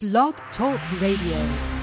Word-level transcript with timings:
Blog 0.00 0.36
Talk 0.56 0.78
Radio. 1.00 1.77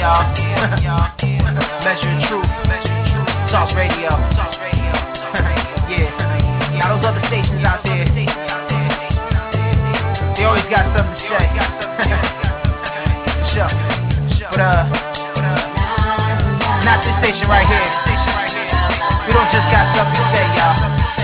Y'all. 0.00 0.24
Measure 1.84 2.08
of 2.08 2.24
truth. 2.32 2.48
Sauce 3.52 3.72
Radio. 3.76 4.16
yeah. 5.92 6.08
Now 6.80 6.96
those 6.96 7.04
other 7.04 7.20
stations 7.28 7.60
out 7.68 7.84
there, 7.84 8.08
they 8.08 8.24
always 10.48 10.64
got 10.72 10.88
something 10.96 11.12
to 11.12 11.24
say. 11.28 11.44
sure. 13.52 13.68
But 14.48 14.60
uh, 14.64 14.88
not 16.80 17.04
this 17.04 17.12
station 17.20 17.44
right 17.52 17.68
here. 17.68 17.92
We 19.28 19.36
don't 19.36 19.52
just 19.52 19.68
got 19.68 19.84
something 19.92 20.16
to 20.16 20.24
say, 20.32 20.48
y'all. 20.56 21.19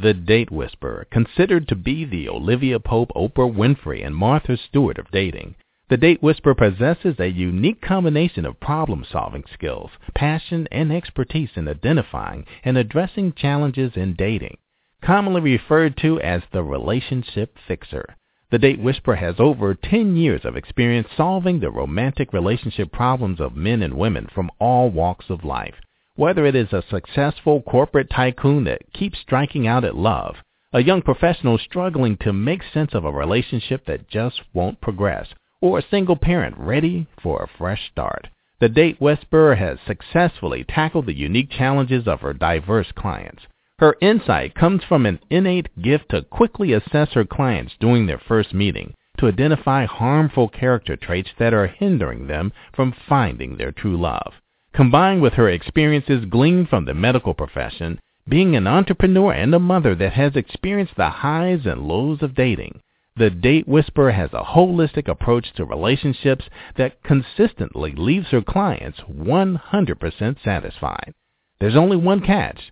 The 0.00 0.14
Date 0.14 0.52
Whisperer, 0.52 1.08
considered 1.10 1.66
to 1.66 1.74
be 1.74 2.04
the 2.04 2.28
Olivia 2.28 2.78
Pope, 2.78 3.10
Oprah 3.16 3.52
Winfrey, 3.52 4.06
and 4.06 4.14
Martha 4.14 4.56
Stewart 4.56 4.98
of 4.98 5.10
dating. 5.10 5.56
The 5.88 5.96
Date 5.96 6.22
Whisperer 6.22 6.54
possesses 6.54 7.18
a 7.18 7.26
unique 7.26 7.80
combination 7.80 8.46
of 8.46 8.60
problem-solving 8.60 9.44
skills, 9.52 9.90
passion, 10.14 10.68
and 10.70 10.92
expertise 10.92 11.50
in 11.56 11.66
identifying 11.66 12.46
and 12.62 12.78
addressing 12.78 13.32
challenges 13.32 13.96
in 13.96 14.14
dating 14.14 14.56
commonly 15.04 15.40
referred 15.40 15.96
to 15.98 16.18
as 16.20 16.42
the 16.52 16.62
relationship 16.62 17.58
fixer. 17.68 18.16
The 18.50 18.58
Date 18.58 18.80
Whisperer 18.80 19.16
has 19.16 19.34
over 19.38 19.74
10 19.74 20.16
years 20.16 20.44
of 20.44 20.56
experience 20.56 21.08
solving 21.14 21.60
the 21.60 21.70
romantic 21.70 22.32
relationship 22.32 22.90
problems 22.90 23.38
of 23.40 23.56
men 23.56 23.82
and 23.82 23.94
women 23.94 24.28
from 24.34 24.50
all 24.58 24.90
walks 24.90 25.28
of 25.28 25.44
life. 25.44 25.74
Whether 26.16 26.46
it 26.46 26.54
is 26.54 26.72
a 26.72 26.84
successful 26.88 27.60
corporate 27.62 28.08
tycoon 28.08 28.64
that 28.64 28.92
keeps 28.92 29.18
striking 29.18 29.66
out 29.66 29.84
at 29.84 29.96
love, 29.96 30.36
a 30.72 30.82
young 30.82 31.02
professional 31.02 31.58
struggling 31.58 32.16
to 32.18 32.32
make 32.32 32.62
sense 32.72 32.94
of 32.94 33.04
a 33.04 33.12
relationship 33.12 33.84
that 33.86 34.08
just 34.08 34.40
won't 34.54 34.80
progress, 34.80 35.28
or 35.60 35.78
a 35.78 35.88
single 35.90 36.16
parent 36.16 36.56
ready 36.56 37.06
for 37.22 37.42
a 37.42 37.58
fresh 37.58 37.90
start. 37.90 38.28
The 38.60 38.68
Date 38.68 39.00
Whisperer 39.00 39.56
has 39.56 39.78
successfully 39.86 40.64
tackled 40.64 41.06
the 41.06 41.16
unique 41.16 41.50
challenges 41.50 42.06
of 42.06 42.20
her 42.22 42.32
diverse 42.32 42.90
clients. 42.92 43.42
Her 43.80 43.96
insight 44.00 44.54
comes 44.54 44.84
from 44.84 45.04
an 45.04 45.18
innate 45.30 45.68
gift 45.82 46.10
to 46.10 46.22
quickly 46.22 46.72
assess 46.72 47.12
her 47.14 47.24
clients 47.24 47.74
during 47.80 48.06
their 48.06 48.18
first 48.20 48.54
meeting 48.54 48.94
to 49.18 49.26
identify 49.26 49.84
harmful 49.84 50.48
character 50.48 50.96
traits 50.96 51.30
that 51.38 51.52
are 51.52 51.66
hindering 51.66 52.28
them 52.28 52.52
from 52.72 52.92
finding 53.08 53.56
their 53.56 53.72
true 53.72 53.96
love. 53.96 54.34
Combined 54.72 55.22
with 55.22 55.34
her 55.34 55.48
experiences 55.48 56.24
gleaned 56.24 56.68
from 56.68 56.84
the 56.84 56.94
medical 56.94 57.34
profession, 57.34 57.98
being 58.28 58.54
an 58.54 58.66
entrepreneur 58.66 59.32
and 59.32 59.52
a 59.54 59.58
mother 59.58 59.94
that 59.96 60.12
has 60.12 60.36
experienced 60.36 60.94
the 60.96 61.10
highs 61.10 61.66
and 61.66 61.88
lows 61.88 62.22
of 62.22 62.34
dating, 62.34 62.80
the 63.16 63.30
Date 63.30 63.66
Whisperer 63.66 64.12
has 64.12 64.32
a 64.32 64.42
holistic 64.42 65.08
approach 65.08 65.52
to 65.54 65.64
relationships 65.64 66.48
that 66.76 67.02
consistently 67.02 67.92
leaves 67.92 68.28
her 68.28 68.40
clients 68.40 69.00
100% 69.00 70.42
satisfied. 70.44 71.12
There's 71.60 71.76
only 71.76 71.96
one 71.96 72.20
catch. 72.20 72.70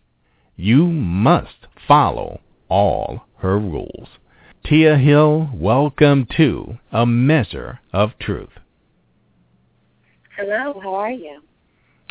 You 0.57 0.87
must 0.87 1.67
follow 1.89 2.41
all 2.69 3.27
her 3.39 3.59
rules. 3.59 4.09
Tia 4.65 4.97
Hill, 4.97 5.49
welcome 5.55 6.27
to 6.37 6.79
A 6.93 7.07
Measure 7.07 7.81
of 7.93 8.11
Truth. 8.21 8.51
Hello, 10.37 10.79
how 10.83 10.95
are 10.95 11.11
you? 11.11 11.41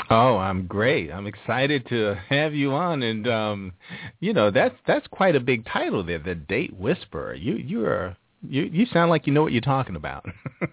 Oh, 0.09 0.37
I'm 0.37 0.65
great. 0.65 1.11
I'm 1.11 1.27
excited 1.27 1.85
to 1.89 2.15
have 2.29 2.53
you 2.53 2.73
on, 2.73 3.03
and 3.03 3.27
um, 3.27 3.73
you 4.19 4.33
know 4.33 4.49
that's 4.51 4.75
that's 4.87 5.07
quite 5.07 5.35
a 5.35 5.39
big 5.39 5.65
title 5.65 6.03
there, 6.03 6.19
the 6.19 6.35
Date 6.35 6.75
Whisperer. 6.75 7.35
You 7.35 7.55
you 7.55 7.85
are 7.85 8.17
you 8.41 8.63
you 8.63 8.85
sound 8.87 9.11
like 9.11 9.27
you 9.27 9.33
know 9.33 9.43
what 9.43 9.51
you're 9.53 9.61
talking 9.61 9.95
about, 9.95 10.25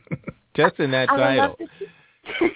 just 0.57 0.79
in 0.81 0.91
that 0.93 1.11
I 1.11 1.17
title. 1.17 1.57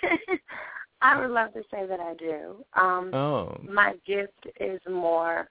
I 1.02 1.20
would 1.20 1.30
love 1.30 1.52
to 1.54 1.62
say 1.70 1.86
that 1.86 2.00
I 2.00 2.14
do. 2.14 2.64
Um, 2.74 3.12
Oh, 3.12 3.60
My 3.68 3.94
gift 4.06 4.46
is 4.60 4.80
more, 4.88 5.48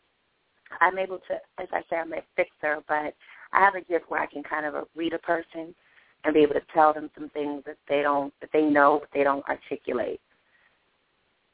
I'm 0.79 0.97
able 0.97 1.19
to, 1.27 1.33
as 1.61 1.67
I 1.73 1.81
say, 1.89 1.97
I'm 1.97 2.13
a 2.13 2.21
fixer, 2.35 2.77
but 2.87 3.13
I 3.51 3.59
have 3.59 3.75
a 3.75 3.81
gift 3.81 4.05
where 4.09 4.21
I 4.21 4.27
can 4.27 4.43
kind 4.43 4.65
of 4.65 4.87
read 4.95 5.13
a 5.13 5.19
person 5.19 5.75
and 6.23 6.33
be 6.33 6.39
able 6.39 6.53
to 6.53 6.61
tell 6.73 6.93
them 6.93 7.09
some 7.15 7.29
things 7.29 7.63
that 7.65 7.77
they 7.89 8.01
don't, 8.01 8.33
that 8.39 8.49
they 8.53 8.61
know, 8.61 8.99
but 9.01 9.09
they 9.13 9.23
don't 9.23 9.45
articulate. 9.47 10.21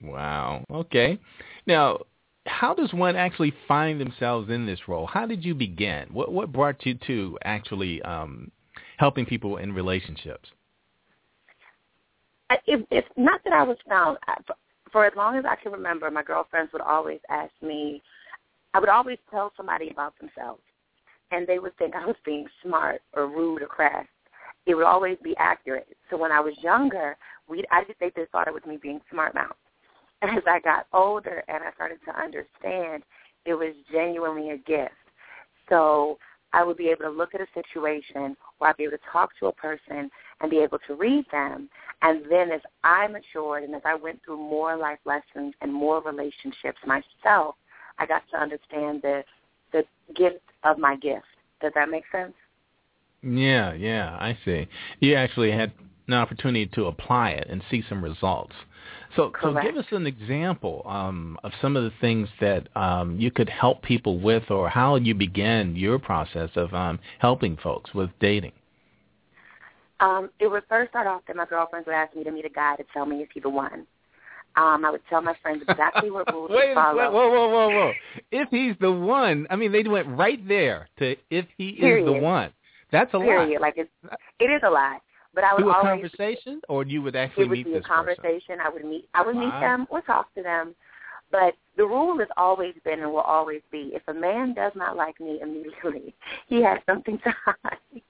wow. 0.02 0.64
Okay. 0.72 1.18
Now, 1.66 2.00
how 2.46 2.74
does 2.74 2.94
one 2.94 3.16
actually 3.16 3.54
find 3.68 4.00
themselves 4.00 4.50
in 4.50 4.66
this 4.66 4.88
role? 4.88 5.08
How 5.08 5.26
did 5.26 5.44
you 5.44 5.54
begin? 5.56 6.08
What 6.12 6.32
what 6.32 6.52
brought 6.52 6.86
you 6.86 6.96
to 7.08 7.38
actually 7.44 8.02
um, 8.04 8.52
helping 8.98 9.26
people 9.26 9.58
in 9.58 9.74
relationships? 9.74 10.50
If, 12.66 12.86
if 12.92 13.06
not 13.18 13.44
that 13.44 13.54
I 13.54 13.64
was 13.64 13.78
found, 13.88 14.18
for- 14.92 15.06
as 15.06 15.14
long 15.16 15.38
as 15.38 15.46
I 15.46 15.56
can 15.56 15.72
remember, 15.72 16.10
my 16.10 16.24
girlfriends 16.24 16.72
would 16.74 16.82
always 16.82 17.20
ask 17.30 17.52
me. 17.62 18.02
I 18.74 18.80
would 18.80 18.90
always 18.90 19.18
tell 19.32 19.52
somebody 19.58 19.90
about 19.90 20.14
themselves, 20.20 20.62
and 21.32 21.48
they 21.48 21.60
would 21.60 21.76
think 21.78 21.96
I 21.96 22.06
was 22.06 22.16
being 22.26 22.48
smart 22.64 23.02
or 23.14 23.28
rude 23.28 23.62
or 23.62 23.68
crass. 23.68 24.06
It 24.66 24.76
would 24.76 24.86
always 24.86 25.18
be 25.24 25.36
accurate. 25.38 25.88
So 26.10 26.18
when 26.18 26.32
I 26.32 26.40
was 26.40 26.54
younger, 26.62 27.18
we 27.48 27.64
I 27.72 27.84
just 27.86 28.00
think 28.00 28.14
they 28.14 28.26
thought 28.32 28.48
it 28.48 28.54
was 28.54 28.66
me 28.66 28.78
being 28.82 29.02
smart 29.10 29.34
mouth. 29.34 29.56
As 30.22 30.44
I 30.48 30.60
got 30.60 30.88
older 30.94 31.44
and 31.48 31.64
I 31.64 31.72
started 31.74 32.00
to 32.06 32.20
understand, 32.20 33.04
it 33.46 33.54
was 33.54 33.74
genuinely 33.92 34.52
a 34.52 34.58
gift. 34.58 34.94
So 35.70 36.18
I 36.54 36.64
would 36.64 36.78
be 36.78 36.90
able 36.90 37.04
to 37.04 37.10
look 37.10 37.36
at 37.36 37.42
a 37.42 37.48
situation 37.54 38.36
or 38.60 38.68
I'd 38.68 38.78
be 38.78 38.84
able 38.84 38.98
to 38.98 39.04
talk 39.12 39.30
to 39.40 39.48
a 39.48 39.54
person 39.54 40.10
and 40.42 40.50
be 40.50 40.60
able 40.60 40.80
to 40.88 40.96
read 40.96 41.26
them. 41.32 41.70
And 42.02 42.24
then 42.30 42.52
as 42.52 42.62
I 42.84 43.08
matured 43.08 43.64
and 43.64 43.74
as 43.76 43.82
I 43.86 43.96
went 43.96 44.22
through 44.24 44.38
more 44.38 44.78
life 44.78 45.00
lessons 45.06 45.54
and 45.62 45.74
more 45.74 46.02
relationships 46.02 46.78
myself, 46.86 47.56
I 48.00 48.06
got 48.06 48.24
to 48.32 48.38
understand 48.38 49.02
the 49.02 49.24
the 49.74 49.84
gift 50.16 50.44
of 50.64 50.78
my 50.78 50.96
gift. 50.96 51.26
Does 51.62 51.74
that 51.76 51.90
make 51.90 52.04
sense? 52.12 52.34
Yeah, 53.22 53.74
yeah, 53.74 54.16
I 54.20 54.38
see. 54.46 54.68
You 55.00 55.16
actually 55.16 55.52
had 55.52 55.72
an 56.08 56.14
opportunity 56.14 56.68
to 56.68 56.86
apply 56.86 57.32
it 57.32 57.48
and 57.50 57.62
see 57.70 57.84
some 57.90 58.04
results. 58.04 58.54
So, 59.16 59.32
so 59.42 59.54
give 59.62 59.78
us 59.78 59.86
an 59.92 60.06
example 60.06 60.84
um, 60.86 61.40
of 61.44 61.52
some 61.62 61.76
of 61.76 61.84
the 61.84 61.92
things 62.00 62.30
that 62.40 62.68
um, 62.76 63.20
you 63.20 63.32
could 63.32 63.50
help 63.50 63.82
people 63.82 64.20
with, 64.20 64.52
or 64.52 64.70
how 64.70 64.96
you 64.96 65.16
began 65.16 65.76
your 65.76 65.98
process 65.98 66.50
of 66.56 66.74
um, 66.74 67.00
helping 67.20 67.58
folks 67.58 67.94
with 67.94 68.10
dating. 68.20 68.52
Um, 70.00 70.30
it 70.40 70.48
would 70.48 70.64
first 70.70 70.92
start 70.92 71.08
off 71.08 71.22
that 71.28 71.36
my 71.36 71.46
girlfriends 71.46 71.88
would 71.88 71.96
ask 71.96 72.16
me 72.16 72.24
to 72.24 72.32
meet 72.32 72.46
a 72.46 72.50
guy 72.50 72.76
to 72.76 72.84
tell 72.94 73.06
me 73.06 73.22
if 73.22 73.30
he's 73.34 73.44
the 73.44 73.50
one. 73.50 73.88
Um, 74.56 74.86
I 74.86 74.90
would 74.90 75.02
tell 75.10 75.22
my 75.22 75.36
friends 75.42 75.64
exactly 75.68 76.10
what 76.10 76.32
rules 76.34 76.50
Wait, 76.52 76.70
to 76.70 76.74
follow. 76.76 77.12
whoa, 77.12 77.12
whoa, 77.12 77.30
whoa, 77.30 77.50
whoa, 77.50 77.70
whoa! 77.70 77.94
If 78.32 78.50
he's 78.50 78.76
the 78.80 78.92
one, 78.92 79.46
I 79.52 79.56
mean, 79.56 79.72
they 79.72 79.84
went 79.84 80.08
right 80.08 80.46
there 80.48 80.90
to 80.98 81.16
if 81.30 81.46
he 81.58 81.70
is 81.70 81.80
the 81.80 82.12
Period. 82.12 82.24
one. 82.24 82.54
That's 82.92 83.14
a 83.14 83.20
Period. 83.20 83.54
lot. 83.54 83.62
Like 83.62 83.76
it's 83.78 83.90
it 84.40 84.46
is 84.46 84.62
a 84.66 84.70
lot. 84.70 85.02
But 85.36 85.44
I 85.44 85.54
would 85.54 85.62
Through 85.62 85.72
a 85.72 85.76
always 85.76 86.10
conversation, 86.10 86.62
or 86.68 86.84
you 86.84 87.04
would 87.04 87.16
actually 87.16 87.44
it 87.44 87.50
would 87.50 87.58
meet 87.60 87.66
be 87.66 87.74
a 87.76 87.82
conversation. 87.82 88.58
I 88.64 88.70
would 88.70 88.84
meet 88.84 89.08
I 89.14 89.24
would 89.24 89.36
meet 89.36 89.52
them 89.60 89.86
or 89.92 90.02
talk 90.02 90.34
to 90.34 90.42
them. 90.42 90.74
But 91.32 91.54
the 91.76 91.86
rule 91.86 92.18
has 92.18 92.28
always 92.38 92.74
been 92.84 93.02
and 93.02 93.12
will 93.12 93.20
always 93.20 93.62
be 93.72 93.92
if 93.94 94.02
a 94.08 94.14
man 94.14 94.54
does 94.56 94.72
not 94.76 94.96
like 94.96 95.20
me 95.20 95.40
immediately, 95.42 96.16
he 96.48 96.64
has 96.64 96.80
something 96.88 97.20
to 97.20 97.34
hide. 97.46 98.02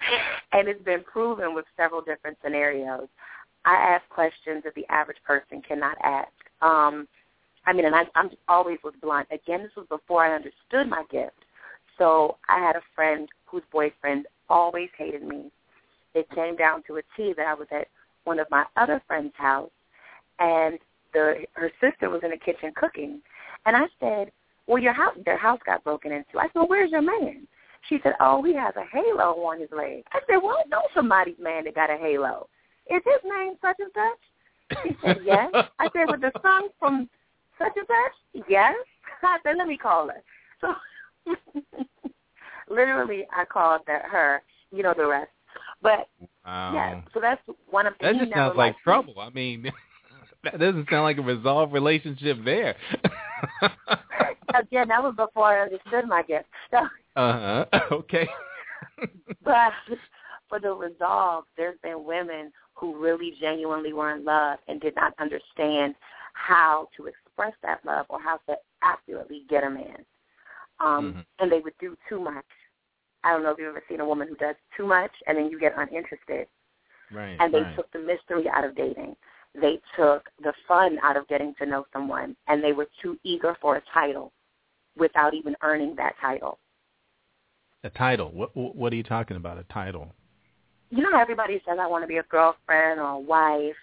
and 0.52 0.68
it's 0.68 0.82
been 0.84 1.02
proven 1.04 1.54
with 1.54 1.64
several 1.76 2.00
different 2.00 2.38
scenarios. 2.42 3.08
I 3.64 3.74
ask 3.74 4.08
questions 4.08 4.62
that 4.64 4.74
the 4.74 4.86
average 4.88 5.18
person 5.26 5.62
cannot 5.66 5.96
ask. 6.02 6.32
Um 6.62 7.06
I 7.66 7.72
mean, 7.74 7.84
and 7.84 7.94
I, 7.94 8.04
I'm 8.14 8.30
always 8.48 8.78
was 8.82 8.94
blunt. 9.02 9.28
Again, 9.30 9.62
this 9.62 9.72
was 9.76 9.86
before 9.88 10.24
I 10.24 10.34
understood 10.34 10.88
my 10.88 11.04
gift. 11.10 11.36
So 11.98 12.38
I 12.48 12.58
had 12.58 12.74
a 12.74 12.82
friend 12.94 13.28
whose 13.44 13.62
boyfriend 13.70 14.26
always 14.48 14.88
hated 14.96 15.22
me. 15.22 15.50
It 16.14 16.28
came 16.34 16.56
down 16.56 16.82
to 16.86 16.96
a 16.96 17.02
T 17.16 17.34
that 17.36 17.46
I 17.46 17.54
was 17.54 17.68
at 17.70 17.88
one 18.24 18.38
of 18.38 18.50
my 18.50 18.64
other 18.76 19.02
friends' 19.06 19.34
house, 19.36 19.70
and 20.38 20.78
the 21.12 21.44
her 21.52 21.70
sister 21.80 22.08
was 22.08 22.22
in 22.24 22.30
the 22.30 22.36
kitchen 22.36 22.72
cooking, 22.74 23.20
and 23.66 23.76
I 23.76 23.84
said, 24.00 24.32
"Well, 24.66 24.82
your 24.82 24.92
house, 24.92 25.16
their 25.24 25.36
house 25.36 25.60
got 25.64 25.84
broken 25.84 26.10
into." 26.10 26.38
I 26.38 26.44
said, 26.44 26.54
well, 26.54 26.68
"Where's 26.68 26.90
your 26.90 27.02
man?" 27.02 27.46
She 27.88 27.98
said, 28.02 28.14
"Oh, 28.20 28.42
he 28.42 28.54
has 28.54 28.74
a 28.76 28.84
halo 28.84 29.42
on 29.44 29.60
his 29.60 29.70
leg." 29.72 30.04
I 30.12 30.20
said, 30.26 30.36
"Well, 30.42 30.58
I 30.64 30.68
know 30.68 30.82
somebody's 30.94 31.38
man 31.38 31.64
that 31.64 31.74
got 31.74 31.90
a 31.90 31.96
halo. 31.96 32.48
Is 32.90 33.02
his 33.04 33.20
name 33.24 33.54
such 33.60 33.76
and 33.78 33.90
such?" 33.94 34.82
She 34.84 34.96
said, 35.02 35.18
"Yes." 35.24 35.50
I 35.78 35.88
said, 35.92 36.08
"With 36.08 36.20
the 36.20 36.32
song 36.42 36.68
from 36.78 37.08
such 37.58 37.72
and 37.76 37.86
such?" 37.86 38.44
Yes. 38.48 38.74
I 39.22 39.38
said, 39.42 39.56
"Let 39.56 39.68
me 39.68 39.76
call 39.76 40.08
her." 40.08 40.22
So, 40.60 40.74
literally, 42.68 43.26
I 43.34 43.44
called 43.44 43.82
that 43.86 44.04
her. 44.04 44.42
You 44.70 44.82
know 44.82 44.94
the 44.96 45.06
rest. 45.06 45.30
But 45.82 46.08
Wow. 46.44 46.72
yeah, 46.72 47.00
so 47.12 47.20
that's 47.20 47.40
one 47.70 47.86
of 47.86 47.94
the. 48.00 48.06
That 48.06 48.18
just 48.18 48.32
sounds 48.32 48.56
like 48.56 48.74
liked 48.74 48.76
me. 48.78 48.82
trouble. 48.84 49.20
I 49.20 49.30
mean, 49.30 49.72
that 50.44 50.58
doesn't 50.58 50.88
sound 50.88 51.02
like 51.02 51.18
a 51.18 51.22
resolved 51.22 51.72
relationship 51.72 52.38
there. 52.44 52.76
Again, 54.54 54.88
that 54.88 55.02
was 55.02 55.14
before 55.16 55.46
I 55.46 55.60
understood 55.62 56.08
my 56.08 56.22
gift. 56.22 56.46
So, 56.70 56.78
uh 57.16 57.66
huh. 57.72 57.80
Okay. 57.92 58.28
but 59.44 59.72
for 60.48 60.60
the 60.60 60.72
resolve, 60.72 61.44
there's 61.56 61.78
been 61.82 62.04
women 62.04 62.52
who 62.74 62.96
really 62.98 63.34
genuinely 63.40 63.92
were 63.92 64.14
in 64.14 64.24
love 64.24 64.58
and 64.68 64.80
did 64.80 64.94
not 64.96 65.14
understand 65.18 65.94
how 66.34 66.88
to 66.96 67.06
express 67.06 67.54
that 67.62 67.84
love 67.84 68.06
or 68.08 68.20
how 68.20 68.38
to 68.48 68.56
accurately 68.82 69.44
get 69.48 69.64
a 69.64 69.70
man. 69.70 70.04
Um, 70.80 71.14
Mhm. 71.14 71.26
And 71.40 71.52
they 71.52 71.60
would 71.60 71.76
do 71.80 71.96
too 72.08 72.20
much. 72.20 72.46
I 73.24 73.32
don't 73.32 73.42
know 73.42 73.50
if 73.50 73.58
you've 73.58 73.68
ever 73.68 73.84
seen 73.88 74.00
a 74.00 74.06
woman 74.06 74.28
who 74.28 74.36
does 74.36 74.56
too 74.76 74.86
much 74.86 75.12
and 75.26 75.36
then 75.36 75.50
you 75.50 75.58
get 75.58 75.76
uninterested. 75.76 76.48
right. 77.12 77.36
and 77.40 77.52
they 77.52 77.60
right. 77.62 77.76
took 77.76 77.90
the 77.92 77.98
mystery 77.98 78.48
out 78.48 78.64
of 78.64 78.76
dating. 78.76 79.16
They 79.54 79.80
took 79.96 80.30
the 80.42 80.54
fun 80.68 80.98
out 81.02 81.16
of 81.16 81.26
getting 81.28 81.54
to 81.56 81.66
know 81.66 81.84
someone, 81.92 82.36
and 82.46 82.62
they 82.62 82.72
were 82.72 82.86
too 83.02 83.18
eager 83.24 83.56
for 83.60 83.76
a 83.76 83.82
title 83.92 84.32
without 84.96 85.34
even 85.34 85.56
earning 85.62 85.96
that 85.96 86.14
title. 86.20 86.59
A 87.84 87.90
title. 87.90 88.30
What 88.30 88.56
What 88.56 88.92
are 88.92 88.96
you 88.96 89.02
talking 89.02 89.36
about? 89.36 89.58
A 89.58 89.64
title. 89.64 90.14
You 90.90 91.02
know, 91.02 91.18
everybody 91.18 91.62
says 91.66 91.78
I 91.80 91.86
want 91.86 92.02
to 92.02 92.08
be 92.08 92.16
a 92.16 92.22
girlfriend 92.24 93.00
or 93.00 93.10
a 93.10 93.18
wife. 93.18 93.76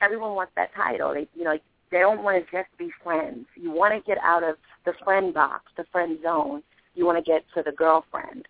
Everyone 0.00 0.34
wants 0.34 0.52
that 0.56 0.74
title. 0.74 1.14
They, 1.14 1.28
you 1.34 1.44
know, 1.44 1.56
they 1.90 1.98
don't 2.00 2.22
want 2.22 2.44
to 2.44 2.50
just 2.50 2.68
be 2.78 2.90
friends. 3.02 3.46
You 3.54 3.70
want 3.70 3.94
to 3.94 4.06
get 4.06 4.18
out 4.22 4.42
of 4.42 4.56
the 4.84 4.92
friend 5.04 5.32
box, 5.32 5.64
the 5.76 5.84
friend 5.92 6.18
zone. 6.22 6.62
You 6.94 7.06
want 7.06 7.24
to 7.24 7.30
get 7.30 7.44
to 7.54 7.62
the 7.62 7.72
girlfriend 7.72 8.48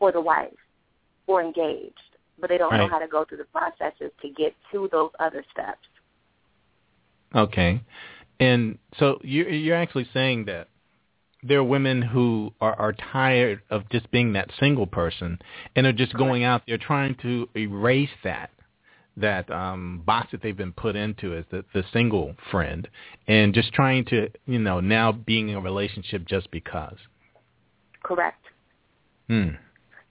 or 0.00 0.10
the 0.10 0.20
wife 0.20 0.52
or 1.26 1.42
engaged, 1.42 1.98
but 2.40 2.48
they 2.48 2.58
don't 2.58 2.72
know 2.76 2.88
how 2.88 2.98
to 2.98 3.08
go 3.08 3.24
through 3.24 3.38
the 3.38 3.44
processes 3.44 4.10
to 4.22 4.28
get 4.30 4.54
to 4.72 4.88
those 4.90 5.10
other 5.20 5.44
steps. 5.52 5.86
Okay. 7.34 7.80
And 8.40 8.78
so 8.98 9.18
you're 9.22 9.48
you're 9.48 9.76
actually 9.76 10.08
saying 10.12 10.46
that 10.46 10.68
there 11.44 11.58
are 11.58 11.64
women 11.64 12.00
who 12.00 12.52
are, 12.60 12.74
are 12.74 12.92
tired 12.92 13.60
of 13.70 13.88
just 13.90 14.10
being 14.10 14.32
that 14.32 14.50
single 14.58 14.86
person 14.86 15.38
and 15.76 15.86
are 15.86 15.92
just 15.92 16.14
going 16.14 16.42
out 16.42 16.62
there 16.66 16.78
trying 16.78 17.14
to 17.16 17.48
erase 17.54 18.08
that 18.24 18.50
that 19.16 19.48
um 19.50 20.02
box 20.04 20.32
that 20.32 20.42
they've 20.42 20.56
been 20.56 20.72
put 20.72 20.96
into 20.96 21.36
as 21.36 21.44
the, 21.50 21.64
the 21.72 21.84
single 21.92 22.34
friend 22.50 22.88
and 23.28 23.54
just 23.54 23.72
trying 23.72 24.04
to 24.04 24.28
you 24.46 24.58
know 24.58 24.80
now 24.80 25.12
being 25.12 25.50
in 25.50 25.54
a 25.54 25.60
relationship 25.60 26.24
just 26.26 26.50
because. 26.50 26.96
Correct. 28.02 28.44
Hmm. 29.28 29.50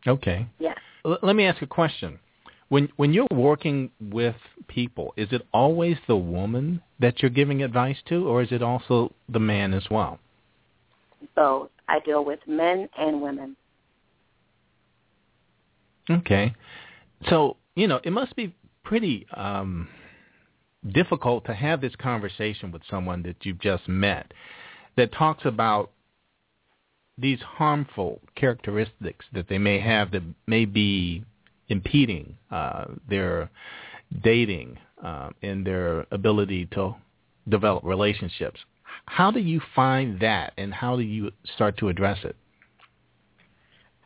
Okay. 0.08 0.48
Yes. 0.60 0.78
L- 1.06 1.20
let 1.22 1.36
me 1.36 1.46
ask 1.46 1.62
a 1.62 1.68
question. 1.68 2.20
When 2.70 2.90
when 2.96 3.14
you're 3.14 3.28
working 3.32 3.92
with 4.00 4.36
people, 4.68 5.14
is 5.18 5.28
it 5.32 5.46
always 5.54 5.98
the 6.08 6.16
woman 6.16 6.82
that 7.00 7.22
you're 7.22 7.30
giving 7.30 7.62
advice 7.62 7.98
to, 8.08 8.28
or 8.28 8.42
is 8.42 8.52
it 8.52 8.64
also 8.64 9.14
the 9.28 9.40
man 9.40 9.74
as 9.74 9.84
well? 9.92 10.20
Both. 11.36 11.70
I 11.88 12.00
deal 12.00 12.24
with 12.24 12.40
men 12.48 12.90
and 12.98 13.22
women. 13.22 13.56
Okay. 16.10 16.54
So 17.30 17.58
you 17.76 17.88
know, 17.88 18.00
it 18.04 18.12
must 18.12 18.36
be 18.36 18.54
pretty 18.84 19.26
um, 19.36 19.88
difficult 20.92 21.46
to 21.46 21.54
have 21.54 21.82
this 21.82 21.96
conversation 21.96 22.72
with 22.72 22.82
someone 22.90 23.24
that 23.24 23.38
you've 23.42 23.60
just 23.60 23.88
met 23.88 24.32
that 24.98 25.12
talks 25.14 25.46
about 25.46 25.92
these 27.18 27.40
harmful 27.42 28.20
characteristics 28.36 29.26
that 29.34 29.48
they 29.48 29.58
may 29.58 29.80
have 29.80 30.12
that 30.12 30.24
may 30.48 30.66
be 30.66 31.24
impeding 31.70 32.36
uh, 32.52 32.86
their 33.10 33.50
dating 34.24 34.78
uh, 35.04 35.30
and 35.42 35.66
their 35.66 36.06
ability 36.12 36.68
to 36.68 36.96
develop 37.50 37.84
relationships. 37.84 38.60
How 39.06 39.32
do 39.32 39.40
you 39.40 39.62
find 39.76 40.20
that, 40.22 40.54
and 40.58 40.74
how 40.74 40.96
do 40.96 41.04
you 41.04 41.32
start 41.56 41.78
to 41.78 41.90
address 41.90 42.20
it? 42.24 42.36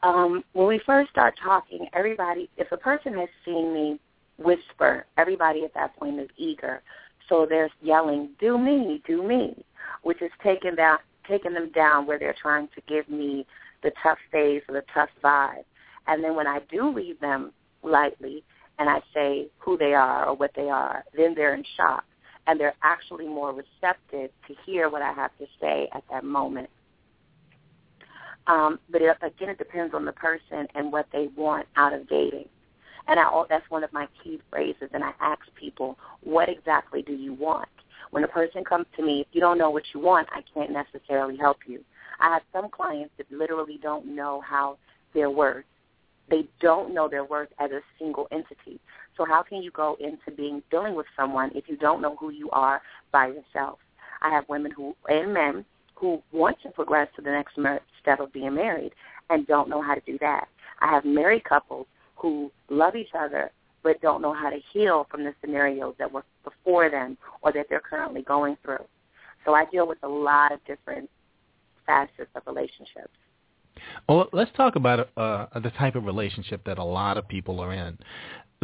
Um, 0.04 0.44
when 0.54 0.68
we 0.68 0.80
first 0.86 1.10
start 1.10 1.36
talking, 1.42 1.88
everybody, 1.94 2.50
if 2.58 2.72
a 2.72 2.78
person 2.78 3.14
has 3.14 3.30
seen 3.46 3.74
me 3.74 4.00
whisper, 4.38 5.06
everybody 5.18 5.64
at 5.64 5.74
that 5.74 5.96
point 5.98 6.20
is 6.20 6.30
eager. 6.38 6.82
So 7.30 7.46
they're 7.46 7.70
yelling, 7.82 8.30
"Do 8.40 8.58
me, 8.58 9.02
do 9.06 9.24
me," 9.24 9.66
which 10.04 10.22
is 10.22 10.32
taking 10.44 10.76
down, 10.76 11.00
taking 11.28 11.54
them 11.54 11.72
down 11.72 12.06
where 12.06 12.20
they're 12.20 12.36
trying 12.40 12.68
to 12.70 12.82
give 12.82 13.10
me 13.10 13.46
the 13.84 13.92
tough 14.02 14.20
face 14.32 14.64
or 14.68 14.76
the 14.76 14.84
tough 14.94 15.10
vibe. 15.24 15.66
And 16.08 16.24
then 16.24 16.36
when 16.36 16.48
I 16.48 16.60
do 16.72 16.90
leave 16.90 17.20
them 17.20 17.52
lightly 17.84 18.44
and 18.80 18.90
I 18.90 19.02
say 19.14 19.48
who 19.58 19.78
they 19.78 19.94
are 19.94 20.26
or 20.26 20.36
what 20.36 20.52
they 20.56 20.70
are, 20.70 21.04
then 21.16 21.34
they're 21.36 21.54
in 21.54 21.64
shock 21.76 22.06
and 22.48 22.60
they're 22.60 22.76
actually 22.82 23.28
more 23.28 23.52
receptive 23.54 24.32
to 24.48 24.56
hear 24.66 24.90
what 24.90 25.02
I 25.02 25.12
have 25.14 25.32
to 25.38 25.46
say 25.62 25.90
at 25.94 26.04
that 26.10 26.24
moment. 26.24 26.70
Um, 28.48 28.80
but 28.90 29.02
it, 29.02 29.16
again, 29.22 29.50
it 29.50 29.58
depends 29.58 29.94
on 29.94 30.06
the 30.06 30.14
person 30.14 30.68
and 30.74 30.92
what 30.92 31.06
they 31.12 31.28
want 31.36 31.68
out 31.76 31.94
of 31.94 32.08
dating. 32.08 32.48
And 33.08 33.20
I, 33.20 33.44
that's 33.50 33.70
one 33.70 33.84
of 33.84 33.92
my 33.92 34.08
key 34.24 34.40
phrases. 34.50 34.90
And 34.94 35.04
I 35.04 35.12
ask 35.20 35.42
people, 35.60 35.98
what 36.24 36.50
exactly 36.50 37.02
do 37.02 37.14
you 37.14 37.34
want? 37.34 37.70
When 38.12 38.24
a 38.24 38.28
person 38.28 38.64
comes 38.64 38.86
to 38.96 39.04
me, 39.04 39.22
if 39.22 39.28
you 39.34 39.42
don't 39.42 39.58
know 39.58 39.70
what 39.70 39.84
you 39.94 40.00
want, 40.00 40.30
I 40.32 40.42
can't 40.54 40.72
necessarily 40.72 41.36
help 41.36 41.58
you. 41.68 41.84
I 42.20 42.34
have 42.34 42.42
some 42.54 42.70
clients 42.70 43.14
that 43.18 43.30
literally 43.32 43.80
don't 43.82 44.16
know 44.16 44.42
how 44.46 44.78
their 45.14 45.30
worth. 45.30 45.66
They 46.30 46.48
don't 46.62 46.94
know 46.94 47.08
their 47.10 47.26
worth 47.26 47.50
as 47.60 47.72
a 47.72 47.82
single 48.00 48.28
entity. 48.32 48.80
So 49.18 49.26
how 49.26 49.44
can 49.44 49.62
you 49.64 49.72
go 49.72 49.98
into 50.00 50.32
being 50.36 50.62
dealing 50.70 50.96
with 50.96 51.08
someone 51.16 51.52
if 51.56 51.68
you 51.68 51.76
don't 51.76 52.02
know 52.02 52.16
who 52.16 52.30
you 52.30 52.50
are 52.52 52.82
by 53.12 53.28
yourself? 53.28 53.80
I 54.22 54.30
have 54.30 54.48
women 54.48 54.72
who 54.72 54.96
and 55.10 55.34
men 55.34 55.66
who 55.96 56.22
want 56.32 56.58
to 56.64 56.70
progress 56.70 57.08
to 57.16 57.22
the 57.22 57.32
next 57.32 57.54
step 58.02 58.20
of 58.20 58.32
being 58.32 58.54
married 58.54 58.94
and 59.30 59.48
don't 59.48 59.70
know 59.70 59.82
how 59.82 59.96
to 59.96 60.02
do 60.02 60.18
that. 60.22 60.48
I 60.80 60.88
have 60.92 61.06
married 61.06 61.44
couples 61.44 61.88
who 62.16 62.52
love 62.70 62.96
each 62.96 63.10
other 63.18 63.52
but 63.84 64.02
don't 64.02 64.22
know 64.22 64.34
how 64.34 64.50
to 64.50 64.60
heal 64.74 65.08
from 65.10 65.24
the 65.24 65.34
scenarios 65.42 65.96
that 65.98 66.12
were 66.12 66.26
before 66.44 66.90
them 66.90 67.18
or 67.42 67.52
that 67.54 67.68
they're 67.70 67.80
currently 67.80 68.22
going 68.22 68.58
through. 68.64 68.84
So 69.46 69.54
I 69.54 69.66
deal 69.66 69.88
with 69.88 70.00
a 70.04 70.08
lot 70.08 70.52
of 70.52 70.60
different 70.66 71.10
facets 71.86 72.30
of 72.36 72.44
relationships. 72.46 73.14
Well, 74.08 74.28
let's 74.34 74.52
talk 74.56 74.76
about 74.76 75.10
uh, 75.18 75.48
the 75.60 75.72
type 75.72 75.96
of 75.96 76.06
relationship 76.06 76.64
that 76.66 76.78
a 76.78 76.84
lot 76.84 77.18
of 77.18 77.28
people 77.28 77.60
are 77.60 77.74
in. 77.74 77.98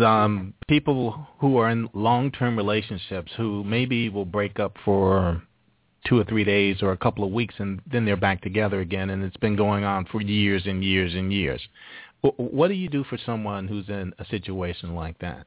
Um, 0.04 0.54
people 0.68 1.28
who 1.40 1.58
are 1.58 1.70
in 1.70 1.90
long-term 1.94 2.58
relationships 2.58 3.32
who 3.38 3.64
maybe 3.64 4.10
will 4.10 4.26
break 4.26 4.60
up 4.60 4.76
for 4.84 5.42
two 6.08 6.20
or 6.20 6.24
three 6.24 6.44
days 6.44 6.82
or 6.82 6.92
a 6.92 6.98
couple 6.98 7.24
of 7.24 7.32
weeks 7.32 7.56
and 7.60 7.82
then 7.90 8.04
they're 8.04 8.18
back 8.18 8.42
together 8.42 8.82
again 8.82 9.10
and 9.10 9.24
it's 9.24 9.38
been 9.38 9.56
going 9.56 9.84
on 9.84 10.06
for 10.06 10.22
years 10.22 10.64
and 10.66 10.84
years 10.84 11.14
and 11.14 11.32
years. 11.32 11.62
What 12.22 12.70
do 12.70 12.74
you 12.74 12.90
do 12.90 13.04
for 13.04 13.18
someone 13.26 13.68
who's 13.68 13.90
in 13.90 14.14
a 14.18 14.26
situation 14.26 14.96
like 14.96 15.20
that? 15.20 15.46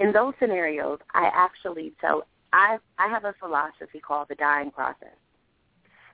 In 0.00 0.12
those 0.12 0.34
scenarios, 0.38 0.98
I 1.14 1.30
actually 1.34 1.92
tell 2.00 2.24
I 2.52 2.78
I 2.98 3.08
have 3.08 3.24
a 3.24 3.34
philosophy 3.40 4.00
called 4.00 4.28
the 4.28 4.34
dying 4.36 4.70
process. 4.70 5.16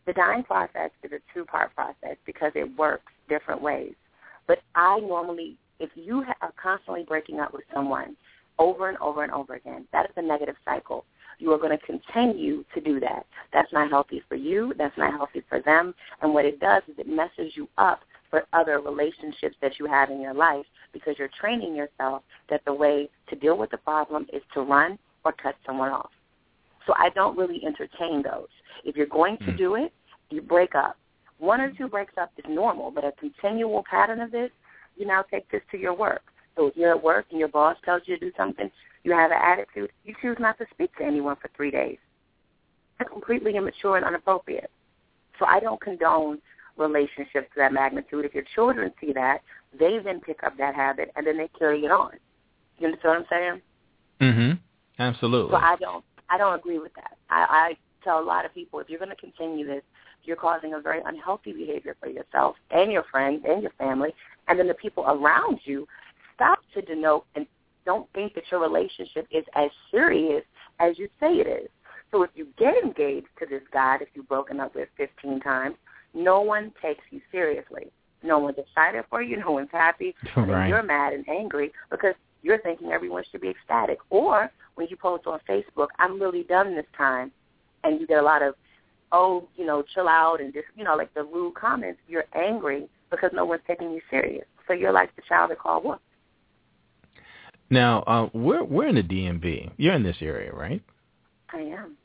The 0.06 0.12
dying 0.12 0.42
process 0.42 0.90
is 1.02 1.12
a 1.12 1.18
two-part 1.32 1.74
process 1.74 2.16
because 2.26 2.52
it 2.54 2.76
works 2.76 3.12
different 3.28 3.62
ways. 3.62 3.94
But 4.46 4.58
I 4.74 5.00
normally, 5.00 5.56
if 5.80 5.90
you 5.94 6.24
are 6.42 6.52
constantly 6.62 7.04
breaking 7.04 7.40
up 7.40 7.54
with 7.54 7.64
someone 7.72 8.16
over 8.58 8.88
and 8.88 8.98
over 8.98 9.22
and 9.22 9.32
over 9.32 9.54
again, 9.54 9.86
that 9.92 10.06
is 10.06 10.12
a 10.16 10.22
negative 10.22 10.56
cycle. 10.64 11.04
You 11.38 11.52
are 11.52 11.58
going 11.58 11.76
to 11.76 11.84
continue 11.84 12.64
to 12.74 12.80
do 12.80 13.00
that. 13.00 13.26
That's 13.52 13.72
not 13.72 13.90
healthy 13.90 14.22
for 14.28 14.36
you. 14.36 14.74
That's 14.76 14.96
not 14.96 15.12
healthy 15.12 15.42
for 15.48 15.60
them. 15.60 15.94
And 16.22 16.32
what 16.32 16.44
it 16.44 16.60
does 16.60 16.82
is 16.88 16.94
it 16.98 17.08
messes 17.08 17.52
you 17.56 17.68
up 17.78 18.00
for 18.30 18.44
other 18.52 18.80
relationships 18.80 19.56
that 19.60 19.78
you 19.78 19.86
have 19.86 20.10
in 20.10 20.20
your 20.20 20.34
life 20.34 20.66
because 20.92 21.16
you're 21.18 21.30
training 21.40 21.74
yourself 21.74 22.22
that 22.50 22.64
the 22.64 22.74
way 22.74 23.08
to 23.28 23.36
deal 23.36 23.56
with 23.56 23.70
the 23.70 23.78
problem 23.78 24.26
is 24.32 24.42
to 24.52 24.60
run 24.60 24.98
or 25.24 25.32
cut 25.32 25.56
someone 25.66 25.90
off. 25.90 26.10
So 26.86 26.92
I 26.96 27.10
don't 27.10 27.36
really 27.36 27.62
entertain 27.64 28.22
those. 28.22 28.48
If 28.84 28.96
you're 28.96 29.06
going 29.06 29.38
to 29.38 29.44
mm. 29.52 29.58
do 29.58 29.74
it, 29.76 29.92
you 30.30 30.42
break 30.42 30.74
up. 30.74 30.96
One 31.38 31.60
or 31.60 31.72
two 31.72 31.88
breaks 31.88 32.14
up 32.20 32.30
is 32.38 32.44
normal, 32.48 32.90
but 32.90 33.04
a 33.04 33.12
continual 33.12 33.84
pattern 33.88 34.20
of 34.20 34.30
this, 34.30 34.50
you 34.96 35.06
now 35.06 35.22
take 35.22 35.50
this 35.50 35.62
to 35.72 35.78
your 35.78 35.94
work. 35.94 36.22
So 36.56 36.66
if 36.66 36.76
you're 36.76 36.94
at 36.94 37.02
work 37.02 37.26
and 37.30 37.38
your 37.38 37.48
boss 37.48 37.76
tells 37.84 38.02
you 38.06 38.18
to 38.18 38.26
do 38.26 38.32
something, 38.36 38.70
you 39.02 39.12
have 39.12 39.30
an 39.30 39.38
attitude, 39.42 39.90
you 40.04 40.14
choose 40.22 40.36
not 40.38 40.56
to 40.58 40.66
speak 40.72 40.94
to 40.96 41.04
anyone 41.04 41.36
for 41.36 41.50
three 41.56 41.70
days. 41.70 41.98
That's 42.98 43.10
completely 43.10 43.56
immature 43.56 43.96
and 43.96 44.06
inappropriate. 44.06 44.70
So 45.38 45.46
I 45.46 45.60
don't 45.60 45.80
condone 45.80 46.38
relationships 46.76 47.48
to 47.54 47.58
that 47.58 47.72
magnitude. 47.72 48.24
If 48.24 48.34
your 48.34 48.44
children 48.54 48.92
see 49.00 49.12
that, 49.12 49.38
they 49.78 49.98
then 50.02 50.20
pick 50.20 50.42
up 50.44 50.56
that 50.58 50.74
habit 50.74 51.10
and 51.16 51.26
then 51.26 51.36
they 51.36 51.48
carry 51.58 51.84
it 51.84 51.90
on. 51.90 52.12
You 52.78 52.86
understand 52.86 53.10
what 53.10 53.18
I'm 53.18 53.26
saying? 53.28 53.62
Mhm. 54.20 54.58
Absolutely. 54.98 55.50
So 55.50 55.56
I 55.56 55.76
don't 55.76 56.04
I 56.28 56.38
don't 56.38 56.54
agree 56.54 56.78
with 56.78 56.94
that. 56.94 57.16
I, 57.30 57.42
I 57.50 57.76
tell 58.04 58.20
a 58.20 58.24
lot 58.24 58.44
of 58.44 58.54
people 58.54 58.78
if 58.78 58.88
you're 58.88 58.98
going 58.98 59.10
to 59.10 59.16
continue 59.16 59.66
this, 59.66 59.82
you're 60.24 60.36
causing 60.36 60.74
a 60.74 60.80
very 60.80 61.00
unhealthy 61.04 61.52
behavior 61.52 61.96
for 62.00 62.08
yourself 62.08 62.56
and 62.70 62.92
your 62.92 63.04
friends 63.10 63.44
and 63.48 63.62
your 63.62 63.72
family, 63.72 64.14
and 64.48 64.58
then 64.58 64.68
the 64.68 64.74
people 64.74 65.04
around 65.06 65.58
you. 65.64 65.86
Stop 66.34 66.58
to 66.74 66.82
denote 66.82 67.24
and 67.36 67.46
don't 67.84 68.08
think 68.12 68.34
that 68.34 68.44
your 68.50 68.60
relationship 68.60 69.26
is 69.30 69.44
as 69.54 69.70
serious 69.90 70.42
as 70.80 70.98
you 70.98 71.08
say 71.20 71.34
it 71.34 71.46
is. 71.46 71.68
So 72.10 72.22
if 72.22 72.30
you 72.34 72.46
get 72.58 72.74
engaged 72.82 73.26
to 73.40 73.46
this 73.46 73.62
guy 73.72 73.98
that 73.98 74.08
you've 74.14 74.28
broken 74.28 74.60
up 74.60 74.74
with 74.74 74.88
15 74.96 75.40
times, 75.40 75.76
no 76.14 76.40
one 76.40 76.72
takes 76.80 77.02
you 77.10 77.20
seriously. 77.30 77.90
No 78.22 78.38
one's 78.38 78.58
excited 78.58 79.04
for 79.10 79.22
you. 79.22 79.36
No 79.44 79.52
one's 79.52 79.68
happy. 79.72 80.14
Right. 80.36 80.68
You're 80.68 80.82
mad 80.82 81.12
and 81.12 81.28
angry 81.28 81.72
because 81.90 82.14
you're 82.42 82.60
thinking 82.60 82.92
everyone 82.92 83.24
should 83.30 83.40
be 83.40 83.48
ecstatic. 83.48 83.98
Or 84.10 84.50
when 84.76 84.86
you 84.88 84.96
post 84.96 85.26
on 85.26 85.40
Facebook, 85.48 85.88
I'm 85.98 86.20
really 86.20 86.44
done 86.44 86.74
this 86.74 86.86
time, 86.96 87.32
and 87.84 88.00
you 88.00 88.06
get 88.06 88.18
a 88.18 88.22
lot 88.22 88.42
of, 88.42 88.54
oh, 89.12 89.48
you 89.56 89.64
know, 89.66 89.82
chill 89.94 90.08
out 90.08 90.40
and 90.40 90.52
just, 90.52 90.66
you 90.76 90.84
know, 90.84 90.96
like 90.96 91.12
the 91.14 91.22
rude 91.22 91.54
comments. 91.54 92.00
You're 92.08 92.24
angry 92.34 92.88
because 93.10 93.30
no 93.32 93.44
one's 93.44 93.62
taking 93.66 93.92
you 93.92 94.00
serious. 94.10 94.46
So 94.66 94.72
you're 94.72 94.92
like 94.92 95.14
the 95.16 95.22
child 95.28 95.50
that 95.50 95.58
called 95.58 95.84
what? 95.84 96.00
Now, 97.70 98.02
uh, 98.02 98.28
we're 98.34 98.64
we're 98.64 98.88
in 98.88 98.94
the 98.96 99.02
DMV. 99.02 99.72
You're 99.76 99.94
in 99.94 100.02
this 100.02 100.16
area, 100.20 100.52
right? 100.52 100.82
I 101.52 101.60
am. 101.60 101.96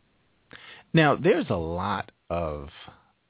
Now, 0.94 1.16
there's 1.16 1.50
a 1.50 1.56
lot 1.56 2.12
of 2.30 2.70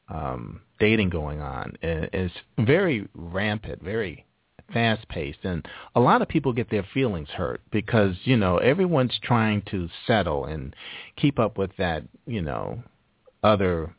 um, 0.09 0.61
dating 0.79 1.09
going 1.09 1.41
on. 1.41 1.77
And 1.81 2.09
it's 2.13 2.33
very 2.59 3.07
rampant, 3.13 3.81
very 3.83 4.25
fast 4.73 5.07
paced, 5.09 5.43
and 5.43 5.67
a 5.95 5.99
lot 5.99 6.21
of 6.21 6.27
people 6.27 6.53
get 6.53 6.69
their 6.69 6.85
feelings 6.93 7.29
hurt 7.29 7.61
because 7.71 8.15
you 8.23 8.38
know 8.38 8.57
everyone's 8.57 9.19
trying 9.23 9.61
to 9.71 9.89
settle 10.07 10.45
and 10.45 10.75
keep 11.15 11.39
up 11.39 11.57
with 11.57 11.71
that 11.77 12.03
you 12.25 12.41
know 12.41 12.81
other 13.43 13.93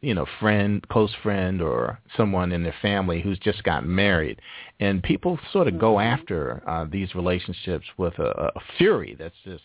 you 0.00 0.14
know 0.14 0.26
friend 0.38 0.86
close 0.88 1.14
friend 1.22 1.60
or 1.60 1.98
someone 2.16 2.52
in 2.52 2.62
their 2.62 2.74
family 2.80 3.20
who's 3.20 3.38
just 3.40 3.64
gotten 3.64 3.92
married 3.92 4.40
and 4.78 5.02
people 5.02 5.36
sort 5.52 5.66
of 5.66 5.80
go 5.80 5.94
mm-hmm. 5.94 6.20
after 6.20 6.62
uh, 6.66 6.86
these 6.90 7.14
relationships 7.14 7.84
with 7.96 8.16
a, 8.20 8.52
a 8.54 8.60
fury 8.76 9.16
that's 9.18 9.34
just 9.44 9.64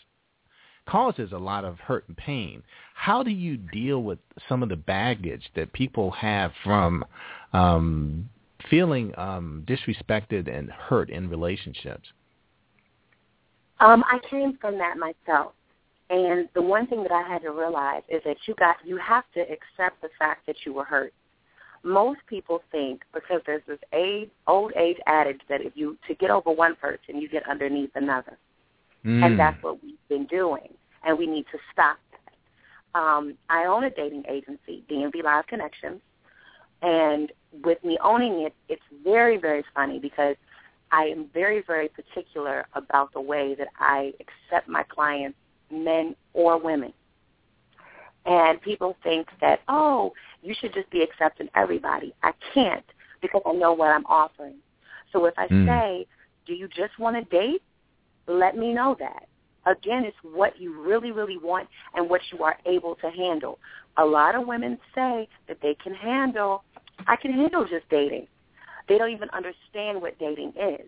causes 0.88 1.32
a 1.32 1.38
lot 1.38 1.64
of 1.64 1.80
hurt 1.80 2.06
and 2.08 2.18
pain. 2.18 2.62
How 2.94 3.24
do 3.24 3.32
you 3.32 3.58
deal 3.58 4.04
with 4.04 4.20
some 4.50 4.64
of 4.64 4.70
the 4.70 4.76
baggage 4.76 5.50
that 5.56 5.74
people 5.74 6.12
have 6.12 6.52
from 6.64 7.06
um, 7.54 8.30
feeling 8.70 9.14
um, 9.18 9.64
disrespected 9.68 10.54
and 10.54 10.70
hurt 10.70 11.10
in 11.10 11.30
relationships? 11.30 12.08
Um, 13.80 14.04
I 14.08 14.20
came 14.30 14.58
from 14.62 14.78
that 14.78 14.98
myself. 14.98 15.54
And 16.10 16.48
the 16.54 16.62
one 16.62 16.88
thing 16.88 17.02
that 17.04 17.12
I 17.12 17.28
had 17.28 17.42
to 17.42 17.52
realize 17.52 18.04
is 18.10 18.22
that 18.26 18.38
you 18.46 18.54
got 18.56 18.78
you 18.86 18.98
have 18.98 19.24
to 19.34 19.42
accept 19.42 20.02
the 20.02 20.10
fact 20.20 20.46
that 20.48 20.58
you 20.66 20.74
were 20.74 20.84
hurt. 20.84 21.14
Most 21.84 22.20
people 22.28 22.62
think 22.72 23.02
because 23.14 23.42
there's 23.46 23.64
this 23.68 23.80
age, 23.94 24.30
old 24.48 24.74
age 24.76 24.98
adage 25.08 25.42
that 25.50 25.62
if 25.62 25.74
you 25.76 25.98
to 26.08 26.16
get 26.16 26.30
over 26.30 26.52
one 26.52 26.76
person, 26.76 27.20
you 27.20 27.28
get 27.28 27.48
underneath 27.50 27.92
another. 27.96 28.38
Mm. 29.06 29.26
And 29.26 29.40
that's 29.40 29.62
what 29.64 29.82
we've 29.84 29.96
been 30.08 30.26
doing. 30.28 30.70
And 31.04 31.18
we 31.18 31.26
need 31.26 31.46
to 31.52 31.58
stop 31.72 31.98
that. 32.12 33.00
Um, 33.00 33.36
I 33.50 33.66
own 33.66 33.84
a 33.84 33.90
dating 33.90 34.24
agency, 34.30 34.84
DMV 34.90 35.24
Live 35.24 35.48
Connections. 35.48 36.00
And 36.84 37.32
with 37.64 37.84
me 37.84 37.98
owning 38.04 38.42
it, 38.42 38.54
it's 38.70 38.82
very, 39.04 39.38
very 39.38 39.64
funny 39.74 40.00
because 40.00 40.36
I 40.92 41.06
am 41.06 41.30
very, 41.34 41.64
very 41.66 41.90
particular 41.90 42.66
about 42.76 43.14
the 43.14 43.22
way 43.22 43.56
that 43.56 43.70
I 43.80 44.14
accept 44.20 44.68
my 44.68 44.84
clients, 44.84 45.38
men 45.72 46.16
or 46.34 46.60
women. 46.60 46.94
And 48.26 48.62
people 48.62 48.96
think 49.04 49.28
that, 49.42 49.62
oh, 49.68 50.14
you 50.44 50.54
should 50.60 50.74
just 50.74 50.90
be 50.92 51.02
accepting 51.02 51.50
everybody. 51.56 52.14
I 52.22 52.34
can't 52.54 52.86
because 53.22 53.42
I 53.46 53.54
know 53.54 53.74
what 53.74 53.90
I'm 53.90 54.06
offering. 54.06 54.56
So 55.12 55.26
if 55.26 55.34
I 55.38 55.48
mm. 55.48 55.66
say, 55.66 56.06
do 56.46 56.54
you 56.54 56.68
just 56.68 57.00
want 57.00 57.16
to 57.16 57.24
date? 57.38 57.62
let 58.28 58.58
me 58.58 58.74
know 58.74 58.96
that. 59.00 59.28
Again, 59.66 60.04
it's 60.04 60.18
what 60.24 60.60
you 60.60 60.82
really, 60.82 61.12
really 61.12 61.38
want 61.38 61.70
and 61.96 62.10
what 62.10 62.22
you 62.32 62.44
are 62.44 62.58
able 62.66 62.96
to 62.96 63.10
handle. 63.10 63.60
A 63.98 64.06
lot 64.06 64.36
of 64.36 64.48
women 64.48 64.78
say 64.94 65.28
that 65.48 65.60
they 65.62 65.76
can 65.76 65.94
handle, 65.94 66.64
I 67.08 67.16
can 67.16 67.34
handle 67.34 67.66
just 67.66 67.88
dating. 67.90 68.28
They 68.88 68.98
don't 68.98 69.12
even 69.12 69.30
understand 69.30 70.02
what 70.02 70.18
dating 70.20 70.54
is. 70.60 70.88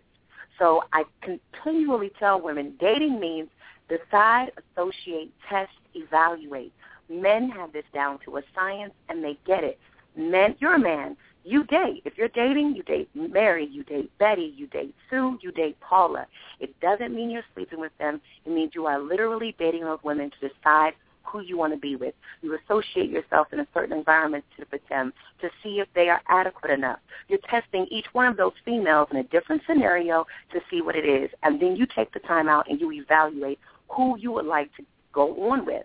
So 0.58 0.82
I 0.92 1.04
continually 1.22 2.10
tell 2.18 2.40
women 2.40 2.74
dating 2.80 3.20
means 3.20 3.48
decide, 3.88 4.52
associate, 4.74 5.30
test, 5.48 5.70
evaluate. 5.94 6.72
Men 7.08 7.50
have 7.50 7.72
this 7.72 7.84
down 7.94 8.18
to 8.24 8.38
a 8.38 8.42
science 8.54 8.92
and 9.08 9.22
they 9.22 9.38
get 9.46 9.64
it. 9.64 9.78
Men, 10.16 10.56
you're 10.58 10.74
a 10.74 10.78
man. 10.78 11.16
You 11.44 11.62
date. 11.64 12.02
If 12.04 12.18
you're 12.18 12.28
dating, 12.28 12.74
you 12.74 12.82
date 12.82 13.08
Mary, 13.14 13.68
you 13.70 13.84
date 13.84 14.10
Betty, 14.18 14.52
you 14.56 14.66
date 14.66 14.94
Sue, 15.08 15.38
you 15.42 15.52
date 15.52 15.78
Paula. 15.80 16.26
It 16.58 16.78
doesn't 16.80 17.14
mean 17.14 17.30
you're 17.30 17.44
sleeping 17.54 17.78
with 17.78 17.92
them. 17.98 18.20
It 18.44 18.50
means 18.50 18.72
you 18.74 18.86
are 18.86 18.98
literally 18.98 19.54
dating 19.58 19.84
those 19.84 20.00
women 20.02 20.30
to 20.30 20.48
decide 20.48 20.94
who 21.26 21.40
you 21.40 21.56
want 21.56 21.72
to 21.72 21.78
be 21.78 21.96
with. 21.96 22.14
You 22.42 22.56
associate 22.64 23.10
yourself 23.10 23.48
in 23.52 23.60
a 23.60 23.66
certain 23.74 23.96
environment 23.96 24.44
to 24.58 24.66
with 24.70 24.86
them 24.88 25.12
to 25.40 25.48
see 25.62 25.80
if 25.80 25.88
they 25.94 26.08
are 26.08 26.20
adequate 26.28 26.70
enough. 26.70 26.98
You're 27.28 27.38
testing 27.48 27.86
each 27.90 28.06
one 28.12 28.26
of 28.26 28.36
those 28.36 28.52
females 28.64 29.08
in 29.10 29.18
a 29.18 29.24
different 29.24 29.62
scenario 29.66 30.26
to 30.52 30.60
see 30.70 30.82
what 30.82 30.96
it 30.96 31.04
is, 31.04 31.30
and 31.42 31.60
then 31.60 31.76
you 31.76 31.86
take 31.94 32.12
the 32.12 32.20
time 32.20 32.48
out 32.48 32.68
and 32.68 32.80
you 32.80 32.92
evaluate 32.92 33.58
who 33.88 34.18
you 34.18 34.32
would 34.32 34.46
like 34.46 34.74
to 34.76 34.84
go 35.12 35.50
on 35.50 35.64
with. 35.64 35.84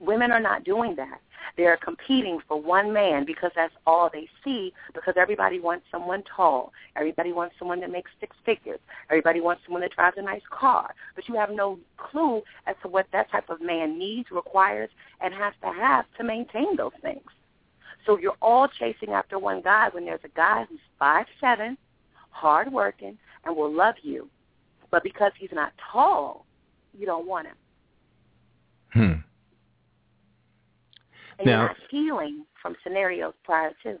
Women 0.00 0.30
are 0.30 0.40
not 0.40 0.64
doing 0.64 0.96
that. 0.96 1.20
They're 1.56 1.76
competing 1.76 2.38
for 2.46 2.60
one 2.60 2.92
man 2.92 3.24
because 3.24 3.50
that's 3.54 3.74
all 3.86 4.10
they 4.12 4.28
see 4.44 4.72
because 4.94 5.14
everybody 5.16 5.60
wants 5.60 5.86
someone 5.90 6.22
tall. 6.34 6.72
Everybody 6.96 7.32
wants 7.32 7.54
someone 7.58 7.80
that 7.80 7.90
makes 7.90 8.10
six 8.20 8.36
figures. 8.44 8.80
Everybody 9.10 9.40
wants 9.40 9.62
someone 9.64 9.82
that 9.82 9.94
drives 9.94 10.16
a 10.18 10.22
nice 10.22 10.42
car. 10.50 10.94
But 11.14 11.28
you 11.28 11.34
have 11.36 11.50
no 11.50 11.78
clue 11.96 12.42
as 12.66 12.76
to 12.82 12.88
what 12.88 13.06
that 13.12 13.30
type 13.30 13.50
of 13.50 13.60
man 13.60 13.98
needs, 13.98 14.30
requires, 14.30 14.90
and 15.20 15.34
has 15.34 15.54
to 15.62 15.68
have 15.72 16.06
to 16.18 16.24
maintain 16.24 16.76
those 16.76 16.92
things. 17.02 17.22
So 18.06 18.18
you're 18.18 18.36
all 18.40 18.68
chasing 18.68 19.10
after 19.10 19.38
one 19.38 19.60
guy 19.60 19.88
when 19.92 20.04
there's 20.04 20.20
a 20.24 20.28
guy 20.28 20.64
who's 20.68 20.80
five 20.98 21.26
seven, 21.40 21.76
hardworking, 22.30 23.18
and 23.44 23.56
will 23.56 23.72
love 23.72 23.96
you. 24.02 24.28
But 24.90 25.02
because 25.02 25.32
he's 25.38 25.52
not 25.52 25.72
tall, 25.92 26.46
you 26.98 27.06
don't 27.06 27.26
want 27.26 27.46
him. 27.46 27.56
Hmm. 28.92 29.29
And 31.40 31.46
Now- 31.46 31.60
you're 31.60 31.68
not 31.68 31.76
healing 31.90 32.44
from 32.62 32.76
scenarios 32.84 33.34
prior 33.44 33.72
to. 33.82 33.98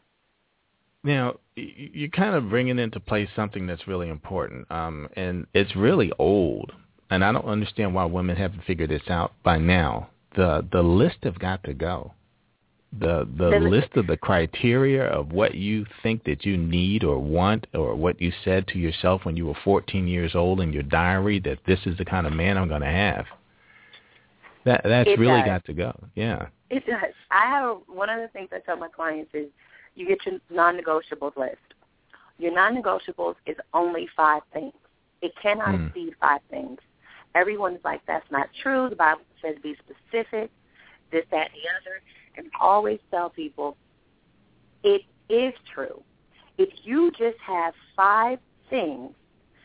Now, 1.02 1.36
you're 1.56 2.10
kind 2.10 2.34
of 2.34 2.50
bringing 2.50 2.78
into 2.78 3.00
play 3.00 3.26
something 3.34 3.66
that's 3.66 3.88
really 3.88 4.08
important, 4.10 4.70
um, 4.70 5.08
and 5.16 5.46
it's 5.54 5.74
really 5.74 6.12
old, 6.18 6.72
and 7.08 7.24
I 7.24 7.32
don't 7.32 7.46
understand 7.46 7.94
why 7.94 8.04
women 8.04 8.36
haven't 8.36 8.64
figured 8.64 8.90
this 8.90 9.08
out 9.08 9.32
by 9.42 9.56
now. 9.56 10.10
The 10.36 10.66
the 10.70 10.82
list 10.82 11.24
have 11.24 11.38
got 11.38 11.64
to 11.64 11.72
go. 11.72 12.12
The 12.92 13.26
the 13.34 13.50
The- 13.50 13.60
list 13.60 13.96
of 13.96 14.08
the 14.08 14.18
criteria 14.18 15.04
of 15.06 15.32
what 15.32 15.54
you 15.54 15.86
think 16.02 16.24
that 16.24 16.44
you 16.44 16.58
need 16.58 17.02
or 17.02 17.18
want, 17.18 17.66
or 17.72 17.94
what 17.94 18.20
you 18.20 18.30
said 18.44 18.66
to 18.68 18.78
yourself 18.78 19.24
when 19.24 19.38
you 19.38 19.46
were 19.46 19.54
14 19.64 20.06
years 20.06 20.34
old 20.34 20.60
in 20.60 20.70
your 20.72 20.82
diary 20.82 21.38
that 21.40 21.64
this 21.64 21.86
is 21.86 21.96
the 21.96 22.04
kind 22.04 22.26
of 22.26 22.34
man 22.34 22.58
I'm 22.58 22.68
going 22.68 22.82
to 22.82 22.86
have. 22.86 23.26
That 24.64 24.82
that's 24.84 25.08
It 25.08 25.18
really 25.18 25.40
does. 25.40 25.46
got 25.46 25.64
to 25.64 25.72
go. 25.72 25.98
Yeah. 26.14 26.48
It 26.70 26.86
does. 26.86 27.12
I 27.30 27.46
have 27.46 27.78
one 27.88 28.08
of 28.08 28.20
the 28.20 28.28
things 28.28 28.48
I 28.52 28.60
tell 28.60 28.76
my 28.76 28.88
clients 28.88 29.30
is 29.34 29.48
you 29.96 30.06
get 30.06 30.24
your 30.24 30.38
non-negotiables 30.50 31.36
list. 31.36 31.56
Your 32.38 32.52
non-negotiables 32.52 33.34
is 33.46 33.56
only 33.74 34.08
five 34.16 34.42
things. 34.52 34.72
It 35.20 35.32
cannot 35.42 35.74
Hmm. 35.74 35.86
exceed 35.86 36.14
five 36.20 36.40
things. 36.48 36.80
Everyone's 37.34 37.84
like, 37.84 38.00
that's 38.06 38.28
not 38.30 38.48
true. 38.62 38.88
The 38.88 38.96
Bible 38.96 39.22
says 39.42 39.56
be 39.62 39.76
specific, 39.76 40.50
this, 41.10 41.24
that, 41.30 41.50
and 41.50 41.54
the 41.54 41.68
other. 41.80 42.02
And 42.36 42.50
I 42.54 42.64
always 42.64 43.00
tell 43.10 43.30
people, 43.30 43.76
it 44.82 45.02
is 45.28 45.52
true. 45.72 46.02
If 46.56 46.70
you 46.84 47.10
just 47.12 47.38
have 47.38 47.74
five 47.96 48.38
things, 48.68 49.12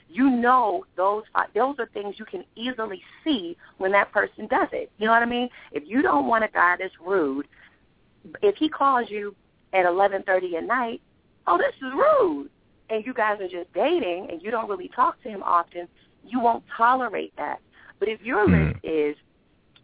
you 0.10 0.30
know 0.30 0.86
those 0.96 1.24
those 1.54 1.76
are 1.80 1.90
things 1.94 2.16
you 2.18 2.26
can 2.26 2.44
easily 2.56 3.02
see 3.24 3.58
when 3.78 3.92
that 3.92 4.12
person 4.12 4.48
does 4.48 4.68
it. 4.72 4.92
You 4.98 5.08
know 5.08 5.14
what 5.14 5.24
I 5.24 5.26
mean? 5.26 5.50
If 5.72 5.84
you 5.88 6.02
don't 6.02 6.28
want 6.28 6.44
a 6.44 6.48
guy 6.48 6.76
that's 6.80 6.94
rude, 7.06 7.48
if 8.42 8.56
he 8.56 8.70
calls 8.70 9.10
you 9.10 9.36
at 9.74 9.86
eleven 9.86 10.24
thirty 10.24 10.56
at 10.58 10.64
night, 10.64 11.02
oh, 11.48 11.58
this 11.58 11.76
is 11.78 11.94
rude, 11.94 12.50
and 12.90 13.06
you 13.06 13.14
guys 13.14 13.40
are 13.42 13.48
just 13.48 13.72
dating 13.74 14.28
and 14.32 14.42
you 14.42 14.52
don't 14.52 14.70
really 14.70 14.90
talk 14.90 15.22
to 15.24 15.30
him 15.30 15.44
often, 15.44 15.88
you 16.26 16.40
won't 16.40 16.64
tolerate 16.76 17.34
that. 17.38 17.60
But 18.00 18.10
if 18.10 18.22
your 18.22 18.46
Hmm. 18.46 18.52
list 18.52 18.76
is 18.84 19.16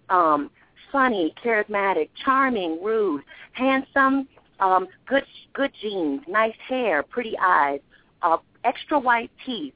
um, 0.09 0.51
funny, 0.91 1.33
charismatic, 1.43 2.09
charming, 2.23 2.81
rude, 2.83 3.23
handsome, 3.53 4.27
um, 4.59 4.87
good 5.07 5.23
good 5.53 5.71
genes, 5.81 6.21
nice 6.27 6.55
hair, 6.67 7.03
pretty 7.03 7.35
eyes, 7.41 7.79
uh, 8.21 8.37
extra 8.63 8.99
white 8.99 9.31
teeth, 9.45 9.73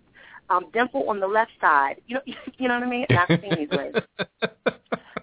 um, 0.49 0.65
dimple 0.73 1.09
on 1.09 1.19
the 1.19 1.27
left 1.27 1.51
side. 1.59 1.95
You 2.07 2.15
know, 2.15 2.21
you 2.57 2.67
know 2.67 2.75
what 2.75 2.83
I 2.83 2.89
mean? 2.89 3.05
And 3.09 3.17
I've 3.17 3.29
seen 3.41 3.55
these 3.55 3.69
lists. 3.71 3.99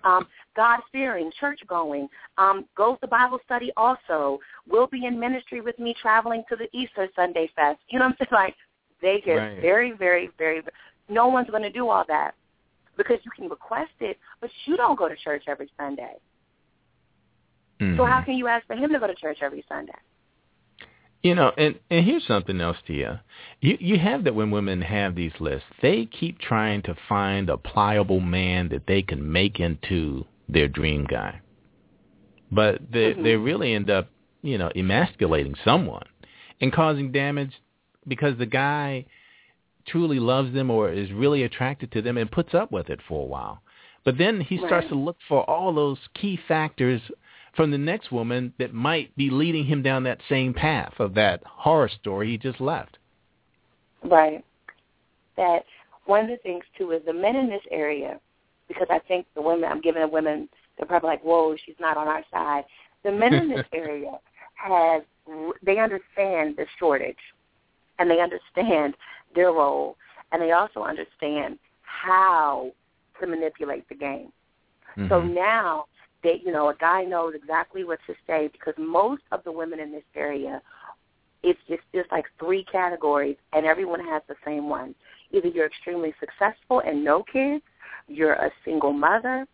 Um, 0.05 0.27
God 0.57 0.81
fearing, 0.91 1.31
church 1.39 1.61
going, 1.69 2.09
um, 2.37 2.67
goes 2.77 2.99
to 3.03 3.07
Bible 3.07 3.39
study 3.45 3.71
also, 3.77 4.41
will 4.69 4.89
be 4.89 5.07
in 5.07 5.19
ministry 5.19 5.61
with 5.61 5.79
me 5.79 5.95
traveling 6.03 6.43
to 6.49 6.57
the 6.57 6.69
Easter 6.77 7.09
Sunday 7.15 7.49
Fest. 7.55 7.79
You 7.89 8.01
know 8.01 8.07
what 8.07 8.17
I'm 8.21 8.27
saying? 8.27 8.29
Like 8.33 8.57
they 9.01 9.21
get 9.25 9.37
Right. 9.37 9.61
very, 9.61 9.93
very, 9.93 10.31
very 10.39 10.63
no 11.09 11.29
one's 11.29 11.51
gonna 11.51 11.71
do 11.71 11.89
all 11.89 12.05
that 12.09 12.35
because 12.97 13.19
you 13.25 13.31
can 13.31 13.49
request 13.49 13.93
it, 14.01 14.19
but 14.41 14.51
you 14.65 14.77
don't 14.77 14.99
go 14.99 15.09
to 15.09 15.17
church 15.17 15.45
every 15.47 15.71
Sunday. 15.79 16.15
So 17.97 18.07
how 18.07 18.23
can 18.23 18.35
you 18.35 18.47
ask 18.47 18.67
for 18.67 18.75
him 18.75 18.93
to 18.93 18.99
go 18.99 19.07
to 19.07 19.15
church 19.15 19.39
every 19.43 19.65
Sunday? 19.69 19.93
You 21.23 21.37
know, 21.37 21.53
and 21.57 21.79
and 21.89 22.05
here's 22.05 22.27
something 22.27 22.61
else 22.61 22.79
to 22.89 22.93
you. 22.93 23.19
You 23.61 23.79
you 23.81 23.99
have 23.99 24.25
that 24.25 24.35
when 24.35 24.51
women 24.51 24.83
have 24.83 25.15
these 25.15 25.33
lists, 25.39 25.69
they 25.81 26.07
keep 26.07 26.39
trying 26.41 26.83
to 26.83 26.97
find 27.09 27.49
a 27.49 27.57
pliable 27.57 28.21
man 28.21 28.69
that 28.71 28.87
they 28.89 29.03
can 29.03 29.31
make 29.31 29.61
into 29.61 30.27
their 30.49 30.67
dream 30.67 31.05
guy. 31.05 31.41
But 32.51 32.91
they 32.91 33.15
Mhm. 33.15 33.23
they 33.23 33.37
really 33.37 33.73
end 33.73 33.89
up, 33.89 34.09
you 34.43 34.59
know, 34.59 34.71
emasculating 34.75 35.55
someone 35.65 36.07
and 36.61 36.73
causing 36.73 37.13
damage 37.13 37.53
because 38.09 38.37
the 38.37 38.47
guy 38.47 39.05
truly 39.87 40.19
loves 40.19 40.53
them 40.53 40.71
or 40.71 40.91
is 40.91 41.13
really 41.13 41.45
attracted 41.45 41.93
to 41.93 42.03
them 42.03 42.17
and 42.17 42.31
puts 42.31 42.53
up 42.53 42.73
with 42.73 42.91
it 42.91 43.01
for 43.03 43.23
a 43.23 43.29
while. 43.29 43.63
But 44.05 44.19
then 44.19 44.41
he 44.41 44.57
starts 44.59 44.73
Right. 44.73 44.89
to 44.89 44.95
look 44.97 45.19
for 45.29 45.49
all 45.49 45.73
those 45.73 45.99
key 46.15 46.37
factors 46.37 47.01
from 47.55 47.71
the 47.71 47.79
next 47.79 48.11
woman 48.11 48.53
that 48.59 48.73
might 48.73 49.15
be 49.17 49.31
leading 49.31 49.65
him 49.67 49.83
down 49.83 50.05
that 50.05 50.21
same 50.29 50.55
path 50.55 50.95
of 50.99 51.15
that 51.15 51.43
horror 51.45 51.89
story 52.01 52.31
he 52.31 52.39
just 52.39 52.61
left. 52.61 52.99
Right. 54.05 54.45
That 55.37 55.65
one 56.07 56.21
of 56.25 56.29
the 56.29 56.39
things 56.39 56.65
too 56.77 56.93
is 56.93 57.03
the 57.05 57.13
men 57.13 57.37
in 57.37 57.49
this 57.49 57.63
area, 57.71 58.19
because 58.69 58.87
I 58.91 58.99
think 59.01 59.27
the 59.35 59.43
women 59.43 59.71
I'm 59.71 59.81
giving 59.81 60.03
the 60.03 60.09
women 60.09 60.49
they're 60.77 60.87
probably 60.87 61.09
like, 61.09 61.23
whoa, 61.23 61.55
she's 61.65 61.77
not 61.79 61.97
on 61.97 62.09
our 62.09 62.25
side. 62.31 62.65
The 63.05 63.13
men 63.13 63.35
in 63.35 63.49
this 63.49 63.67
area 63.75 64.19
have 64.55 65.03
they 65.63 65.79
understand 65.79 66.57
the 66.57 66.67
shortage, 66.79 67.17
and 67.99 68.11
they 68.11 68.21
understand 68.21 68.95
their 69.35 69.53
role, 69.53 69.97
and 70.33 70.43
they 70.43 70.53
also 70.53 70.83
understand 70.83 71.59
how 71.83 72.73
to 73.21 73.27
manipulate 73.27 73.89
the 73.89 73.95
game. 73.95 74.33
So 74.97 75.23
Mhm. 75.23 75.35
now 75.35 75.87
they, 76.23 76.41
you 76.45 76.53
know, 76.53 76.69
a 76.69 76.75
guy 76.77 77.05
knows 77.05 77.35
exactly 77.35 77.85
what 77.85 77.99
to 78.07 78.15
say 78.27 78.49
because 78.53 78.75
most 78.79 79.23
of 79.33 79.43
the 79.45 79.53
women 79.53 79.81
in 79.81 79.93
this 79.93 80.05
area, 80.15 80.63
it's 81.43 81.59
just 81.69 81.83
just 81.95 82.11
like 82.13 82.25
three 82.39 82.65
categories, 82.71 83.37
and 83.53 83.67
everyone 83.67 84.01
has 84.01 84.23
the 84.29 84.37
same 84.45 84.69
one. 84.69 84.95
Either 85.33 85.49
you're 85.49 85.67
extremely 85.67 86.15
successful 86.21 86.83
and 86.87 87.05
no 87.05 87.25
kids, 87.33 87.65
you're 88.07 88.35
a 88.35 88.51
single 88.65 88.93
mother, 88.93 89.47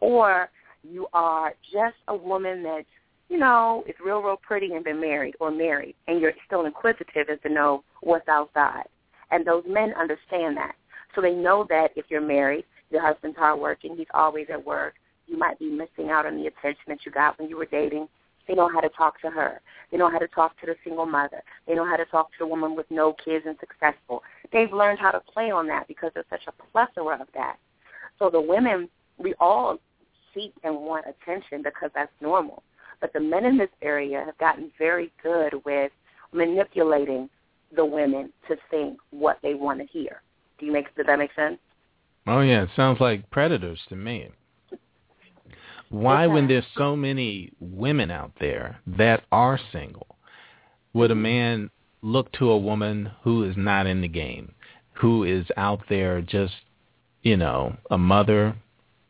or 0.00 0.48
you 0.82 1.06
are 1.12 1.54
just 1.72 1.96
a 2.08 2.16
woman 2.16 2.62
that's, 2.62 2.86
you 3.28 3.38
know, 3.38 3.84
is 3.86 3.94
real, 4.04 4.20
real 4.20 4.36
pretty 4.36 4.72
and 4.72 4.84
been 4.84 5.00
married 5.00 5.34
or 5.40 5.50
married, 5.50 5.94
and 6.08 6.20
you're 6.20 6.32
still 6.46 6.64
inquisitive 6.66 7.28
as 7.30 7.38
to 7.42 7.48
know 7.48 7.82
what's 8.00 8.28
outside. 8.28 8.84
And 9.30 9.46
those 9.46 9.64
men 9.66 9.92
understand 9.98 10.56
that. 10.56 10.74
So 11.14 11.20
they 11.20 11.32
know 11.32 11.66
that 11.68 11.88
if 11.96 12.06
you're 12.08 12.20
married, 12.20 12.64
your 12.90 13.02
husband's 13.02 13.36
hardworking, 13.36 13.96
he's 13.96 14.06
always 14.14 14.46
at 14.52 14.64
work, 14.64 14.94
you 15.26 15.38
might 15.38 15.58
be 15.58 15.70
missing 15.70 16.10
out 16.10 16.26
on 16.26 16.36
the 16.36 16.46
attention 16.46 16.84
that 16.88 17.04
you 17.04 17.12
got 17.12 17.38
when 17.38 17.48
you 17.48 17.56
were 17.56 17.66
dating. 17.66 18.08
They 18.46 18.54
know 18.54 18.68
how 18.68 18.80
to 18.80 18.90
talk 18.90 19.20
to 19.22 19.30
her. 19.30 19.60
They 19.90 19.96
know 19.96 20.10
how 20.10 20.18
to 20.18 20.28
talk 20.28 20.58
to 20.60 20.66
the 20.66 20.74
single 20.84 21.06
mother. 21.06 21.42
They 21.66 21.74
know 21.74 21.86
how 21.86 21.96
to 21.96 22.04
talk 22.04 22.30
to 22.32 22.38
the 22.40 22.46
woman 22.46 22.76
with 22.76 22.86
no 22.90 23.14
kids 23.24 23.46
and 23.46 23.56
successful. 23.58 24.22
They've 24.52 24.72
learned 24.72 24.98
how 24.98 25.12
to 25.12 25.20
play 25.20 25.50
on 25.50 25.66
that 25.68 25.88
because 25.88 26.10
there's 26.14 26.26
such 26.28 26.46
a 26.46 26.52
plethora 26.70 27.20
of 27.20 27.28
that. 27.34 27.56
So 28.18 28.28
the 28.30 28.40
women, 28.40 28.88
we 29.18 29.34
all 29.40 29.78
seek 30.34 30.52
and 30.62 30.76
want 30.76 31.06
attention 31.06 31.62
because 31.62 31.90
that's 31.94 32.12
normal. 32.20 32.62
But 33.00 33.12
the 33.12 33.20
men 33.20 33.44
in 33.44 33.56
this 33.56 33.70
area 33.82 34.22
have 34.24 34.36
gotten 34.38 34.70
very 34.78 35.12
good 35.22 35.54
with 35.64 35.92
manipulating 36.32 37.30
the 37.74 37.84
women 37.84 38.32
to 38.48 38.56
think 38.70 38.98
what 39.10 39.38
they 39.42 39.54
want 39.54 39.80
to 39.80 39.86
hear. 39.86 40.22
Do 40.58 40.66
you 40.66 40.72
make 40.72 40.94
does 40.96 41.06
that 41.06 41.18
make 41.18 41.34
sense? 41.34 41.58
Oh 42.26 42.40
yeah, 42.40 42.62
it 42.62 42.70
sounds 42.76 43.00
like 43.00 43.30
predators 43.30 43.80
to 43.88 43.96
me. 43.96 44.30
Why, 45.94 46.26
when 46.26 46.48
there's 46.48 46.64
so 46.76 46.96
many 46.96 47.52
women 47.60 48.10
out 48.10 48.32
there 48.40 48.80
that 48.86 49.22
are 49.30 49.60
single, 49.70 50.16
would 50.92 51.12
a 51.12 51.14
man 51.14 51.70
look 52.02 52.32
to 52.32 52.50
a 52.50 52.58
woman 52.58 53.12
who 53.22 53.44
is 53.44 53.56
not 53.56 53.86
in 53.86 54.00
the 54.00 54.08
game, 54.08 54.54
who 54.94 55.22
is 55.22 55.46
out 55.56 55.82
there 55.88 56.20
just, 56.20 56.54
you 57.22 57.36
know, 57.36 57.76
a 57.92 57.96
mother, 57.96 58.56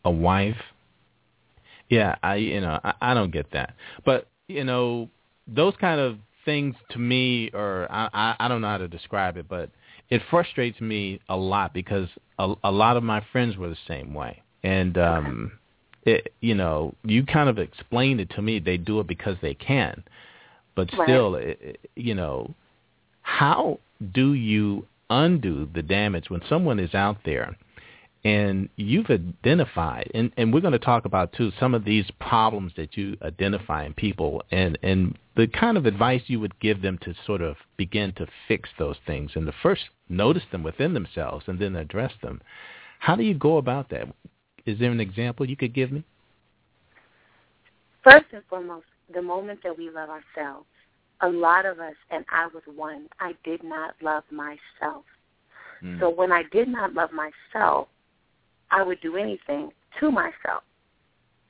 a 0.05 0.11
wife? 0.11 0.61
Yeah, 1.88 2.16
I, 2.23 2.37
you 2.37 2.61
know, 2.61 2.79
I, 2.85 2.92
I 3.01 3.14
don't 3.14 3.33
get 3.33 3.51
that. 3.53 3.75
But 4.05 4.29
you 4.47 4.64
know, 4.64 5.09
those 5.47 5.73
kind 5.81 6.01
of 6.01 6.18
things 6.44 6.75
to 6.90 6.99
me, 6.99 7.51
or 7.55 7.87
I, 7.90 8.11
I 8.12 8.37
I 8.40 8.49
don't 8.49 8.61
know 8.61 8.68
how 8.68 8.79
to 8.79 8.88
describe 8.88 9.38
it, 9.38 9.49
but 9.49 9.70
it 10.11 10.20
frustrates 10.29 10.83
me 10.83 11.20
a 11.31 11.37
lot 11.37 11.73
because 11.73 12.09
a, 12.38 12.53
a 12.62 12.70
lot 12.70 12.99
of 12.99 13.03
my 13.03 13.25
friends 13.33 13.57
were 13.57 13.70
the 13.70 13.77
same 13.88 14.12
way, 14.12 14.42
and 14.62 14.99
um, 14.99 15.53
it 16.05 16.33
you 16.40 16.55
know 16.55 16.95
you 17.05 17.25
kind 17.25 17.49
of 17.49 17.59
explained 17.59 18.21
it 18.21 18.31
to 18.31 18.43
me. 18.43 18.59
They 18.59 18.77
do 18.77 19.01
it 19.01 19.07
because 19.07 19.37
they 19.43 19.55
can, 19.55 20.03
but 20.75 20.93
Right. 20.93 21.07
still, 21.09 21.35
it, 21.37 21.81
you 21.97 22.14
know, 22.14 22.55
how 23.23 23.79
do 24.12 24.35
you 24.35 24.87
undo 25.11 25.69
the 25.75 25.83
damage 25.83 26.31
when 26.31 26.43
someone 26.49 26.79
is 26.79 26.95
out 26.95 27.19
there 27.25 27.57
and 28.25 28.71
you've 28.77 29.11
identified 29.11 30.11
and, 30.14 30.33
and 30.37 30.53
we're 30.53 30.61
going 30.61 30.73
to 30.73 30.79
talk 30.79 31.05
about 31.05 31.33
too 31.33 31.53
some 31.61 31.75
of 31.75 31.85
these 31.85 32.07
problems 32.21 32.73
that 32.77 32.97
you 32.97 33.17
identify 33.23 33.85
in 33.85 33.93
people 33.93 34.43
and, 34.51 34.79
and 34.83 35.17
the 35.37 35.47
kind 35.47 35.77
of 35.77 35.85
advice 35.85 36.23
you 36.27 36.40
would 36.40 36.59
give 36.59 36.81
them 36.81 36.99
to 36.99 37.14
sort 37.27 37.43
of 37.43 37.57
begin 37.77 38.12
to 38.12 38.27
fix 38.49 38.69
those 38.79 38.97
things 39.07 39.33
and 39.35 39.47
to 39.47 39.53
first 39.62 39.83
notice 40.09 40.45
them 40.53 40.62
within 40.62 40.95
themselves 40.95 41.45
and 41.49 41.59
then 41.59 41.77
address 41.77 42.12
them. 42.23 42.40
How 42.99 43.14
do 43.14 43.23
you 43.23 43.35
go 43.35 43.59
about 43.59 43.90
that? 43.90 44.09
Is 44.66 44.79
there 44.79 44.90
an 44.90 45.00
example 45.00 45.48
you 45.48 45.57
could 45.57 45.74
give 45.74 45.92
me? 45.92 46.05
First 48.03 48.27
and 48.33 48.42
foremost, 48.48 48.87
the 49.12 49.22
moment 49.22 49.61
that 49.62 49.77
we 49.77 49.90
love 49.90 50.09
ourselves, 50.11 50.66
a 51.20 51.29
lot 51.29 51.64
of 51.66 51.79
us, 51.79 51.94
and 52.11 52.24
I 52.31 52.48
was 52.53 52.62
one, 52.74 53.09
I 53.20 53.33
did 53.44 53.62
not 53.62 53.94
love 54.03 54.24
myself. 54.31 55.05
Mm. 55.83 56.00
So 56.00 56.11
when 56.11 56.33
I 56.33 56.42
did 56.53 56.68
not 56.68 56.94
love 56.94 57.11
myself, 57.12 57.88
I 58.70 58.83
would 58.83 59.00
do 59.00 59.16
anything 59.16 59.70
to 60.00 60.11
myself. 60.11 60.64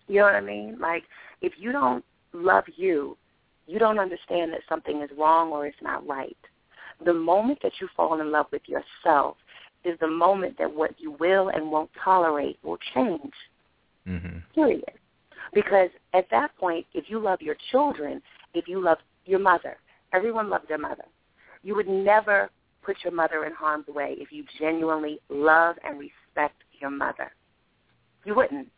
You 0.07 0.17
know 0.17 0.25
what 0.25 0.35
I 0.35 0.41
mean? 0.41 0.79
Like, 0.81 1.05
if 1.41 1.55
you 1.59 1.73
don't 1.73 2.05
love 2.33 2.65
you, 2.77 3.17
you 3.67 3.79
don't 3.79 3.99
understand 3.99 4.53
that 4.53 4.61
something 4.69 5.03
is 5.03 5.11
wrong 5.17 5.51
or 5.51 5.67
it's 5.67 5.77
not 5.83 6.07
right. 6.07 6.37
The 7.05 7.15
moment 7.15 7.61
that 7.63 7.73
you 7.81 7.89
fall 7.97 8.21
in 8.21 8.31
love 8.31 8.47
with 8.53 8.63
yourself 8.67 9.37
is 9.85 9.99
the 10.01 10.09
moment 10.09 10.57
that 10.59 10.73
what 10.73 10.93
you 10.99 11.13
will 11.21 11.49
and 11.49 11.71
won't 11.71 11.91
tolerate 12.03 12.59
will 12.63 12.79
change 12.95 13.33
hmm 14.07 14.39
period. 14.55 14.85
Because 15.53 15.91
at 16.15 16.27
that 16.31 16.57
point, 16.57 16.87
if 16.95 17.05
you 17.09 17.19
love 17.19 17.41
your 17.41 17.57
children, 17.71 18.21
if 18.55 18.69
you 18.69 18.81
love 18.81 18.99
your 19.25 19.39
mother, 19.39 19.77
everyone 20.13 20.49
loves 20.49 20.67
their 20.69 20.79
mother. 20.79 21.05
You 21.63 21.75
would 21.75 21.89
never 21.89 22.51
put 22.85 22.97
your 23.03 23.13
mother 23.13 23.45
in 23.45 23.53
harm's 23.53 23.87
way 23.89 24.17
if 24.19 24.31
you 24.31 24.45
genuinely 24.59 25.19
love 25.29 25.77
and 25.85 25.99
respect 25.99 26.57
your 26.81 26.91
mother. 26.91 27.33
You 28.25 28.35
wouldn't. 28.35 28.69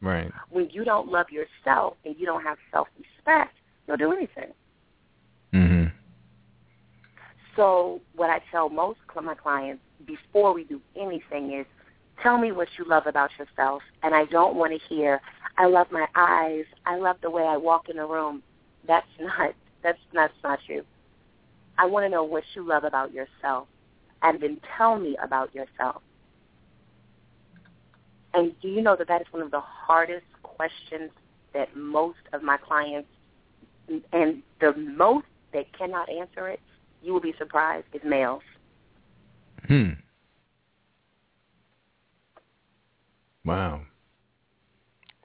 Right. 0.00 0.30
When 0.50 0.68
you 0.70 0.84
don't 0.84 1.08
love 1.08 1.26
yourself 1.30 1.94
and 2.04 2.14
you 2.18 2.26
don't 2.26 2.42
have 2.42 2.58
self-respect, 2.72 3.54
you'll 3.86 3.96
do 3.96 4.12
anything. 4.12 4.52
hmm 5.52 5.84
So 7.56 8.00
what 8.14 8.30
I 8.30 8.40
tell 8.50 8.68
most 8.68 8.98
of 9.16 9.24
my 9.24 9.34
clients 9.34 9.82
before 10.06 10.52
we 10.54 10.64
do 10.64 10.80
anything 10.96 11.52
is, 11.52 11.66
tell 12.22 12.38
me 12.38 12.52
what 12.52 12.68
you 12.78 12.84
love 12.84 13.06
about 13.06 13.30
yourself. 13.38 13.82
And 14.02 14.14
I 14.14 14.24
don't 14.26 14.56
want 14.56 14.72
to 14.72 14.94
hear, 14.94 15.20
I 15.56 15.66
love 15.66 15.88
my 15.90 16.06
eyes. 16.14 16.64
I 16.86 16.96
love 16.96 17.16
the 17.22 17.30
way 17.30 17.42
I 17.42 17.56
walk 17.56 17.88
in 17.88 17.96
the 17.96 18.06
room. 18.06 18.42
That's 18.86 19.06
not, 19.20 19.54
that's, 19.82 19.98
that's 20.12 20.34
not 20.42 20.58
you. 20.66 20.84
I 21.78 21.86
want 21.86 22.04
to 22.04 22.08
know 22.08 22.24
what 22.24 22.44
you 22.54 22.66
love 22.66 22.84
about 22.84 23.12
yourself. 23.12 23.66
And 24.22 24.40
then 24.40 24.60
tell 24.76 24.98
me 24.98 25.16
about 25.22 25.54
yourself. 25.54 26.02
And 28.32 28.52
do 28.60 28.68
you 28.68 28.80
know 28.80 28.96
that 28.96 29.08
that 29.08 29.20
is 29.20 29.26
one 29.30 29.42
of 29.42 29.50
the 29.50 29.60
hardest 29.60 30.24
questions 30.42 31.10
that 31.52 31.74
most 31.76 32.18
of 32.32 32.42
my 32.42 32.56
clients, 32.56 33.08
and 34.12 34.42
the 34.60 34.72
most 34.76 35.26
that 35.52 35.66
cannot 35.76 36.08
answer 36.08 36.48
it, 36.48 36.60
you 37.02 37.12
will 37.12 37.20
be 37.20 37.34
surprised, 37.38 37.86
is 37.92 38.00
males. 38.04 38.42
Hmm. 39.66 39.90
Wow. 43.44 43.82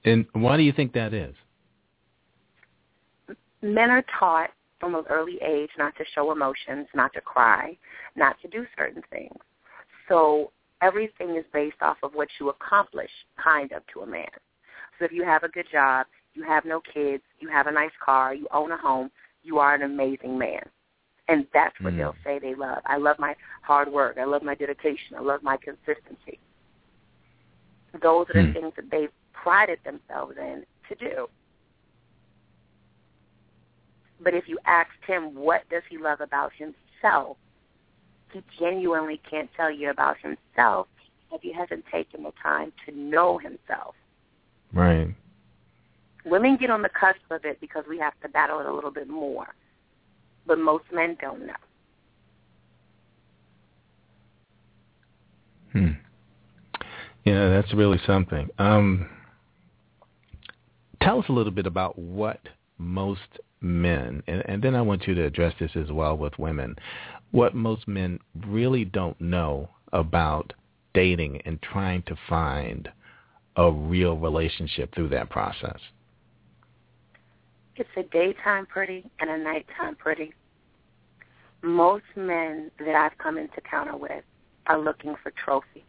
And 0.06 0.26
why 0.34 0.58
do 0.58 0.64
you 0.64 0.72
think 0.72 0.94
that 0.94 1.14
is? 1.14 1.36
Men 3.62 3.90
are 3.90 4.04
taught 4.18 4.52
from 4.80 4.96
an 4.96 5.04
early 5.10 5.40
age 5.42 5.70
not 5.78 5.96
to 5.98 6.06
show 6.16 6.32
emotions, 6.32 6.88
not 6.94 7.14
to 7.14 7.22
cry, 7.22 7.78
not 8.16 8.38
to 8.42 8.48
do 8.48 8.66
certain 8.78 9.04
things. 9.10 9.36
So 10.08 10.52
everything 10.82 11.36
is 11.36 11.46
based 11.54 11.82
off 11.82 11.98
of 12.04 12.14
what 12.14 12.30
you 12.40 12.50
accomplish, 12.50 13.12
kind 13.42 13.72
of, 13.74 13.84
to 13.94 14.02
a 14.02 14.08
man. 14.08 14.30
So 14.98 15.06
if 15.06 15.12
you 15.12 15.24
have 15.24 15.44
a 15.44 15.50
good 15.50 15.68
job, 15.72 16.08
you 16.34 16.44
have 16.44 16.66
no 16.66 16.82
kids, 16.94 17.24
you 17.40 17.50
have 17.50 17.68
a 17.68 17.72
nice 17.72 17.92
car, 18.04 18.34
you 18.34 18.48
own 18.54 18.72
a 18.72 18.78
home, 18.78 19.12
you 19.44 19.60
are 19.60 19.76
an 19.76 19.82
amazing 19.82 20.38
man. 20.38 20.62
And 21.30 21.46
that's 21.54 21.80
what 21.82 21.94
Mm. 21.94 21.98
they'll 21.98 22.16
say 22.24 22.40
they 22.40 22.56
love. 22.56 22.82
I 22.86 22.98
love 22.98 23.20
my 23.20 23.36
hard 23.62 23.88
work. 23.92 24.18
I 24.18 24.24
love 24.24 24.42
my 24.42 24.56
dedication. 24.56 25.16
I 25.16 25.20
love 25.22 25.44
my 25.44 25.58
consistency. 25.58 26.40
Those 28.02 28.30
are 28.30 28.34
the 28.34 28.48
Hmm. 28.48 28.54
things 28.54 28.74
that 28.76 28.90
they've 28.90 29.12
prided 29.34 29.80
themselves 29.84 30.38
in 30.38 30.66
to 30.88 30.96
do. 30.96 31.30
But 34.20 34.34
if 34.34 34.50
you 34.50 34.60
asked 34.66 35.04
him 35.06 35.36
what 35.36 35.68
does 35.70 35.84
he 35.90 35.98
love 35.98 36.20
about 36.20 36.52
himself, 36.54 37.38
he 38.32 38.44
genuinely 38.60 39.18
can't 39.18 39.52
tell 39.54 39.72
you 39.72 39.90
about 39.92 40.18
himself 40.18 40.88
if 41.32 41.42
he 41.42 41.52
hasn't 41.54 41.86
taken 41.88 42.24
the 42.24 42.32
time 42.42 42.74
to 42.86 42.92
know 42.92 43.38
himself. 43.38 43.96
Right. 44.74 45.14
Women 46.26 46.58
get 46.58 46.70
on 46.70 46.82
the 46.82 46.90
cusp 46.90 47.22
of 47.32 47.46
it 47.46 47.60
because 47.62 47.86
we 47.88 47.98
have 48.00 48.20
to 48.22 48.30
battle 48.30 48.60
it 48.60 48.66
a 48.66 48.74
little 48.74 48.92
bit 48.92 49.08
more. 49.08 49.54
But 50.46 50.60
most 50.60 50.86
men 50.92 51.18
don't 51.22 51.46
know. 51.46 51.54
Hmm. 55.72 55.92
Yeah, 57.26 57.50
that's 57.50 57.74
really 57.74 58.00
something. 58.08 58.50
Um, 58.58 59.08
tell 61.02 61.20
us 61.20 61.26
a 61.30 61.34
little 61.34 61.52
bit 61.52 61.68
about 61.68 61.98
what 61.98 62.40
most 62.78 63.40
men, 63.62 64.24
and, 64.28 64.44
and 64.48 64.64
then 64.64 64.76
I 64.76 64.82
want 64.82 65.08
you 65.08 65.14
to 65.16 65.26
address 65.26 65.54
this 65.60 65.72
as 65.76 65.92
well 65.92 66.18
with 66.18 66.40
women, 66.40 66.76
what 67.32 67.54
most 67.54 67.88
men 67.88 68.20
really 68.48 68.86
don't 68.86 69.20
know 69.22 69.70
about 69.94 70.54
dating 70.94 71.42
and 71.46 71.62
trying 71.62 72.02
to 72.04 72.16
find 72.28 72.90
a 73.56 73.72
real 73.72 74.18
relationship 74.18 74.94
through 74.96 75.10
that 75.10 75.30
process. 75.30 75.80
It's 77.80 77.90
a 77.96 78.04
daytime 78.04 78.66
pretty 78.66 79.10
and 79.22 79.30
a 79.30 79.38
nighttime 79.38 79.96
pretty. 79.96 80.34
Most 81.62 82.04
men 82.18 82.72
that 82.78 82.94
I've 82.94 83.18
come 83.18 83.38
into 83.38 83.62
counter 83.62 83.96
with 83.96 84.24
are 84.68 84.78
looking 84.78 85.16
for 85.24 85.32
trophies. 85.32 85.84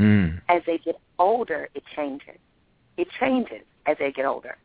Mm. 0.00 0.40
As 0.48 0.62
they 0.66 0.78
get 0.78 0.98
older, 1.20 1.68
it 1.74 1.84
changes. 1.94 2.38
It 2.96 3.06
changes 3.20 3.62
as 3.86 3.96
they 4.00 4.10
get 4.10 4.24
older. 4.24 4.56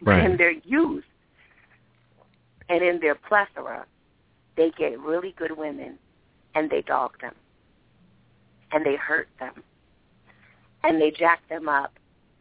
Right. 0.00 0.24
In 0.24 0.36
their 0.36 0.50
youth 0.50 1.04
and 2.68 2.82
in 2.82 2.98
their 2.98 3.14
plethora, 3.14 3.86
they 4.56 4.72
get 4.76 4.98
really 4.98 5.34
good 5.38 5.56
women 5.56 5.98
and 6.56 6.68
they 6.68 6.82
dog 6.82 7.12
them. 7.20 7.34
And 8.72 8.84
they 8.84 8.96
hurt 8.96 9.28
them. 9.38 9.62
And 10.82 11.00
they 11.00 11.12
jack 11.12 11.48
them 11.48 11.68
up, 11.68 11.92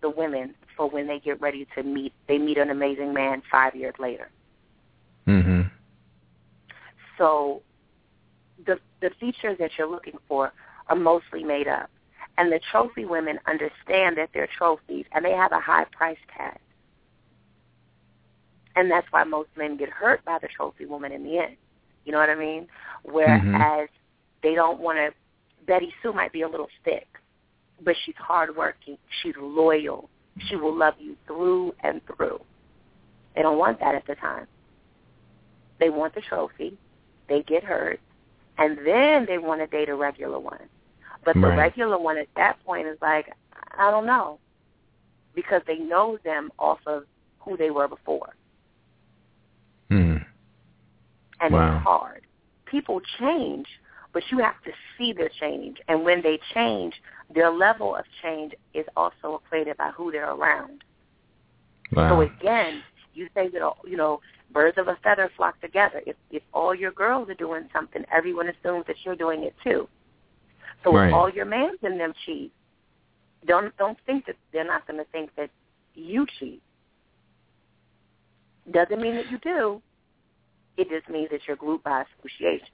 the 0.02 0.10
women, 0.10 0.56
for 0.76 0.90
when 0.90 1.08
they 1.08 1.20
get 1.20 1.40
ready 1.42 1.68
to 1.76 1.84
meet, 1.84 2.14
they 2.28 2.38
meet 2.38 2.58
an 2.58 2.70
amazing 2.70 3.14
man 3.14 3.42
five 3.52 3.76
years 3.76 3.96
later. 4.00 4.30
Mm-hmm. 5.28 5.62
So 7.18 7.62
the 8.66 8.80
the 9.02 9.12
features 9.20 9.58
that 9.60 9.72
you're 9.78 9.90
looking 9.90 10.18
for 10.28 10.52
are 10.88 10.96
mostly 10.96 11.44
made 11.44 11.68
up. 11.68 11.90
And 12.38 12.52
the 12.52 12.60
trophy 12.72 13.06
women 13.06 13.40
understand 13.46 14.18
that 14.18 14.30
they're 14.34 14.50
trophies 14.58 15.06
and 15.12 15.24
they 15.24 15.34
have 15.34 15.52
a 15.52 15.60
high 15.60 15.86
price 15.92 16.18
tag. 16.36 16.58
And 18.76 18.90
that's 18.90 19.08
why 19.12 19.24
most 19.26 19.50
men 19.58 19.78
get 19.78 19.90
hurt 19.90 20.24
by 20.24 20.40
the 20.42 20.48
trophy 20.48 20.86
woman 20.86 21.12
in 21.12 21.24
the 21.24 21.38
end. 21.38 21.58
You 22.06 22.14
know 22.14 22.20
what 22.20 22.30
I 22.30 22.36
mean? 22.36 22.68
Whereas 23.04 23.90
they 24.42 24.56
don't 24.56 24.80
want 24.80 24.98
to, 24.98 25.14
Betty 25.66 25.94
Sue 26.02 26.14
might 26.14 26.32
be 26.32 26.42
a 26.42 26.48
little 26.48 26.70
thick, 26.84 27.08
but 27.84 27.96
she's 28.06 28.16
hardworking. 28.18 28.98
She's 29.22 29.36
loyal. 29.40 30.10
She 30.48 30.56
will 30.56 30.76
love 30.76 30.94
you 31.00 31.16
through 31.28 31.74
and 31.84 32.02
through. 32.06 32.40
They 33.36 33.42
don't 33.42 33.58
want 33.58 33.80
that 33.80 33.96
at 33.96 34.06
the 34.08 34.16
time. 34.16 34.48
They 35.80 35.90
want 35.90 36.16
the 36.16 36.22
trophy. 36.22 36.78
They 37.28 37.44
get 37.44 37.64
hurt. 37.64 38.00
And 38.58 38.78
then 38.86 39.26
they 39.26 39.38
want 39.38 39.62
to 39.62 39.68
date 39.68 39.90
a 39.90 39.96
regular 39.96 40.40
one. 40.40 40.70
But 41.24 41.36
the 41.36 41.42
Right. 41.42 41.58
regular 41.58 41.98
one 41.98 42.18
at 42.18 42.28
that 42.36 42.64
point 42.66 42.88
is 42.88 42.98
like, 43.02 43.32
I 43.78 43.92
don't 43.92 44.06
know. 44.06 44.40
Because 45.34 45.62
they 45.66 45.78
know 45.78 46.18
them 46.24 46.52
off 46.60 46.80
of 46.86 47.06
who 47.40 47.58
they 47.58 47.72
were 47.72 47.88
before. 47.88 48.36
Mm. 49.90 50.26
And 51.40 51.54
Wow. 51.54 51.78
it's 51.78 51.84
hard. 51.84 52.22
People 52.66 53.02
change, 53.20 53.68
but 54.14 54.30
you 54.32 54.40
have 54.40 54.62
to 54.64 54.72
see 54.98 55.14
their 55.14 55.30
change. 55.30 55.82
And 55.88 56.04
when 56.04 56.22
they 56.22 56.38
change, 56.54 57.02
their 57.34 57.52
level 57.52 57.96
of 57.96 58.06
change 58.22 58.54
is 58.74 58.86
also 58.96 59.42
equated 59.44 59.78
by 59.78 59.92
who 59.92 60.12
they're 60.12 60.32
around. 60.32 60.84
Wow. 61.94 62.10
So 62.10 62.22
again, 62.22 62.82
you 63.14 63.28
say 63.34 63.50
that 63.50 63.74
you 63.86 63.98
know 63.98 64.22
birds 64.54 64.78
of 64.78 64.88
a 64.88 64.98
feather 65.04 65.30
flock 65.38 65.60
together. 65.62 66.02
If 66.06 66.16
if 66.30 66.44
all 66.54 66.74
your 66.74 66.92
girls 66.92 67.30
are 67.30 67.36
doing 67.36 67.68
something, 67.74 68.04
everyone 68.12 68.48
assumes 68.48 68.86
that 68.88 68.96
you're 69.04 69.16
doing 69.16 69.44
it 69.44 69.56
too. 69.64 69.88
So 70.84 70.94
Right. 70.94 71.10
if 71.10 71.14
all 71.14 71.30
your 71.30 71.46
mans 71.46 71.80
in 71.84 71.98
them 71.98 72.14
cheat, 72.26 72.52
don't 73.46 73.76
don't 73.78 73.98
think 74.06 74.26
that 74.26 74.36
they're 74.52 74.66
not 74.66 74.88
going 74.88 75.00
to 75.00 75.10
think 75.12 75.32
that 75.36 75.50
you 75.96 76.26
cheat. 76.40 76.62
Doesn't 78.72 79.02
mean 79.02 79.16
that 79.16 79.30
you 79.30 79.38
do. 79.40 79.82
It 80.78 80.90
just 80.90 81.10
means 81.10 81.30
that 81.32 81.42
you're 81.48 81.58
grouped 81.58 81.84
by 81.84 82.04
association. 82.20 82.68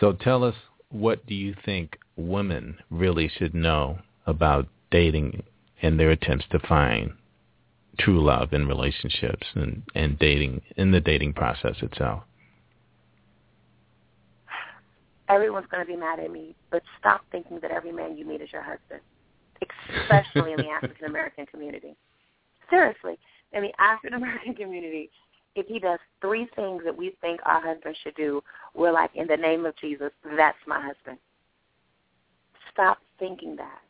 So 0.00 0.12
tell 0.12 0.42
us, 0.42 0.54
what 0.92 1.24
do 1.26 1.34
you 1.34 1.54
think 1.64 1.98
women 2.16 2.76
really 2.90 3.30
should 3.38 3.54
know 3.54 3.98
about 4.26 4.68
dating 4.90 5.42
and 5.80 5.98
their 5.98 6.10
attempts 6.10 6.44
to 6.52 6.58
find 6.60 7.12
true 7.98 8.22
love 8.22 8.52
in 8.52 8.66
relationships 8.66 9.46
and, 9.54 9.82
and 9.94 10.18
dating 10.18 10.60
in 10.76 10.92
the 10.92 11.00
dating 11.00 11.32
process 11.32 11.76
itself? 11.82 12.22
Everyone's 15.28 15.66
going 15.70 15.84
to 15.84 15.90
be 15.90 15.96
mad 15.96 16.20
at 16.20 16.30
me, 16.30 16.54
but 16.70 16.82
stop 16.98 17.22
thinking 17.32 17.58
that 17.62 17.70
every 17.70 17.92
man 17.92 18.16
you 18.18 18.26
meet 18.26 18.42
is 18.42 18.52
your 18.52 18.62
husband, 18.62 19.00
especially 20.02 20.52
in 20.52 20.58
the 20.58 20.68
African 20.82 21.06
American 21.06 21.46
community. 21.46 21.96
Seriously, 22.68 23.18
in 23.52 23.62
the 23.62 23.72
African 23.80 24.14
American 24.14 24.54
community, 24.54 25.10
if 25.54 25.66
he 25.66 25.78
does 25.78 25.98
three 26.20 26.48
things 26.56 26.82
that 26.84 26.96
we 26.96 27.16
think 27.20 27.40
our 27.44 27.60
husband 27.60 27.96
should 28.02 28.14
do, 28.14 28.42
we're 28.74 28.92
like, 28.92 29.10
in 29.14 29.26
the 29.26 29.36
name 29.36 29.66
of 29.66 29.76
Jesus, 29.76 30.10
that's 30.36 30.58
my 30.66 30.80
husband. 30.80 31.18
Stop 32.72 32.98
thinking 33.18 33.56
that. 33.56 33.80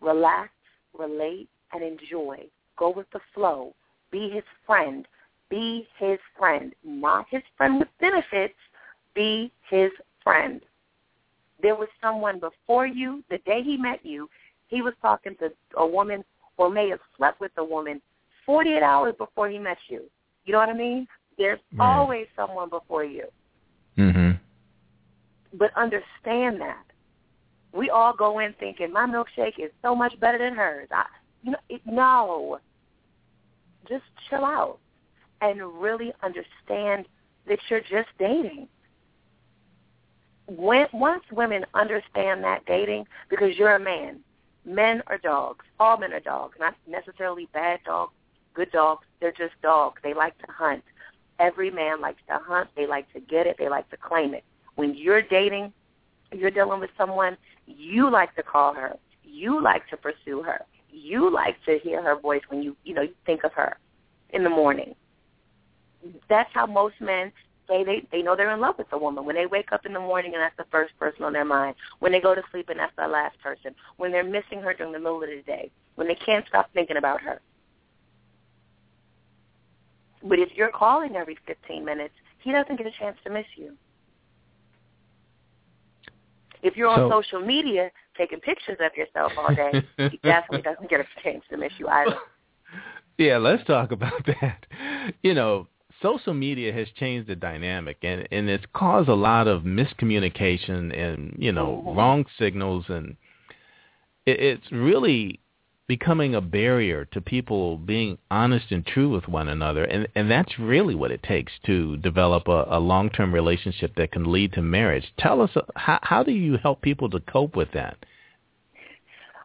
Relax, 0.00 0.50
relate, 0.98 1.48
and 1.72 1.82
enjoy. 1.82 2.38
Go 2.76 2.90
with 2.90 3.06
the 3.12 3.20
flow. 3.34 3.74
Be 4.10 4.30
his 4.30 4.44
friend. 4.66 5.06
Be 5.50 5.86
his 5.98 6.18
friend. 6.38 6.74
Not 6.84 7.26
his 7.30 7.42
friend 7.56 7.78
with 7.78 7.88
benefits. 8.00 8.54
Be 9.14 9.52
his 9.68 9.90
friend. 10.22 10.60
There 11.62 11.74
was 11.74 11.88
someone 12.02 12.38
before 12.38 12.86
you, 12.86 13.22
the 13.30 13.38
day 13.38 13.62
he 13.62 13.76
met 13.76 14.04
you, 14.04 14.28
he 14.68 14.82
was 14.82 14.94
talking 15.00 15.36
to 15.36 15.52
a 15.76 15.86
woman 15.86 16.24
or 16.56 16.70
may 16.70 16.88
have 16.90 17.00
slept 17.16 17.40
with 17.40 17.52
a 17.56 17.64
woman 17.64 18.00
48 18.44 18.82
hours 18.82 19.14
before 19.18 19.48
he 19.48 19.58
met 19.58 19.78
you. 19.88 20.02
You 20.46 20.52
know 20.52 20.58
what 20.58 20.68
I 20.68 20.74
mean? 20.74 21.06
There's 21.36 21.60
Right. 21.74 21.86
always 21.86 22.26
someone 22.34 22.70
before 22.70 23.04
you. 23.04 23.24
Mm-hmm. 23.98 24.32
But 25.54 25.76
understand 25.76 26.60
that. 26.60 26.84
We 27.72 27.90
all 27.90 28.14
go 28.14 28.38
in 28.38 28.54
thinking 28.54 28.92
my 28.92 29.06
milkshake 29.06 29.58
is 29.58 29.70
so 29.82 29.94
much 29.94 30.18
better 30.18 30.38
than 30.38 30.54
hers. 30.54 30.88
I, 30.90 31.04
you 31.42 31.50
know, 31.52 31.58
it, 31.68 31.82
no. 31.84 32.58
Just 33.88 34.04
chill 34.30 34.44
out 34.44 34.78
and 35.42 35.60
really 35.80 36.12
understand 36.22 37.06
that 37.46 37.58
you're 37.68 37.80
just 37.80 38.08
dating. 38.18 38.68
When 40.48 40.86
once 40.92 41.24
women 41.32 41.66
understand 41.74 42.42
that 42.44 42.64
dating, 42.66 43.06
because 43.28 43.56
you're 43.56 43.74
a 43.74 43.80
man, 43.80 44.20
men 44.64 45.02
are 45.08 45.18
dogs. 45.18 45.64
All 45.78 45.98
men 45.98 46.12
are 46.12 46.20
dogs, 46.20 46.56
not 46.58 46.74
necessarily 46.86 47.48
bad 47.52 47.80
dogs, 47.84 48.12
good 48.56 48.72
dogs. 48.72 49.06
They're 49.20 49.30
just 49.30 49.52
dogs. 49.62 50.00
They 50.02 50.14
like 50.14 50.36
to 50.38 50.46
hunt. 50.50 50.82
Every 51.38 51.70
man 51.70 52.00
likes 52.00 52.22
to 52.28 52.38
hunt. 52.42 52.70
They 52.74 52.86
like 52.86 53.12
to 53.12 53.20
get 53.20 53.46
it. 53.46 53.56
They 53.58 53.68
like 53.68 53.88
to 53.90 53.96
claim 53.96 54.34
it. 54.34 54.42
When 54.74 54.94
you're 54.94 55.22
dating, 55.22 55.72
you're 56.32 56.50
dealing 56.50 56.80
with 56.80 56.90
someone, 56.96 57.36
you 57.66 58.10
like 58.10 58.34
to 58.36 58.42
call 58.42 58.74
her. 58.74 58.96
You 59.22 59.62
like 59.62 59.88
to 59.90 59.96
pursue 59.96 60.42
her. 60.42 60.62
You 60.90 61.30
like 61.30 61.56
to 61.66 61.78
hear 61.78 62.02
her 62.02 62.18
voice 62.18 62.42
when 62.48 62.62
you, 62.62 62.74
you 62.84 62.94
know, 62.94 63.02
you 63.02 63.14
think 63.26 63.44
of 63.44 63.52
her 63.52 63.76
in 64.30 64.42
the 64.42 64.50
morning. 64.50 64.94
That's 66.28 66.50
how 66.54 66.66
most 66.66 66.94
men 67.00 67.32
say 67.68 67.84
they, 67.84 68.06
they 68.12 68.22
know 68.22 68.36
they're 68.36 68.54
in 68.54 68.60
love 68.60 68.78
with 68.78 68.86
a 68.92 68.98
woman. 68.98 69.24
When 69.24 69.36
they 69.36 69.46
wake 69.46 69.72
up 69.72 69.84
in 69.84 69.92
the 69.92 70.00
morning 70.00 70.32
and 70.34 70.42
that's 70.42 70.56
the 70.56 70.70
first 70.70 70.96
person 70.98 71.24
on 71.24 71.32
their 71.32 71.44
mind. 71.44 71.76
When 71.98 72.12
they 72.12 72.20
go 72.20 72.34
to 72.34 72.42
sleep 72.50 72.68
and 72.70 72.78
that's 72.78 72.96
the 72.96 73.08
last 73.08 73.38
person. 73.40 73.74
When 73.98 74.12
they're 74.12 74.24
missing 74.24 74.60
her 74.62 74.72
during 74.72 74.92
the 74.92 74.98
middle 74.98 75.22
of 75.22 75.28
the 75.28 75.42
day. 75.46 75.70
When 75.96 76.08
they 76.08 76.14
can't 76.14 76.46
stop 76.46 76.70
thinking 76.72 76.96
about 76.96 77.20
her. 77.20 77.40
But 80.28 80.38
if 80.38 80.50
you're 80.54 80.70
calling 80.70 81.16
every 81.16 81.36
15 81.46 81.84
minutes, 81.84 82.14
he 82.42 82.52
doesn't 82.52 82.76
get 82.76 82.86
a 82.86 82.90
chance 82.98 83.16
to 83.24 83.30
miss 83.30 83.46
you. 83.56 83.72
If 86.62 86.76
you're 86.76 86.88
on 86.88 87.10
So- 87.10 87.20
social 87.22 87.40
media 87.46 87.90
taking 88.16 88.40
pictures 88.40 88.78
of 88.80 88.96
yourself 88.96 89.32
all 89.38 89.54
day, 89.54 89.82
he 90.10 90.18
definitely 90.24 90.62
doesn't 90.62 90.88
get 90.88 91.00
a 91.00 91.06
chance 91.22 91.44
to 91.50 91.56
miss 91.56 91.72
you 91.78 91.88
either. 91.88 92.16
Yeah, 93.18 93.38
let's 93.38 93.64
talk 93.64 93.92
about 93.92 94.26
that. 94.42 94.66
You 95.22 95.32
know, 95.32 95.68
social 96.02 96.34
media 96.34 96.70
has 96.74 96.86
changed 96.96 97.30
the 97.30 97.34
dynamic 97.34 97.96
and 98.02 98.28
and 98.30 98.50
it's 98.50 98.66
caused 98.74 99.08
a 99.08 99.14
lot 99.14 99.48
of 99.48 99.62
miscommunication 99.62 100.94
and, 100.94 101.34
you 101.38 101.50
know, 101.50 101.82
Mhm. 101.86 101.96
wrong 101.96 102.26
signals 102.38 102.84
and 102.90 103.16
it, 104.26 104.38
it's 104.38 104.70
really 104.70 105.40
becoming 105.88 106.34
a 106.34 106.40
barrier 106.40 107.04
to 107.04 107.20
people 107.20 107.76
being 107.78 108.18
honest 108.30 108.66
and 108.70 108.84
true 108.84 109.08
with 109.08 109.28
one 109.28 109.48
another 109.48 109.84
and 109.84 110.08
and 110.14 110.30
that's 110.30 110.58
really 110.58 110.94
what 110.94 111.12
it 111.12 111.22
takes 111.22 111.52
to 111.64 111.96
develop 111.98 112.48
a, 112.48 112.66
a 112.70 112.78
long-term 112.78 113.32
relationship 113.32 113.94
that 113.96 114.10
can 114.10 114.30
lead 114.32 114.52
to 114.52 114.62
marriage. 114.62 115.04
Tell 115.18 115.40
us 115.40 115.50
uh, 115.54 115.62
how 115.76 115.98
how 116.02 116.22
do 116.22 116.32
you 116.32 116.56
help 116.56 116.82
people 116.82 117.08
to 117.10 117.20
cope 117.20 117.54
with 117.54 117.70
that? 117.72 117.96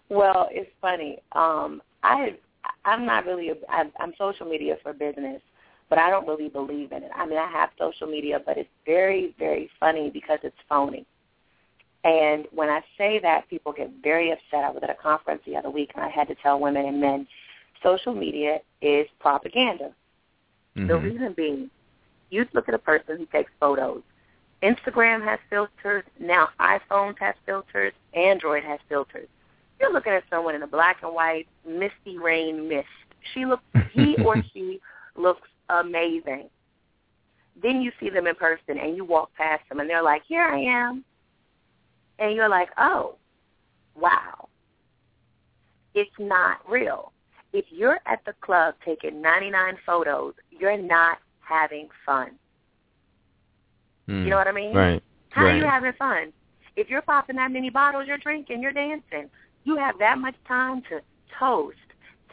Well, 0.10 0.49
it's 0.51 0.71
funny. 0.82 1.19
Um, 1.34 1.82
I 2.04 2.36
I'm 2.86 3.06
not 3.06 3.25
really 3.25 3.49
a, 3.49 3.56
I'm, 3.69 3.91
I'm 3.99 4.13
social 4.17 4.47
media 4.47 4.77
for 4.82 4.93
business, 4.93 5.41
but 5.89 5.99
I 5.99 6.10
don't 6.10 6.27
really 6.27 6.49
believe 6.49 6.91
in 6.91 7.04
it. 7.04 7.12
I 7.15 7.25
mean, 7.25 7.38
I 7.38 7.49
have 7.51 7.69
social 7.77 8.08
media, 8.08 8.39
but 8.43 8.58
it's 8.58 8.69
very 8.86 9.36
very 9.38 9.69
funny 9.80 10.10
because 10.10 10.39
it's 10.43 10.58
phony. 10.67 11.06
And 12.03 12.47
when 12.51 12.69
I 12.69 12.81
say 12.97 13.19
that, 13.19 13.47
people 13.49 13.71
get 13.71 13.91
very 14.01 14.31
upset. 14.31 14.63
I 14.63 14.71
was 14.71 14.81
at 14.83 14.89
a 14.89 14.95
conference 14.95 15.41
the 15.45 15.55
other 15.55 15.69
week, 15.69 15.91
and 15.95 16.03
I 16.03 16.09
had 16.09 16.27
to 16.29 16.35
tell 16.35 16.59
women 16.59 16.85
and 16.85 16.99
men, 16.99 17.27
social 17.83 18.13
media 18.13 18.59
is 18.81 19.07
propaganda. 19.19 19.93
The 20.75 20.93
Mhm. 20.93 21.03
reason 21.03 21.33
being, 21.33 21.69
you 22.29 22.47
look 22.53 22.67
at 22.67 22.73
a 22.73 22.79
person 22.79 23.17
who 23.17 23.25
takes 23.27 23.51
photos. 23.59 24.03
Instagram 24.63 25.23
has 25.23 25.39
filters. 25.49 26.03
Now 26.19 26.49
iPhones 26.59 27.17
have 27.19 27.35
filters. 27.45 27.93
Android 28.13 28.63
has 28.63 28.79
filters. 28.87 29.27
You're 29.79 29.91
looking 29.91 30.13
at 30.13 30.23
someone 30.29 30.55
in 30.55 30.63
a 30.63 30.67
black 30.67 31.01
and 31.03 31.13
white 31.13 31.47
misty 31.65 32.17
rain 32.17 32.67
mist. 32.67 32.87
She 33.33 33.45
looks, 33.45 33.63
he 33.91 34.15
or 34.17 34.37
she 34.53 34.79
looks 35.15 35.47
amazing. 35.69 36.49
Then 37.61 37.81
you 37.81 37.91
see 37.99 38.09
them 38.09 38.27
in 38.27 38.35
person 38.35 38.77
and 38.77 38.95
you 38.95 39.03
walk 39.03 39.33
past 39.35 39.67
them 39.69 39.79
and 39.79 39.89
they're 39.89 40.03
like, 40.03 40.23
here 40.27 40.43
I 40.43 40.59
am. 40.59 41.03
And 42.21 42.36
you're 42.36 42.47
like, 42.47 42.69
oh, 42.77 43.15
wow. 43.95 44.47
It's 45.93 46.12
not 46.19 46.60
real. 46.69 47.12
If 47.51 47.65
you're 47.69 47.99
at 48.05 48.23
the 48.25 48.34
club 48.39 48.75
taking 48.86 49.21
99 49.21 49.77
photos, 49.86 50.36
you're 50.51 50.77
not 50.77 51.17
having 51.41 51.89
fun. 52.05 52.31
Mm. 54.07 54.23
You 54.23 54.29
know 54.29 54.38
what 54.38 54.47
I 54.47 54.51
mean? 54.53 54.73
Right. 54.73 55.03
How 55.31 55.43
right. 55.45 55.55
are 55.55 55.57
you 55.57 55.65
having 55.65 55.93
fun? 55.93 56.31
If 56.75 56.89
you're 56.89 57.01
popping 57.01 57.36
that 57.38 57.51
many 57.51 57.69
bottles, 57.69 58.05
you're 58.07 58.17
drinking, 58.17 58.62
you're 58.62 58.71
dancing. 58.71 59.29
You 59.63 59.75
have 59.77 59.97
that 59.99 60.17
much 60.17 60.36
time 60.47 60.84
to 60.89 61.01
toast. 61.38 61.77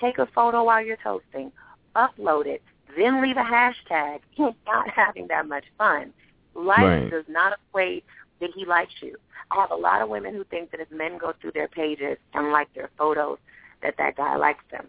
Take 0.00 0.18
a 0.18 0.26
photo 0.26 0.64
while 0.64 0.84
you're 0.84 0.98
toasting. 1.02 1.50
Upload 1.96 2.46
it. 2.46 2.62
Then 2.96 3.22
leave 3.22 3.36
a 3.36 3.42
hashtag. 3.42 4.20
You're 4.36 4.54
not 4.66 4.88
having 4.88 5.26
that 5.28 5.46
much 5.46 5.64
fun. 5.76 6.12
Life 6.54 6.78
Right. 6.78 7.10
does 7.10 7.24
not 7.28 7.52
equate 7.52 8.04
that 8.40 8.50
he 8.54 8.64
likes 8.64 8.92
you. 9.00 9.16
I 9.50 9.60
have 9.60 9.70
a 9.70 9.76
lot 9.76 10.02
of 10.02 10.08
women 10.08 10.34
who 10.34 10.44
think 10.44 10.70
that 10.70 10.80
if 10.80 10.90
men 10.90 11.18
go 11.18 11.32
through 11.40 11.52
their 11.52 11.68
pages 11.68 12.18
and 12.34 12.52
like 12.52 12.72
their 12.74 12.90
photos, 12.98 13.38
that 13.82 13.94
that 13.98 14.16
guy 14.16 14.36
likes 14.36 14.64
them. 14.70 14.88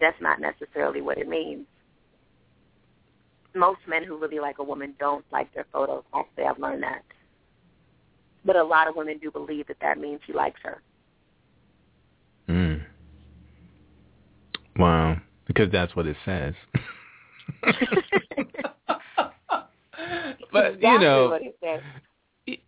That's 0.00 0.20
not 0.20 0.40
necessarily 0.40 1.00
what 1.00 1.18
it 1.18 1.28
means. 1.28 1.66
Most 3.54 3.80
men 3.88 4.04
who 4.04 4.18
really 4.18 4.38
like 4.38 4.58
a 4.58 4.62
woman 4.64 4.94
don't 4.98 5.24
like 5.32 5.52
their 5.54 5.66
photos. 5.72 6.04
Actually, 6.14 6.44
I've 6.44 6.58
learned 6.58 6.82
that. 6.82 7.02
But 8.44 8.56
a 8.56 8.62
lot 8.62 8.88
of 8.88 8.96
women 8.96 9.18
do 9.18 9.30
believe 9.30 9.66
that 9.66 9.78
that 9.80 9.98
means 9.98 10.20
he 10.26 10.32
likes 10.32 10.60
her. 10.62 10.80
Mm. 12.48 12.82
Wow, 14.78 15.16
because 15.46 15.70
that's 15.72 15.94
what 15.96 16.06
it 16.06 16.16
says. 16.24 16.54
but 20.52 20.80
you 20.80 20.98
know, 20.98 21.38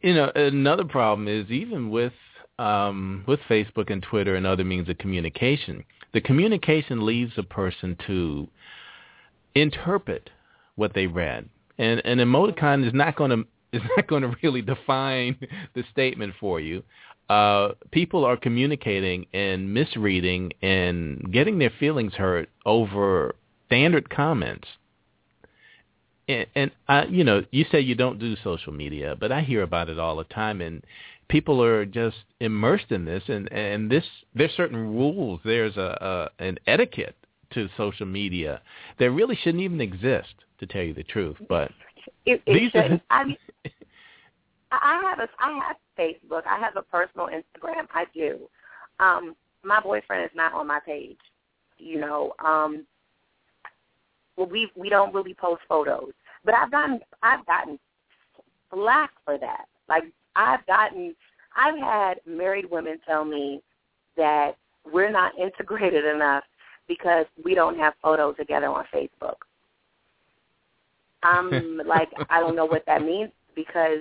you 0.01 0.15
know, 0.15 0.31
another 0.35 0.85
problem 0.85 1.29
is 1.29 1.51
even 1.51 1.91
with 1.91 2.13
um, 2.59 3.25
with 3.27 3.41
Facebook 3.49 3.91
and 3.91 4.03
Twitter 4.03 4.35
and 4.35 4.47
other 4.47 4.65
means 4.65 4.89
of 4.89 4.99
communication, 4.99 5.83
the 6.13 6.21
communication 6.21 7.07
leaves 7.07 7.33
a 7.39 7.43
person 7.43 7.97
to 8.07 8.47
interpret 9.55 10.29
what 10.77 10.93
they 10.95 11.07
read, 11.07 11.49
and 11.79 12.01
an 12.05 12.19
emoticon 12.19 12.87
is 12.87 12.93
not 12.93 13.17
going 13.17 13.31
to 13.31 13.45
is 13.73 13.83
not 13.97 14.07
going 14.09 14.23
to 14.23 14.35
really 14.43 14.63
define 14.63 15.37
the 15.75 15.85
statement 15.93 16.35
for 16.41 16.61
you. 16.61 16.83
Uh, 17.29 17.75
people 17.93 18.25
are 18.25 18.37
communicating 18.37 19.25
and 19.33 19.73
misreading 19.73 20.53
and 20.63 21.33
getting 21.33 21.59
their 21.61 21.71
feelings 21.79 22.13
hurt 22.15 22.49
over 22.67 23.37
standard 23.67 24.11
comments. 24.11 24.67
And, 26.31 26.47
and 26.55 26.71
I, 26.89 27.05
you 27.07 27.25
know, 27.25 27.45
you 27.51 27.65
say 27.71 27.81
you 27.81 27.95
don't 27.95 28.19
do 28.19 28.37
social 28.43 28.73
media, 28.73 29.17
but 29.19 29.33
I 29.33 29.41
hear 29.41 29.63
about 29.63 29.89
it 29.89 29.99
all 29.99 30.17
the 30.17 30.25
time, 30.25 30.61
and 30.61 30.83
people 31.29 31.63
are 31.63 31.85
just 31.87 32.17
immersed 32.41 32.91
in 32.91 33.05
this, 33.05 33.23
and 33.29 33.51
and 33.53 33.91
this 33.91 34.05
there's 34.35 34.53
certain 34.53 34.79
rules. 34.79 35.41
There's 35.45 35.77
a, 35.77 36.31
a 36.41 36.45
an 36.45 36.59
etiquette 36.67 37.17
to 37.55 37.69
social 37.77 38.07
media 38.07 38.61
that 38.99 39.11
really 39.11 39.37
shouldn't 39.43 39.63
even 39.63 39.81
exist, 39.81 40.35
to 40.59 40.67
tell 40.67 40.83
you 40.83 40.95
the 40.95 41.03
truth. 41.05 41.37
But 41.49 41.71
It, 42.27 42.43
it 42.47 42.55
these 42.55 42.75
are, 42.75 43.01
I 43.11 43.25
mean, 43.25 43.37
I 44.73 45.01
have 45.03 45.19
a 45.19 45.29
I 45.39 45.61
have 45.67 45.77
Facebook. 45.99 46.43
I 46.47 46.59
have 46.59 46.77
a 46.77 46.83
personal 46.83 47.27
Instagram. 47.27 47.87
I 47.93 48.05
do. 48.15 48.39
Um, 48.99 49.35
my 49.65 49.81
boyfriend 49.81 50.25
is 50.25 50.31
not 50.35 50.53
on 50.53 50.67
my 50.67 50.81
page. 50.81 51.19
You 51.79 52.01
know, 52.01 52.35
um, 52.45 52.87
well, 54.37 54.49
we 54.49 54.71
we 54.77 54.89
don't 54.89 55.15
really 55.15 55.35
post 55.35 55.63
photos, 55.69 56.13
but 56.45 56.55
I've 56.55 56.71
gotten 56.71 57.01
I've 57.23 57.45
gotten 57.47 57.79
flack 58.71 59.11
for 59.25 59.39
that. 59.39 59.67
Like 59.89 60.05
I've 60.37 60.67
gotten 60.67 61.15
I've 61.57 61.79
had 61.79 62.21
married 62.27 62.71
women 62.71 62.99
tell 63.07 63.25
me 63.25 63.63
that 64.17 64.53
we're 64.91 65.11
not 65.11 65.39
integrated 65.39 66.05
enough 66.05 66.45
because 66.89 67.27
we 67.45 67.55
don't 67.55 67.79
have 67.79 67.95
photos 68.03 68.37
together 68.37 68.67
on 68.67 68.85
Facebook. 68.93 69.37
I'm 71.23 71.81
like, 71.87 72.09
I 72.29 72.41
don't 72.41 72.57
know 72.57 72.65
what 72.65 72.85
that 72.87 73.03
means 73.03 73.31
because 73.55 74.01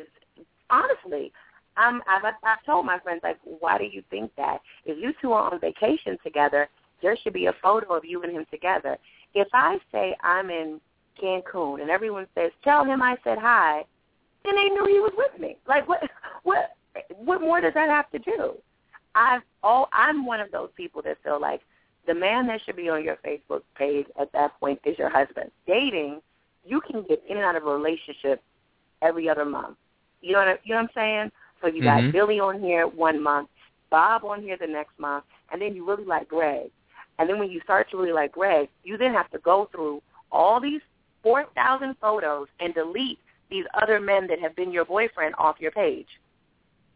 honestly, 0.69 1.31
I'm, 1.77 2.01
I've, 2.09 2.23
I've 2.43 2.65
told 2.65 2.85
my 2.85 2.99
friends 2.99 3.21
like, 3.23 3.37
why 3.43 3.77
do 3.77 3.85
you 3.85 4.03
think 4.09 4.31
that? 4.37 4.59
If 4.85 4.97
you 5.01 5.13
two 5.21 5.33
are 5.33 5.53
on 5.53 5.59
vacation 5.59 6.17
together, 6.23 6.67
there 7.01 7.17
should 7.23 7.33
be 7.33 7.45
a 7.45 7.53
photo 7.61 7.93
of 7.93 8.03
you 8.03 8.21
and 8.23 8.31
him 8.31 8.45
together. 8.51 8.97
If 9.33 9.47
I 9.53 9.77
say 9.91 10.15
I'm 10.21 10.49
in 10.49 10.81
Cancun 11.21 11.81
and 11.81 11.89
everyone 11.89 12.27
says, 12.35 12.51
tell 12.63 12.83
him 12.83 13.01
I 13.01 13.17
said 13.23 13.37
hi, 13.37 13.83
then 14.43 14.55
they 14.55 14.65
knew 14.65 14.85
he 14.85 14.99
was 14.99 15.13
with 15.17 15.39
me. 15.39 15.57
Like 15.67 15.87
what? 15.87 16.01
What? 16.43 16.75
What 17.17 17.41
more 17.41 17.61
does 17.61 17.73
that 17.75 17.89
have 17.89 18.09
to 18.11 18.19
do? 18.19 18.53
I've 19.15 19.41
all 19.63 19.89
I'm 19.93 20.25
one 20.25 20.39
of 20.39 20.51
those 20.51 20.69
people 20.75 21.01
that 21.03 21.17
feel 21.23 21.39
like 21.39 21.61
the 22.07 22.13
man 22.13 22.47
that 22.47 22.61
should 22.65 22.75
be 22.75 22.89
on 22.89 23.03
your 23.03 23.17
Facebook 23.17 23.61
page 23.75 24.07
at 24.19 24.31
that 24.33 24.59
point 24.59 24.79
is 24.85 24.97
your 24.97 25.09
husband. 25.09 25.51
Dating, 25.67 26.21
you 26.65 26.81
can 26.81 27.03
get 27.03 27.21
in 27.29 27.37
and 27.37 27.45
out 27.45 27.55
of 27.55 27.65
a 27.65 27.69
relationship 27.69 28.41
every 29.01 29.29
other 29.29 29.45
month. 29.45 29.77
You 30.21 30.33
know 30.33 30.39
what 30.39 30.59
you 30.63 30.73
know 30.73 30.81
what 30.81 30.89
I'm 30.89 30.95
saying? 30.95 31.31
So 31.61 31.67
you 31.67 31.83
got 31.83 32.01
Mhm. 32.01 32.11
Billy 32.11 32.39
on 32.39 32.59
here 32.59 32.87
one 32.87 33.21
month, 33.21 33.49
Bob 33.89 34.23
on 34.23 34.41
here 34.41 34.57
the 34.57 34.67
next 34.67 34.97
month, 34.97 35.25
and 35.51 35.61
then 35.61 35.75
you 35.75 35.85
really 35.85 36.05
like 36.05 36.27
Greg. 36.27 36.71
And 37.17 37.29
then 37.29 37.37
when 37.37 37.51
you 37.51 37.59
start 37.61 37.89
to 37.91 37.97
really 37.97 38.13
like 38.13 38.31
Greg, 38.31 38.69
you 38.83 38.97
then 38.97 39.13
have 39.13 39.29
to 39.31 39.39
go 39.39 39.65
through 39.65 40.01
all 40.31 40.59
these 40.59 40.81
four 41.23 41.45
thousand 41.55 41.95
photos 42.01 42.47
and 42.59 42.73
delete 42.73 43.19
these 43.49 43.65
other 43.81 43.99
men 43.99 44.27
that 44.27 44.39
have 44.39 44.55
been 44.55 44.71
your 44.71 44.85
boyfriend 44.85 45.33
off 45.37 45.55
your 45.59 45.71
page. 45.71 46.07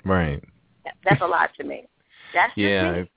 right. 0.06 0.42
That- 0.86 0.96
That's 1.04 1.22
a 1.22 1.26
lot 1.28 1.50
to 1.58 1.64
me. 1.64 1.88
That's 2.34 2.56
Yeah, 2.58 2.92
me. 3.02 3.10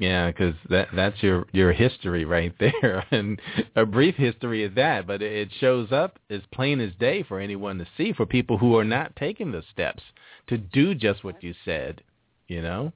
yeah, 0.00 0.26
because 0.30 0.54
that 0.68 0.88
that's 0.94 1.22
your 1.22 1.46
your 1.52 1.72
history 1.72 2.24
right 2.24 2.52
there, 2.60 3.04
and 3.10 3.40
a 3.76 3.86
brief 3.86 4.16
history 4.16 4.64
of 4.64 4.74
that. 4.74 5.06
But 5.06 5.22
it 5.22 5.50
shows 5.60 5.92
up 5.92 6.18
as 6.30 6.40
plain 6.52 6.80
as 6.80 6.92
day 6.98 7.22
for 7.22 7.38
anyone 7.38 7.78
to 7.78 7.86
see 7.96 8.12
for 8.12 8.26
people 8.26 8.58
who 8.58 8.76
are 8.76 8.84
not 8.84 9.14
taking 9.16 9.52
the 9.52 9.62
steps 9.72 10.02
to 10.48 10.58
do 10.58 10.94
just 10.94 11.22
what 11.24 11.42
you 11.42 11.54
said. 11.64 12.02
You 12.48 12.62
know, 12.62 12.92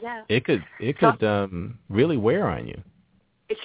Yeah. 0.00 0.22
it 0.28 0.44
could 0.44 0.64
it 0.80 0.98
could 0.98 1.22
um 1.24 1.78
really 1.88 2.16
wear 2.16 2.46
on 2.48 2.66
you. 2.68 2.80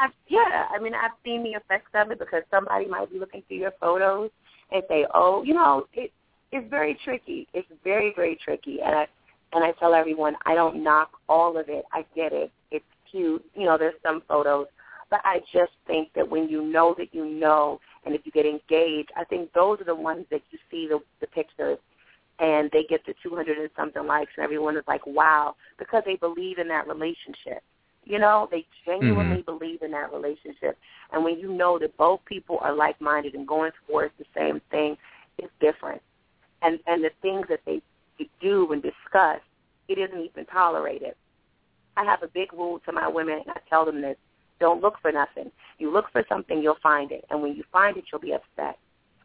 It's, 0.00 0.14
I, 0.14 0.16
yeah, 0.28 0.66
I 0.70 0.78
mean, 0.80 0.94
I've 0.94 1.12
seen 1.24 1.42
the 1.42 1.50
effects 1.50 1.90
of 1.94 2.10
it 2.10 2.18
because 2.18 2.42
somebody 2.50 2.86
might 2.86 3.10
be 3.10 3.18
looking 3.18 3.42
through 3.48 3.58
your 3.58 3.72
photos 3.80 4.30
and 4.72 4.82
say, 4.88 5.06
"Oh, 5.14 5.42
you 5.42 5.54
know, 5.54 5.86
it 5.92 6.12
it's 6.52 6.68
very 6.70 6.98
tricky. 7.04 7.46
It's 7.54 7.68
very 7.84 8.12
very 8.14 8.38
tricky." 8.42 8.80
And 8.80 8.94
I 8.94 9.06
and 9.52 9.64
I 9.64 9.72
tell 9.72 9.94
everyone, 9.94 10.36
I 10.46 10.54
don't 10.54 10.82
knock 10.82 11.10
all 11.28 11.58
of 11.58 11.68
it. 11.68 11.84
I 11.92 12.04
get 12.14 12.32
it. 12.32 12.50
It's 12.70 12.84
cute. 13.10 13.44
You 13.54 13.64
know, 13.64 13.78
there's 13.78 13.94
some 14.02 14.22
photos, 14.28 14.66
but 15.10 15.20
I 15.24 15.40
just 15.52 15.72
think 15.86 16.12
that 16.14 16.28
when 16.28 16.48
you 16.48 16.62
know 16.62 16.94
that 16.98 17.14
you 17.14 17.24
know, 17.26 17.80
and 18.04 18.14
if 18.14 18.22
you 18.24 18.32
get 18.32 18.46
engaged, 18.46 19.10
I 19.16 19.24
think 19.24 19.52
those 19.52 19.80
are 19.80 19.84
the 19.84 19.94
ones 19.94 20.26
that 20.30 20.42
you 20.50 20.58
see 20.70 20.88
the 20.88 21.00
the 21.20 21.26
pictures 21.28 21.78
and 22.40 22.70
they 22.72 22.84
get 22.84 23.04
the 23.04 23.14
200 23.22 23.58
and 23.58 23.68
something 23.76 24.06
likes, 24.06 24.30
and 24.36 24.44
everyone 24.44 24.76
is 24.76 24.84
like, 24.86 25.04
"Wow," 25.06 25.56
because 25.78 26.04
they 26.06 26.16
believe 26.16 26.58
in 26.58 26.68
that 26.68 26.86
relationship. 26.86 27.62
You 28.08 28.18
know, 28.18 28.48
they 28.50 28.64
genuinely 28.86 29.42
mm-hmm. 29.42 29.58
believe 29.58 29.82
in 29.82 29.90
that 29.90 30.12
relationship. 30.12 30.78
And 31.12 31.22
when 31.22 31.38
you 31.38 31.52
know 31.52 31.78
that 31.78 31.94
both 31.98 32.24
people 32.24 32.58
are 32.62 32.74
like-minded 32.74 33.34
and 33.34 33.46
going 33.46 33.70
towards 33.86 34.14
the 34.18 34.24
same 34.34 34.62
thing, 34.70 34.96
it's 35.36 35.52
different. 35.60 36.00
And 36.62 36.80
and 36.86 37.04
the 37.04 37.10
things 37.20 37.46
that 37.50 37.60
they 37.66 37.82
do 38.40 38.72
and 38.72 38.82
discuss, 38.82 39.40
it 39.88 39.98
isn't 39.98 40.18
even 40.18 40.46
tolerated. 40.46 41.14
I 41.96 42.04
have 42.04 42.22
a 42.22 42.28
big 42.28 42.52
rule 42.52 42.80
to 42.86 42.92
my 42.92 43.06
women, 43.06 43.40
and 43.46 43.50
I 43.50 43.60
tell 43.68 43.84
them 43.84 44.00
this: 44.00 44.16
don't 44.58 44.80
look 44.80 44.94
for 45.02 45.12
nothing. 45.12 45.52
You 45.78 45.92
look 45.92 46.06
for 46.10 46.24
something, 46.28 46.62
you'll 46.62 46.78
find 46.82 47.12
it, 47.12 47.24
and 47.30 47.42
when 47.42 47.54
you 47.54 47.62
find 47.70 47.96
it, 47.96 48.04
you'll 48.10 48.22
be 48.22 48.32
upset. 48.32 48.78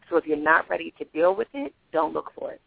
So 0.10 0.18
if 0.18 0.26
you're 0.26 0.38
not 0.38 0.70
ready 0.70 0.94
to 0.98 1.06
deal 1.06 1.34
with 1.36 1.48
it, 1.54 1.74
don't 1.94 2.14
look 2.14 2.32
for 2.38 2.52
it. 2.52 2.62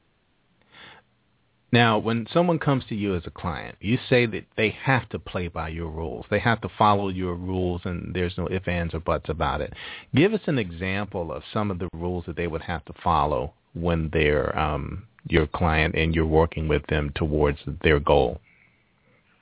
Now, 1.76 1.98
when 1.98 2.26
someone 2.32 2.58
comes 2.58 2.84
to 2.88 2.94
you 2.94 3.14
as 3.16 3.26
a 3.26 3.30
client, 3.30 3.76
you 3.82 3.98
say 4.08 4.24
that 4.24 4.46
they 4.56 4.70
have 4.70 5.06
to 5.10 5.18
play 5.18 5.48
by 5.48 5.68
your 5.68 5.90
rules. 5.90 6.24
They 6.30 6.38
have 6.38 6.62
to 6.62 6.70
follow 6.78 7.10
your 7.10 7.34
rules, 7.34 7.82
and 7.84 8.14
there's 8.14 8.32
no 8.38 8.48
ifs, 8.50 8.66
ands, 8.66 8.94
or 8.94 9.00
buts 9.00 9.28
about 9.28 9.60
it. 9.60 9.74
Give 10.14 10.32
us 10.32 10.40
an 10.46 10.58
example 10.58 11.30
of 11.30 11.42
some 11.52 11.70
of 11.70 11.78
the 11.78 11.90
rules 11.92 12.24
that 12.28 12.36
they 12.36 12.46
would 12.46 12.62
have 12.62 12.82
to 12.86 12.94
follow 13.04 13.52
when 13.74 14.08
they're 14.10 14.58
um, 14.58 15.02
your 15.28 15.46
client 15.46 15.94
and 15.96 16.14
you're 16.14 16.24
working 16.24 16.66
with 16.66 16.86
them 16.86 17.12
towards 17.14 17.58
their 17.82 18.00
goal. 18.00 18.40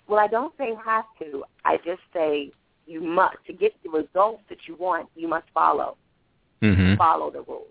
Well, 0.09 0.18
I 0.18 0.27
don't 0.27 0.53
say 0.59 0.73
have 0.85 1.05
to. 1.20 1.44
I 1.64 1.77
just 1.85 2.03
say 2.12 2.51
you 2.85 3.01
must. 3.01 3.37
To 3.47 3.53
get 3.53 3.75
the 3.85 3.90
results 3.90 4.42
that 4.49 4.59
you 4.66 4.75
want, 4.75 5.09
you 5.14 5.29
must 5.29 5.47
follow. 5.55 5.97
Mm-hmm. 6.64 6.97
follow 6.97 7.31
the 7.31 7.42
rules. 7.42 7.70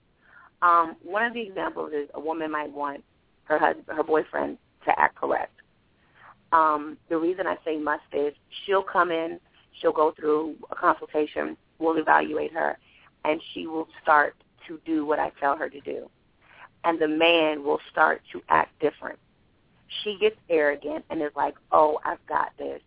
Um, 0.62 0.96
one 1.04 1.26
of 1.26 1.34
the 1.34 1.42
examples 1.42 1.92
is 1.92 2.08
a 2.14 2.20
woman 2.22 2.50
might 2.50 2.72
want 2.72 3.04
her 3.46 3.58
husband, 3.58 3.86
her 3.88 4.04
boyfriend 4.04 4.58
to 4.86 5.00
act 5.00 5.16
correct. 5.16 5.54
Um, 6.52 6.98
the 7.10 7.18
reason 7.18 7.48
I 7.48 7.58
say 7.66 7.78
must 7.78 8.04
is 8.14 8.34
she'll 8.66 8.84
come 8.84 9.12
in, 9.12 9.40
she'll 9.80 9.92
go 9.92 10.12
through 10.12 10.56
a 10.72 10.76
consultation, 10.76 11.58
we'll 11.80 11.98
evaluate 11.98 12.54
her, 12.54 12.78
and 13.26 13.42
she 13.54 13.68
will 13.68 13.88
start 14.02 14.36
to 14.68 14.80
do 14.86 15.06
what 15.06 15.20
I 15.20 15.32
tell 15.40 15.58
her 15.58 15.70
to 15.70 15.80
do. 15.82 16.10
And 16.84 17.00
the 17.00 17.08
man 17.08 17.64
will 17.64 17.80
start 17.92 18.22
to 18.34 18.42
act 18.50 18.78
different. 18.80 19.18
She 20.04 20.18
gets 20.20 20.36
arrogant 20.50 21.06
and 21.10 21.22
is 21.22 21.32
like, 21.36 21.56
oh, 21.72 22.00
I've 22.06 22.26
got 22.28 22.52
this. 22.58 22.82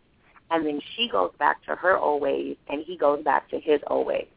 And 0.50 0.64
then 0.64 0.80
she 0.94 1.08
goes 1.08 1.32
back 1.38 1.64
to 1.64 1.74
her 1.74 1.98
old 1.98 2.22
ways, 2.22 2.56
and 2.68 2.82
he 2.84 2.96
goes 2.96 3.24
back 3.24 3.48
to 3.50 3.58
his 3.58 3.80
old 3.88 4.06
ways 4.06 4.28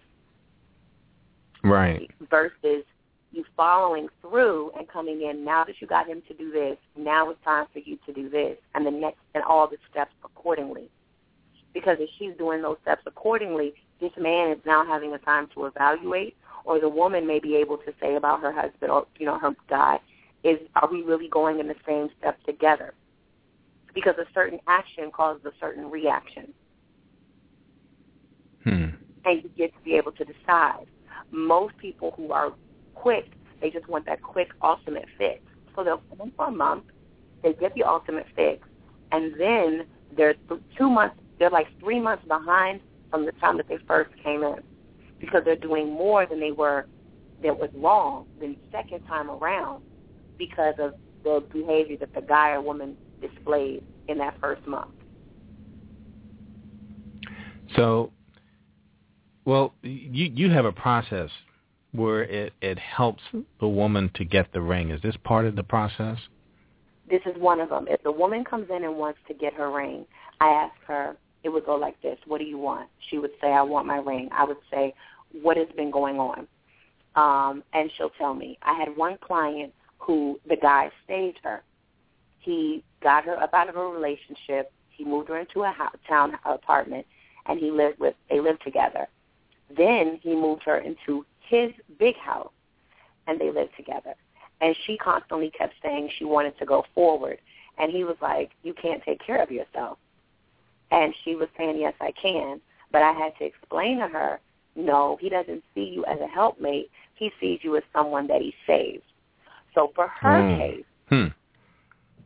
Right. 1.64 2.10
versus 2.30 2.84
you 3.32 3.44
following 3.56 4.08
through 4.22 4.72
and 4.78 4.88
coming 4.88 5.22
in 5.22 5.44
now 5.46 5.64
that 5.64 5.76
you 5.80 5.88
got 5.88 6.08
him 6.08 6.22
to 6.28 6.34
do 6.34 6.52
this 6.52 6.78
now 6.98 7.30
it's 7.30 7.44
time 7.44 7.66
for 7.72 7.80
you 7.80 7.98
to 8.06 8.14
do 8.14 8.30
this 8.30 8.58
and 8.76 8.86
the 8.86 8.92
next 8.92 9.20
and 9.36 9.44
all 9.44 9.68
the 9.68 9.78
steps 9.92 10.12
accordingly 10.24 10.90
because 11.74 11.98
if 12.00 12.10
she's 12.18 12.34
doing 12.38 12.62
those 12.62 12.78
steps 12.82 13.04
accordingly 13.06 13.74
this 14.02 14.12
man 14.18 14.52
is 14.52 14.58
now 14.66 14.86
having 14.86 15.14
a 15.14 15.20
time 15.20 15.48
to 15.54 15.66
evaluate 15.66 16.36
or 16.66 16.80
the 16.80 16.90
woman 16.90 17.26
may 17.28 17.40
be 17.40 17.56
able 17.56 17.78
to 17.78 17.94
say 18.02 18.16
about 18.16 18.42
her 18.42 18.52
husband 18.52 18.92
or 18.92 19.06
you 19.18 19.26
know 19.26 19.38
her 19.38 19.56
guy 19.70 20.00
is 20.44 20.58
are 20.76 20.90
we 20.92 21.04
really 21.04 21.28
going 21.28 21.60
in 21.60 21.68
the 21.68 21.76
same 21.86 22.10
steps 22.20 22.40
together 22.46 22.94
because 23.94 24.16
a 24.18 24.26
certain 24.34 24.60
action 24.68 25.12
causes 25.12 25.44
a 25.46 25.52
certain 25.60 25.90
reaction 25.90 26.54
Hmm. 28.64 28.90
and 29.26 29.44
you 29.44 29.50
get 29.58 29.74
to 29.74 29.82
be 29.84 29.96
able 29.96 30.12
to 30.14 30.26
decide. 30.26 30.86
Most 31.32 31.78
people 31.78 32.14
who 32.18 32.32
are 32.32 32.54
quick, 33.02 33.32
they 33.62 33.70
just 33.70 33.88
want 33.88 34.06
that 34.06 34.22
quick 34.22 34.50
ultimate 34.62 35.06
fix. 35.18 35.42
So 35.76 35.84
they'll 35.84 36.02
come 36.18 36.32
for 36.36 36.48
a 36.48 36.52
month, 36.52 36.84
they 37.44 37.54
get 37.54 37.74
the 37.76 37.84
ultimate 37.84 38.26
fix, 38.36 38.68
and 39.12 39.34
then 39.40 39.86
they're 40.16 40.36
th- 40.48 40.62
two 40.78 40.90
months, 40.90 41.16
they're 41.38 41.50
like 41.50 41.68
three 41.80 42.00
months 42.00 42.24
behind 42.28 42.82
from 43.10 43.26
the 43.26 43.32
time 43.34 43.58
that 43.58 43.68
they 43.68 43.78
first 43.88 44.12
came 44.24 44.44
in 44.44 44.60
because 45.20 45.42
they're 45.46 45.56
doing 45.56 45.90
more 45.92 46.26
than 46.26 46.40
they 46.40 46.52
were 46.52 46.86
that 47.44 47.58
was 47.58 47.70
wrong 47.76 48.26
the 48.40 48.56
second 48.72 49.02
time 49.08 49.30
around 49.30 49.82
because 50.38 50.76
of 50.78 50.94
the 51.24 51.44
behavior 51.52 51.98
that 51.98 52.14
the 52.14 52.22
guy 52.22 52.52
or 52.52 52.62
woman 52.62 52.98
displayed 53.22 53.84
in 54.08 54.18
that 54.18 54.36
first 54.42 54.66
month. 54.68 54.92
So, 57.76 58.12
well, 59.46 59.74
you 59.84 60.32
you 60.34 60.50
have 60.50 60.66
a 60.66 60.72
process 60.72 61.30
where 61.92 62.24
it 62.24 62.54
it 62.62 62.78
helps 62.78 63.24
the 63.60 63.68
woman 63.68 64.12
to 64.16 64.26
get 64.26 64.52
the 64.54 64.62
ring. 64.62 64.92
Is 64.92 65.02
this 65.02 65.16
part 65.24 65.46
of 65.46 65.56
the 65.56 65.64
process? 65.64 66.18
this 67.10 67.22
is 67.26 67.36
one 67.42 67.60
of 67.60 67.70
them. 67.70 67.88
If 67.90 68.04
the 68.04 68.12
woman 68.12 68.44
comes 68.44 68.68
in 68.70 68.84
and 68.84 68.96
wants 68.96 69.18
to 69.30 69.34
get 69.34 69.52
her 69.56 69.72
ring, 69.72 70.06
I 70.40 70.50
ask 70.50 70.76
her, 70.86 71.18
it 71.44 71.50
would 71.50 71.66
go 71.66 71.76
like 71.76 72.00
this, 72.04 72.20
what 72.28 72.38
do 72.38 72.44
you 72.44 72.60
want? 72.60 72.88
She 73.10 73.18
would 73.18 73.32
say, 73.42 73.48
I 73.48 73.64
want 73.64 73.88
my 73.88 73.98
ring. 73.98 74.30
I 74.32 74.44
would 74.44 74.58
say, 74.70 74.94
what 75.42 75.58
has 75.58 75.68
been 75.76 75.90
going 75.90 76.20
on? 76.20 76.48
um, 77.16 77.64
and 77.74 77.92
she'll 77.98 78.12
tell 78.12 78.34
me. 78.34 78.58
I 78.62 78.74
had 78.74 78.96
one 78.96 79.18
client 79.22 79.74
who 79.98 80.40
the 80.48 80.56
guy 80.56 80.92
saved 81.08 81.40
her. 81.44 81.64
He 82.40 82.84
got 83.04 83.26
her 83.26 83.38
up 83.42 83.54
out 83.54 83.70
of 83.70 83.76
a 83.76 83.86
relationship. 83.86 84.72
He 84.90 85.04
moved 85.04 85.30
her 85.30 85.38
into 85.38 85.64
a 85.64 85.72
house, 85.72 85.96
town 86.08 86.34
apartment, 86.46 87.06
and 87.46 87.60
he 87.60 87.72
lived 87.72 88.00
with. 88.00 88.16
They 88.30 88.40
lived 88.40 88.64
together. 88.64 89.08
Then 89.76 90.20
he 90.22 90.36
moved 90.36 90.64
her 90.64 90.78
into 90.78 91.26
his 91.50 91.72
big 91.98 92.16
house, 92.18 92.52
and 93.28 93.40
they 93.40 93.52
lived 93.52 93.76
together. 93.76 94.16
And 94.62 94.76
she 94.86 94.98
constantly 94.98 95.52
kept 95.52 95.74
saying 95.82 96.10
she 96.18 96.26
wanted 96.26 96.58
to 96.60 96.66
go 96.66 96.86
forward, 96.94 97.40
and 97.78 97.92
he 97.92 98.04
was 98.04 98.18
like, 98.22 98.52
"You 98.64 98.74
can't 98.74 99.04
take 99.04 99.20
care 99.20 99.42
of 99.42 99.52
yourself." 99.52 99.98
And 100.92 101.16
she 101.24 101.36
was 101.36 101.50
saying, 101.58 101.78
"Yes, 101.78 101.96
I 102.00 102.12
can," 102.12 102.62
but 102.92 103.02
I 103.02 103.14
had 103.14 103.36
to 103.38 103.46
explain 103.46 104.00
to 104.00 104.08
her, 104.08 104.40
"No, 104.76 105.18
he 105.18 105.30
doesn't 105.30 105.64
see 105.74 105.86
you 105.86 106.06
as 106.06 106.20
a 106.20 106.28
helpmate. 106.28 106.92
He 107.16 107.32
sees 107.40 107.64
you 107.64 107.76
as 107.78 107.84
someone 107.94 108.28
that 108.28 108.42
he 108.42 108.54
saves." 108.68 109.04
So 109.74 109.88
for 109.96 110.08
her 110.08 110.42
Mm. 110.42 110.58
case, 110.58 110.86
Hmm. 111.10 111.28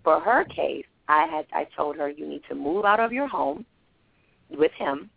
for 0.04 0.20
her 0.20 0.44
case, 0.46 0.86
I 1.08 1.26
had 1.26 1.46
I 1.54 1.66
told 1.66 1.96
her 1.98 2.10
you 2.10 2.26
need 2.26 2.44
to 2.46 2.56
move 2.56 2.86
out 2.86 3.00
of 3.00 3.14
your 3.14 3.28
home 3.28 3.66
with 4.50 4.74
him, 4.74 5.10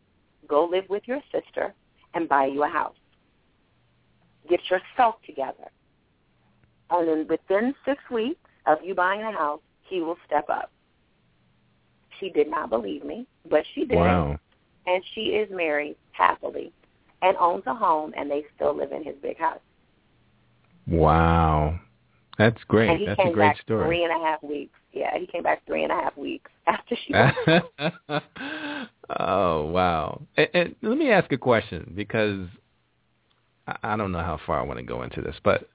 go 0.46 0.64
live 0.64 0.88
with 0.88 1.06
your 1.08 1.22
sister, 1.32 1.74
and 2.14 2.28
buy 2.28 2.46
you 2.46 2.62
a 2.62 2.68
house. 2.68 2.96
Get 4.48 4.60
yourself 4.70 5.16
together. 5.26 5.68
And 6.90 7.08
then 7.08 7.26
within 7.28 7.74
six 7.84 7.98
weeks 8.10 8.40
of 8.66 8.78
you 8.84 8.94
buying 8.94 9.22
a 9.22 9.32
house, 9.32 9.60
he 9.88 10.00
will 10.00 10.16
step 10.26 10.48
up. 10.48 10.70
She 12.20 12.30
did 12.30 12.50
not 12.50 12.70
believe 12.70 13.04
me, 13.04 13.26
but 13.48 13.62
she 13.74 13.84
did. 13.84 13.96
Wow. 13.96 14.38
And 14.86 15.02
she 15.14 15.20
is 15.20 15.48
married 15.50 15.96
happily 16.12 16.72
and 17.22 17.36
owns 17.38 17.64
a 17.66 17.74
home 17.74 18.12
and 18.16 18.30
they 18.30 18.44
still 18.54 18.76
live 18.76 18.92
in 18.92 19.04
his 19.04 19.16
big 19.20 19.38
house. 19.38 19.58
Wow. 20.86 21.78
That's 22.38 22.56
and 22.56 22.68
great. 22.68 23.00
he 23.00 23.06
That's 23.06 23.18
came 23.18 23.28
a 23.28 23.32
great 23.32 23.48
back 23.48 23.62
story. 23.62 23.86
three 23.86 24.04
and 24.04 24.12
a 24.12 24.24
half 24.24 24.42
weeks. 24.42 24.78
Yeah, 24.92 25.18
he 25.18 25.26
came 25.26 25.42
back 25.42 25.64
three 25.66 25.82
and 25.82 25.92
a 25.92 25.94
half 25.94 26.16
weeks 26.16 26.50
after 26.66 26.96
she 27.06 27.14
oh 29.20 29.66
wow! 29.66 30.22
And, 30.36 30.48
and 30.54 30.74
let 30.82 30.98
me 30.98 31.10
ask 31.10 31.30
a 31.32 31.38
question 31.38 31.92
because 31.94 32.46
I, 33.82 33.96
don't 33.96 34.12
know 34.12 34.20
how 34.20 34.38
far 34.46 34.60
I 34.60 34.62
want 34.62 34.78
to 34.78 34.84
go 34.84 35.02
into 35.02 35.20
this, 35.20 35.36
but 35.42 35.68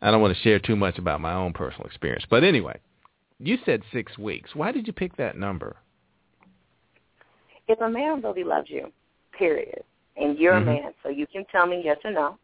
I 0.00 0.10
don't 0.10 0.22
want 0.22 0.34
to 0.34 0.42
share 0.42 0.58
too 0.58 0.76
much 0.76 0.98
about 0.98 1.20
my 1.20 1.34
own 1.34 1.52
personal 1.52 1.86
experience. 1.86 2.24
But 2.30 2.42
anyway, 2.42 2.78
you 3.38 3.58
said 3.66 3.82
six 3.92 4.16
weeks. 4.16 4.54
Why 4.54 4.72
did 4.72 4.86
you 4.86 4.92
pick 4.92 5.16
that 5.16 5.36
number? 5.36 5.76
if 7.70 7.80
a 7.80 7.88
man 7.88 8.20
really 8.20 8.44
loves 8.44 8.68
you, 8.68 8.92
period, 9.32 9.84
and 10.16 10.38
you're 10.38 10.54
Mhm. 10.54 10.62
a 10.62 10.64
man, 10.64 10.94
so 11.02 11.08
you 11.08 11.26
can 11.26 11.44
tell 11.46 11.66
me 11.66 11.80
yes 11.82 12.04
or 12.04 12.10
no, 12.10 12.38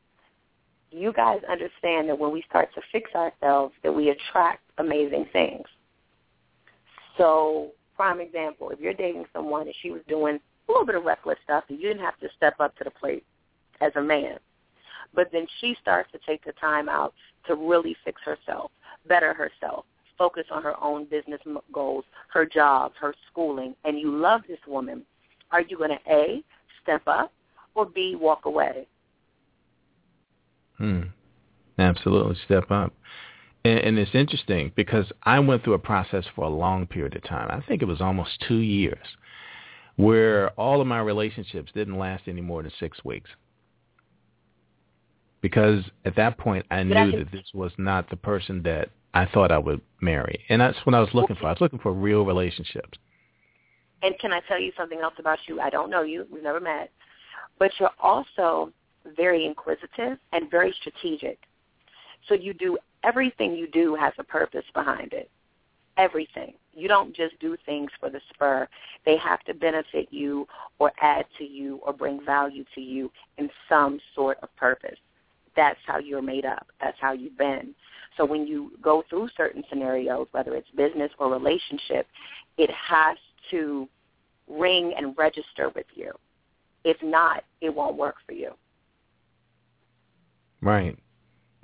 you 0.91 1.12
guys 1.12 1.43
understand 1.45 2.09
that 2.09 2.18
when 2.18 2.30
we 2.30 2.43
start 2.43 2.72
to 2.74 2.80
fix 2.93 3.12
ourselves, 3.14 3.74
that 3.82 3.93
we 3.93 4.11
attract 4.11 4.62
amazing 4.78 5.24
things. 5.26 5.66
So, 7.16 7.72
prime 7.97 8.20
example, 8.20 8.70
if 8.70 8.78
you're 8.78 8.95
dating 8.95 9.26
someone 9.32 9.66
and 9.66 9.74
she 9.76 9.91
was 9.91 10.03
doing 10.05 10.37
a 10.37 10.70
little 10.72 10.87
bit 10.87 10.95
of 10.95 11.05
reckless 11.05 11.41
stuff 11.43 11.64
and 11.68 11.80
you 11.80 11.89
didn't 11.89 12.05
have 12.05 12.18
to 12.20 12.28
step 12.37 12.61
up 12.61 12.76
to 12.76 12.84
the 12.84 12.91
plate 12.91 13.24
as 13.81 13.93
a 13.97 14.03
man, 14.03 14.39
but 15.14 15.31
then 15.33 15.47
she 15.61 15.77
starts 15.81 16.11
to 16.12 16.18
take 16.27 16.45
the 16.45 16.53
time 16.53 16.89
out 16.89 17.14
to 17.47 17.55
really 17.55 17.97
fix 18.05 18.20
herself, 18.22 18.70
better 19.09 19.33
herself, 19.33 19.85
focus 20.18 20.45
on 20.51 20.62
her 20.62 20.74
own 20.83 21.05
business 21.05 21.41
goals, 21.72 22.05
her 22.33 22.47
job, 22.47 22.93
her 23.01 23.14
schooling, 23.31 23.74
and 23.85 23.99
you 23.99 24.16
love 24.16 24.43
this 24.49 24.59
woman, 24.66 25.03
are 25.51 25.62
you 25.62 25.77
going 25.77 25.91
to 25.91 26.12
A, 26.12 26.43
step 26.83 27.03
up, 27.07 27.33
or 27.74 27.87
B, 27.87 28.16
walk 28.16 28.47
away? 28.47 28.87
Hmm. 30.79 31.03
Absolutely, 31.79 32.37
step 32.45 32.70
up. 32.70 32.93
And, 33.64 33.79
and 33.81 33.99
it's 33.99 34.14
interesting 34.14 34.72
because 34.74 35.07
I 35.22 35.39
went 35.41 35.64
through 35.64 35.74
a 35.74 35.79
process 35.79 36.24
for 36.35 36.45
a 36.45 36.49
long 36.49 36.87
period 36.87 37.16
of 37.16 37.24
time. 37.24 37.49
I 37.51 37.66
think 37.66 37.83
it 37.83 37.87
was 37.87 38.01
almost 38.01 38.43
two 38.47 38.59
years, 38.59 39.07
where 39.97 40.51
all 40.51 40.81
of 40.81 40.87
my 40.87 41.01
relationships 41.01 41.72
didn't 41.74 41.99
last 41.99 42.24
any 42.27 42.41
more 42.41 42.62
than 42.62 42.72
six 42.79 43.05
weeks. 43.05 43.31
Because 45.47 45.84
at 46.05 46.16
that 46.16 46.38
point, 46.38 46.66
I 46.72 46.82
knew 46.82 47.12
that 47.12 47.30
this 47.30 47.49
was 47.55 47.70
not 47.78 48.11
the 48.11 48.16
person 48.16 48.64
that 48.64 48.88
I 49.14 49.26
thought 49.26 49.53
I 49.53 49.59
would 49.59 49.80
marry, 50.01 50.44
and 50.49 50.61
that's 50.61 50.76
what 50.82 50.92
I 50.92 50.99
was 50.99 51.11
looking 51.14 51.36
for. 51.36 51.47
I 51.47 51.51
was 51.51 51.61
looking 51.61 51.78
for 51.78 51.92
real 51.92 52.24
relationships. 52.24 52.99
And 54.03 54.18
can 54.18 54.32
I 54.32 54.40
tell 54.49 54.59
you 54.59 54.72
something 54.76 54.99
else 54.99 55.14
about 55.20 55.38
you? 55.47 55.61
I 55.61 55.70
don't 55.70 55.88
know 55.88 56.03
you. 56.03 56.26
We've 56.32 56.42
never 56.42 56.59
met. 56.59 56.90
But 57.61 57.70
you're 57.78 57.92
also 58.03 58.72
very 59.16 59.47
inquisitive 59.47 60.18
and 60.32 60.51
very 60.51 60.74
strategic. 60.80 61.38
So 62.26 62.34
you 62.34 62.53
do 62.53 62.76
everything 63.05 63.55
you 63.55 63.68
do 63.68 63.94
has 63.94 64.14
a 64.18 64.24
purpose 64.24 64.64
behind 64.74 65.12
it. 65.12 65.30
Everything. 65.97 66.55
You 66.74 66.88
don't 66.88 67.14
just 67.14 67.38
do 67.38 67.57
things 67.64 67.92
for 68.01 68.11
the 68.11 68.20
spur. 68.34 68.66
They 69.05 69.16
have 69.18 69.44
to 69.44 69.55
benefit 69.55 70.09
you 70.11 70.49
or 70.80 70.90
add 71.01 71.26
to 71.38 71.44
you 71.44 71.76
or 71.86 71.92
bring 71.92 72.18
value 72.26 72.64
to 72.74 72.80
you 72.80 73.12
in 73.38 73.49
some 73.68 74.01
sort 74.16 74.38
of 74.42 74.49
purpose. 74.57 74.99
That's 75.57 75.78
how 75.86 75.98
you're 75.98 76.22
made 76.22 76.44
up. 76.44 76.66
That's 76.80 76.98
how 77.00 77.12
you've 77.12 77.38
been. 77.38 77.74
So 78.16 78.24
when 78.24 78.46
you 78.46 78.72
go 78.82 79.02
through 79.09 79.28
certain 79.36 79.62
scenarios, 79.68 80.28
whether 80.32 80.54
it's 80.54 80.68
business 80.76 81.11
or 81.18 81.30
relationship, 81.30 82.07
it 82.57 82.70
has 82.70 83.16
to 83.50 83.88
ring 84.48 84.94
and 84.96 85.16
register 85.18 85.70
with 85.74 85.86
you. 85.94 86.12
If 86.84 86.96
not, 87.02 87.44
it 87.61 87.74
won't 87.74 87.96
work 87.96 88.16
for 88.26 88.32
you. 88.32 88.52
Right. 90.62 90.96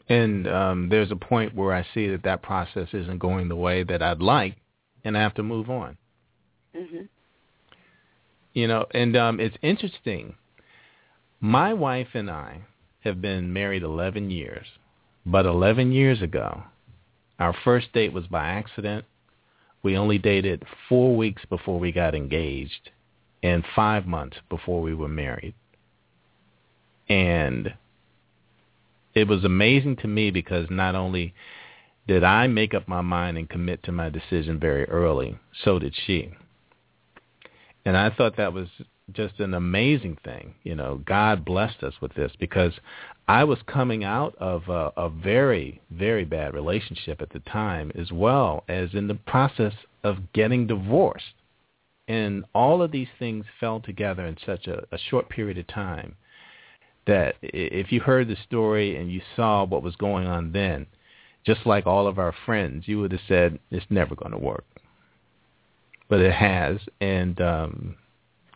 And 0.08 0.46
um, 0.48 0.88
there's 0.88 1.10
a 1.10 1.16
point 1.16 1.54
where 1.54 1.72
I 1.72 1.86
see 1.94 2.08
that 2.08 2.24
that 2.24 2.42
process 2.42 2.88
isn't 2.92 3.18
going 3.18 3.48
the 3.48 3.56
way 3.56 3.82
that 3.84 4.02
I'd 4.02 4.20
like, 4.20 4.56
and 5.04 5.16
I 5.16 5.20
have 5.22 5.34
to 5.34 5.42
move 5.42 5.70
on. 5.70 5.96
hmm 6.76 7.02
You 8.52 8.66
know, 8.66 8.86
and 8.92 9.16
um, 9.16 9.40
it's 9.40 9.56
interesting. 9.62 10.34
My 11.40 11.72
wife 11.72 12.08
and 12.14 12.30
I 12.30 12.62
have 13.04 13.20
been 13.20 13.52
married 13.52 13.82
11 13.82 14.30
years, 14.30 14.66
but 15.26 15.46
11 15.46 15.92
years 15.92 16.22
ago, 16.22 16.62
our 17.38 17.54
first 17.64 17.92
date 17.92 18.12
was 18.12 18.26
by 18.26 18.46
accident. 18.46 19.04
We 19.82 19.96
only 19.96 20.18
dated 20.18 20.64
four 20.88 21.16
weeks 21.16 21.42
before 21.48 21.78
we 21.78 21.90
got 21.92 22.14
engaged 22.14 22.90
and 23.42 23.64
five 23.74 24.06
months 24.06 24.36
before 24.48 24.80
we 24.80 24.94
were 24.94 25.08
married. 25.08 25.54
And 27.08 27.74
it 29.14 29.26
was 29.26 29.44
amazing 29.44 29.96
to 29.96 30.08
me 30.08 30.30
because 30.30 30.68
not 30.70 30.94
only 30.94 31.34
did 32.06 32.24
I 32.24 32.46
make 32.46 32.74
up 32.74 32.88
my 32.88 33.00
mind 33.00 33.36
and 33.38 33.48
commit 33.48 33.82
to 33.84 33.92
my 33.92 34.08
decision 34.08 34.58
very 34.58 34.84
early, 34.88 35.38
so 35.64 35.78
did 35.78 35.94
she. 36.06 36.32
And 37.84 37.96
I 37.96 38.10
thought 38.10 38.36
that 38.36 38.52
was 38.52 38.68
just 39.10 39.40
an 39.40 39.54
amazing 39.54 40.18
thing. 40.24 40.54
You 40.62 40.74
know, 40.74 41.02
God 41.04 41.44
blessed 41.44 41.82
us 41.82 41.94
with 42.00 42.14
this 42.14 42.32
because 42.38 42.72
I 43.28 43.44
was 43.44 43.58
coming 43.66 44.04
out 44.04 44.34
of 44.38 44.68
a, 44.68 44.92
a 44.96 45.08
very, 45.08 45.80
very 45.90 46.24
bad 46.24 46.54
relationship 46.54 47.20
at 47.20 47.30
the 47.30 47.40
time, 47.40 47.92
as 47.94 48.12
well 48.12 48.64
as 48.68 48.90
in 48.94 49.08
the 49.08 49.14
process 49.14 49.74
of 50.04 50.32
getting 50.32 50.66
divorced. 50.66 51.34
And 52.08 52.44
all 52.54 52.82
of 52.82 52.92
these 52.92 53.08
things 53.18 53.44
fell 53.60 53.80
together 53.80 54.26
in 54.26 54.36
such 54.44 54.66
a, 54.66 54.84
a 54.92 54.98
short 54.98 55.28
period 55.28 55.58
of 55.58 55.66
time 55.66 56.16
that 57.06 57.36
if 57.42 57.90
you 57.90 58.00
heard 58.00 58.28
the 58.28 58.36
story 58.46 58.96
and 58.96 59.10
you 59.10 59.20
saw 59.34 59.64
what 59.64 59.82
was 59.82 59.96
going 59.96 60.26
on 60.26 60.52
then, 60.52 60.86
just 61.44 61.66
like 61.66 61.86
all 61.86 62.06
of 62.06 62.18
our 62.18 62.34
friends, 62.46 62.86
you 62.86 63.00
would 63.00 63.12
have 63.12 63.20
said, 63.26 63.58
it's 63.70 63.86
never 63.90 64.14
going 64.14 64.30
to 64.30 64.38
work. 64.38 64.64
But 66.08 66.20
it 66.20 66.32
has, 66.32 66.78
and 67.00 67.40
um, 67.40 67.96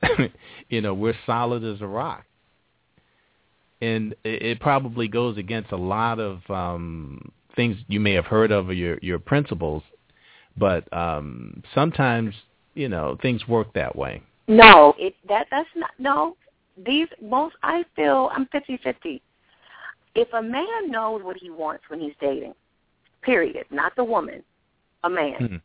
you 0.68 0.80
know 0.80 0.94
we're 0.94 1.16
solid 1.24 1.64
as 1.64 1.80
a 1.80 1.86
rock 1.86 2.24
and 3.80 4.12
it, 4.24 4.42
it 4.42 4.60
probably 4.60 5.08
goes 5.08 5.38
against 5.38 5.72
a 5.72 5.76
lot 5.76 6.18
of 6.18 6.40
um 6.50 7.30
things 7.54 7.76
you 7.88 8.00
may 8.00 8.12
have 8.12 8.26
heard 8.26 8.50
of 8.50 8.68
or 8.68 8.72
your 8.72 8.98
your 9.02 9.18
principles 9.18 9.82
but 10.56 10.90
um 10.92 11.62
sometimes 11.74 12.34
you 12.74 12.88
know 12.88 13.16
things 13.22 13.46
work 13.48 13.72
that 13.72 13.96
way 13.96 14.22
No, 14.48 14.94
it 14.98 15.14
that 15.28 15.46
that's 15.50 15.68
not 15.74 15.90
no. 15.98 16.36
These 16.84 17.08
most 17.20 17.56
I 17.62 17.84
feel 17.96 18.30
I'm 18.32 18.46
fifty 18.46 18.78
fifty. 18.82 19.22
If 20.14 20.32
a 20.32 20.42
man 20.42 20.90
knows 20.90 21.22
what 21.22 21.36
he 21.36 21.50
wants 21.50 21.84
when 21.88 22.00
he's 22.00 22.14
dating, 22.20 22.54
period, 23.22 23.66
not 23.70 23.94
the 23.96 24.04
woman, 24.04 24.42
a 25.04 25.10
man. 25.10 25.34
Mhm. 25.40 25.60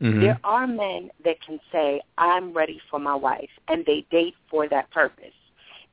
Mhm. 0.00 0.20
There 0.20 0.38
are 0.44 0.66
men 0.66 1.10
that 1.24 1.40
can 1.40 1.60
say, 1.70 2.00
I'm 2.18 2.52
ready 2.52 2.80
for 2.90 2.98
my 2.98 3.14
wife, 3.14 3.50
and 3.68 3.84
they 3.84 4.02
date 4.10 4.34
for 4.48 4.68
that 4.68 4.90
purpose. 4.90 5.34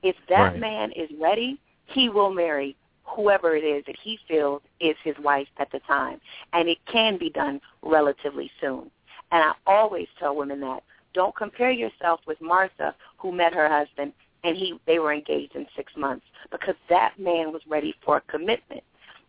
If 0.02 0.16
that 0.28 0.54
Right. 0.54 0.60
man 0.60 0.92
is 0.92 1.12
ready, 1.20 1.58
he 1.88 2.10
will 2.10 2.32
marry 2.32 2.76
whoever 3.04 3.56
it 3.56 3.64
is 3.64 3.84
that 3.86 3.98
he 3.98 4.18
feels 4.28 4.62
is 4.80 4.98
his 5.04 5.18
wife 5.20 5.48
at 5.58 5.72
the 5.72 5.80
time. 5.82 6.20
And 6.54 6.70
it 6.70 6.78
can 6.86 7.18
be 7.18 7.30
done 7.30 7.62
relatively 7.82 8.52
soon. 8.60 8.92
And 9.32 9.44
I 9.44 9.54
always 9.66 10.08
tell 10.20 10.36
women 10.36 10.60
that. 10.62 10.84
Don't 11.14 11.36
compare 11.36 11.72
yourself 11.72 12.22
with 12.28 12.40
Martha, 12.42 12.94
who 13.18 13.32
met 13.32 13.54
her 13.54 13.68
husband 13.68 14.14
and 14.44 14.56
he 14.56 14.80
they 14.86 15.00
were 15.00 15.14
engaged 15.14 15.56
in 15.56 15.68
six 15.76 15.96
months 15.96 16.26
because 16.52 16.76
that 16.90 17.18
man 17.20 17.52
was 17.52 17.62
ready 17.68 17.94
for 18.02 18.18
a 18.18 18.22
commitment. 18.22 18.84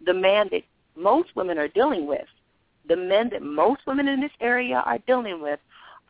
The 0.04 0.14
man 0.14 0.48
that 0.52 0.62
most 0.96 1.34
women 1.34 1.58
are 1.58 1.68
dealing 1.68 2.06
with, 2.06 2.26
the 2.88 2.96
men 2.96 3.28
that 3.30 3.42
most 3.42 3.82
women 3.86 4.08
in 4.08 4.20
this 4.20 4.30
area 4.40 4.82
are 4.84 4.98
dealing 5.06 5.40
with, 5.40 5.60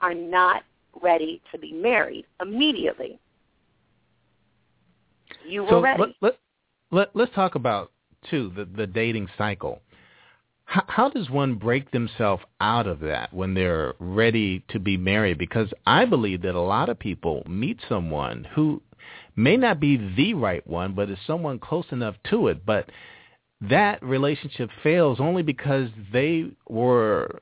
are 0.00 0.14
not 0.14 0.62
ready 1.02 1.42
to 1.52 1.58
be 1.58 1.72
married 1.72 2.24
immediately. 2.40 3.18
You 5.46 5.62
were 5.62 5.70
so 5.70 5.80
ready. 5.80 6.02
Let, 6.02 6.14
let, 6.20 6.38
let, 6.90 7.08
let's 7.14 7.34
talk 7.34 7.54
about, 7.54 7.92
too, 8.30 8.52
the, 8.54 8.64
the 8.64 8.86
dating 8.86 9.28
cycle. 9.36 9.80
How, 10.64 10.84
how 10.86 11.08
does 11.08 11.30
one 11.30 11.54
break 11.54 11.90
themselves 11.90 12.42
out 12.60 12.86
of 12.86 13.00
that 13.00 13.32
when 13.32 13.54
they're 13.54 13.94
ready 13.98 14.64
to 14.68 14.78
be 14.78 14.96
married? 14.96 15.38
Because 15.38 15.68
I 15.86 16.04
believe 16.04 16.42
that 16.42 16.54
a 16.54 16.60
lot 16.60 16.88
of 16.88 16.98
people 16.98 17.42
meet 17.48 17.78
someone 17.88 18.46
who 18.54 18.82
may 19.36 19.56
not 19.56 19.80
be 19.80 19.96
the 20.16 20.34
right 20.34 20.66
one, 20.66 20.94
but 20.94 21.10
is 21.10 21.18
someone 21.26 21.58
close 21.58 21.86
enough 21.90 22.16
to 22.30 22.48
it. 22.48 22.66
But 22.66 22.90
that 23.60 24.02
relationship 24.02 24.70
fails 24.82 25.18
only 25.20 25.42
because 25.42 25.88
they 26.12 26.50
were 26.68 27.40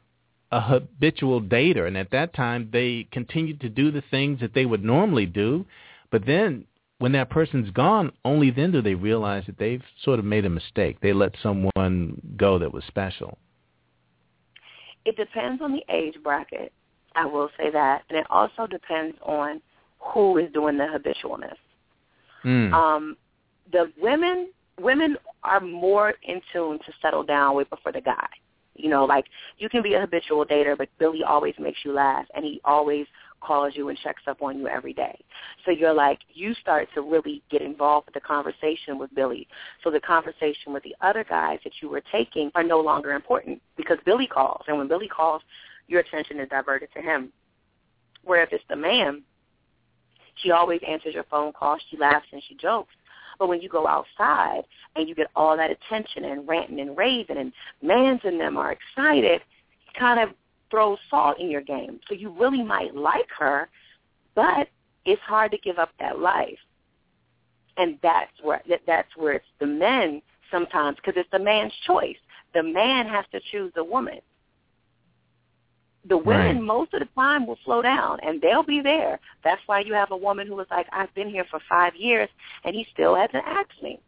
a 0.52 0.60
habitual 0.60 1.40
dater, 1.40 1.86
and 1.86 1.96
at 1.96 2.10
that 2.12 2.34
time 2.34 2.68
they 2.72 3.06
continued 3.10 3.60
to 3.60 3.68
do 3.68 3.90
the 3.90 4.02
things 4.10 4.40
that 4.40 4.54
they 4.54 4.64
would 4.64 4.84
normally 4.84 5.26
do. 5.26 5.66
But 6.10 6.24
then 6.24 6.64
when 6.98 7.12
that 7.12 7.28
person's 7.28 7.70
gone, 7.70 8.12
only 8.24 8.50
then 8.50 8.72
do 8.72 8.80
they 8.80 8.94
realize 8.94 9.44
that 9.46 9.58
they've 9.58 9.82
sort 10.02 10.18
of 10.18 10.24
made 10.24 10.46
a 10.46 10.50
mistake. 10.50 10.98
They 11.00 11.12
let 11.12 11.34
someone 11.42 12.20
go 12.36 12.58
that 12.58 12.72
was 12.72 12.84
special. 12.84 13.36
It 15.04 15.16
depends 15.16 15.60
on 15.60 15.72
the 15.72 15.84
age 15.88 16.14
bracket. 16.22 16.72
I 17.14 17.26
will 17.26 17.50
say 17.56 17.70
that, 17.70 18.02
and 18.08 18.18
it 18.18 18.26
also 18.30 18.66
depends 18.66 19.16
on 19.22 19.60
who 19.98 20.38
is 20.38 20.52
doing 20.52 20.78
the 20.78 20.84
habitualness. 20.84 21.56
Mm. 22.44 22.72
Um, 22.72 23.16
the 23.72 23.90
women 24.00 24.48
women 24.80 25.16
are 25.42 25.60
more 25.60 26.14
in 26.22 26.40
tune 26.52 26.78
to 26.78 26.92
settle 27.00 27.22
down 27.22 27.56
with 27.56 27.68
before 27.70 27.92
the 27.92 28.00
guy. 28.00 28.26
You 28.74 28.90
know, 28.90 29.04
like 29.04 29.24
you 29.58 29.68
can 29.68 29.82
be 29.82 29.94
a 29.94 30.00
habitual 30.00 30.44
dater, 30.44 30.76
but 30.76 30.88
Billy 30.98 31.22
always 31.22 31.54
makes 31.58 31.78
you 31.84 31.92
laugh, 31.92 32.26
and 32.34 32.44
he 32.44 32.60
always 32.64 33.06
calls 33.40 33.72
you 33.74 33.88
and 33.88 33.98
checks 33.98 34.22
up 34.26 34.42
on 34.42 34.58
you 34.58 34.68
every 34.68 34.92
day. 34.92 35.18
So 35.64 35.70
you're 35.70 35.94
like, 35.94 36.18
you 36.32 36.54
start 36.54 36.88
to 36.94 37.00
really 37.00 37.42
get 37.50 37.62
involved 37.62 38.06
with 38.06 38.14
the 38.14 38.20
conversation 38.20 38.98
with 38.98 39.14
Billy. 39.14 39.46
So 39.82 39.90
the 39.90 40.00
conversation 40.00 40.72
with 40.72 40.82
the 40.82 40.94
other 41.00 41.24
guys 41.24 41.58
that 41.64 41.72
you 41.80 41.88
were 41.88 42.02
taking 42.12 42.50
are 42.54 42.62
no 42.62 42.80
longer 42.80 43.12
important 43.12 43.62
because 43.76 43.98
Billy 44.04 44.26
calls, 44.26 44.62
and 44.68 44.76
when 44.76 44.88
Billy 44.88 45.08
calls, 45.08 45.42
your 45.88 46.00
attention 46.00 46.40
is 46.40 46.48
diverted 46.48 46.88
to 46.94 47.00
him. 47.00 47.32
Where 48.24 48.42
if 48.42 48.52
it's 48.52 48.64
the 48.68 48.76
man, 48.76 49.22
she 50.42 50.50
always 50.50 50.80
answers 50.86 51.14
your 51.14 51.24
phone 51.30 51.52
call, 51.52 51.78
she 51.90 51.96
laughs 51.96 52.26
and 52.32 52.42
she 52.46 52.56
jokes. 52.56 52.92
But 53.38 53.48
when 53.48 53.60
you 53.60 53.68
go 53.68 53.86
outside 53.86 54.62
and 54.94 55.08
you 55.08 55.14
get 55.14 55.28
all 55.36 55.56
that 55.56 55.70
attention 55.70 56.24
and 56.24 56.48
ranting 56.48 56.80
and 56.80 56.96
raving 56.96 57.36
and 57.36 57.52
mans 57.82 58.20
and 58.24 58.40
them 58.40 58.56
are 58.56 58.72
excited, 58.72 59.40
it 59.40 59.98
kind 59.98 60.20
of 60.20 60.30
throws 60.70 60.98
salt 61.10 61.38
in 61.38 61.50
your 61.50 61.60
game. 61.60 62.00
So 62.08 62.14
you 62.14 62.34
really 62.38 62.62
might 62.62 62.94
like 62.94 63.28
her, 63.38 63.68
but 64.34 64.68
it's 65.04 65.22
hard 65.22 65.52
to 65.52 65.58
give 65.58 65.78
up 65.78 65.90
that 66.00 66.18
life. 66.18 66.58
And 67.76 67.98
that's 68.02 68.32
where 68.42 68.62
that, 68.68 68.80
that's 68.86 69.16
where 69.16 69.34
it's 69.34 69.44
the 69.60 69.66
men 69.66 70.22
sometimes 70.50 70.96
because 70.96 71.14
it's 71.16 71.30
the 71.30 71.38
man's 71.38 71.72
choice. 71.86 72.16
The 72.54 72.62
man 72.62 73.06
has 73.06 73.24
to 73.32 73.40
choose 73.52 73.72
the 73.74 73.84
woman. 73.84 74.20
The 76.08 76.16
women 76.16 76.56
Right. 76.56 76.62
most 76.62 76.94
of 76.94 77.00
the 77.00 77.08
time 77.16 77.46
will 77.46 77.58
slow 77.64 77.82
down 77.82 78.20
and 78.22 78.40
they'll 78.40 78.62
be 78.62 78.80
there. 78.80 79.18
That's 79.42 79.60
why 79.66 79.80
you 79.80 79.92
have 79.94 80.12
a 80.12 80.16
woman 80.16 80.46
who 80.46 80.54
was 80.54 80.68
like, 80.70 80.86
I've 80.92 81.12
been 81.14 81.28
here 81.28 81.44
for 81.50 81.60
five 81.68 81.96
years 81.96 82.28
and 82.64 82.74
he 82.76 82.86
still 82.92 83.14
hasn't 83.16 83.44
asked 83.44 83.82
me. 83.82 83.98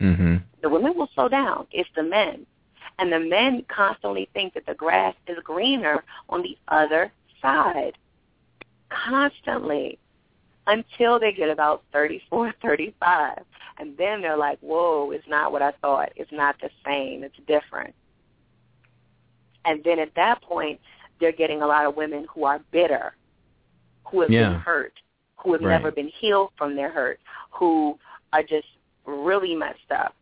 Mm-hmm. 0.00 0.36
The 0.62 0.68
women 0.68 0.96
will 0.96 1.10
slow 1.14 1.28
down. 1.28 1.66
It's 1.72 1.88
the 1.94 2.02
men. 2.02 2.46
And 2.98 3.12
the 3.12 3.20
men 3.20 3.64
constantly 3.68 4.28
think 4.32 4.54
that 4.54 4.64
the 4.64 4.74
grass 4.74 5.14
is 5.26 5.36
greener 5.44 6.02
on 6.30 6.42
the 6.42 6.56
other 6.68 7.12
side. 7.42 7.98
Constantly. 8.88 9.98
Until 10.68 11.20
they 11.20 11.32
get 11.32 11.48
about 11.48 11.82
thirty-four, 11.92 12.54
thirty-five, 12.62 13.42
And 13.78 13.96
then 13.96 14.20
they're 14.22 14.36
like, 14.36 14.58
whoa, 14.60 15.10
it's 15.12 15.28
not 15.28 15.52
what 15.52 15.62
I 15.62 15.72
thought. 15.82 16.12
It's 16.16 16.32
not 16.32 16.56
the 16.60 16.70
same. 16.84 17.22
It's 17.22 17.36
different. 17.46 17.94
And 19.64 19.82
then 19.84 19.98
at 19.98 20.14
that 20.14 20.42
point, 20.42 20.80
they're 21.20 21.32
getting 21.32 21.62
a 21.62 21.66
lot 21.66 21.86
of 21.86 21.96
women 21.96 22.26
who 22.32 22.44
are 22.44 22.60
bitter, 22.70 23.14
who 24.10 24.20
have 24.20 24.30
Yeah. 24.30 24.50
been 24.50 24.60
hurt, 24.60 24.92
who 25.36 25.52
have 25.52 25.62
Right. 25.62 25.70
never 25.70 25.90
been 25.90 26.08
healed 26.08 26.50
from 26.56 26.76
their 26.76 26.90
hurt, 26.90 27.20
who 27.50 27.98
are 28.32 28.42
just 28.42 28.68
really 29.04 29.54
messed 29.54 29.90
up. 29.90 30.14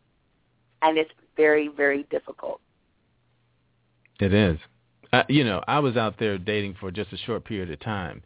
And 0.81 0.97
it's 0.97 1.11
very, 1.35 1.67
very 1.67 2.03
difficult. 2.03 2.61
It 4.19 4.33
is. 4.33 4.59
Uh, 5.11 5.23
you 5.29 5.43
know, 5.43 5.63
I 5.67 5.79
was 5.79 5.97
out 5.97 6.17
there 6.17 6.37
dating 6.37 6.75
for 6.75 6.91
just 6.91 7.13
a 7.13 7.17
short 7.17 7.45
period 7.45 7.71
of 7.71 7.79
time 7.79 8.21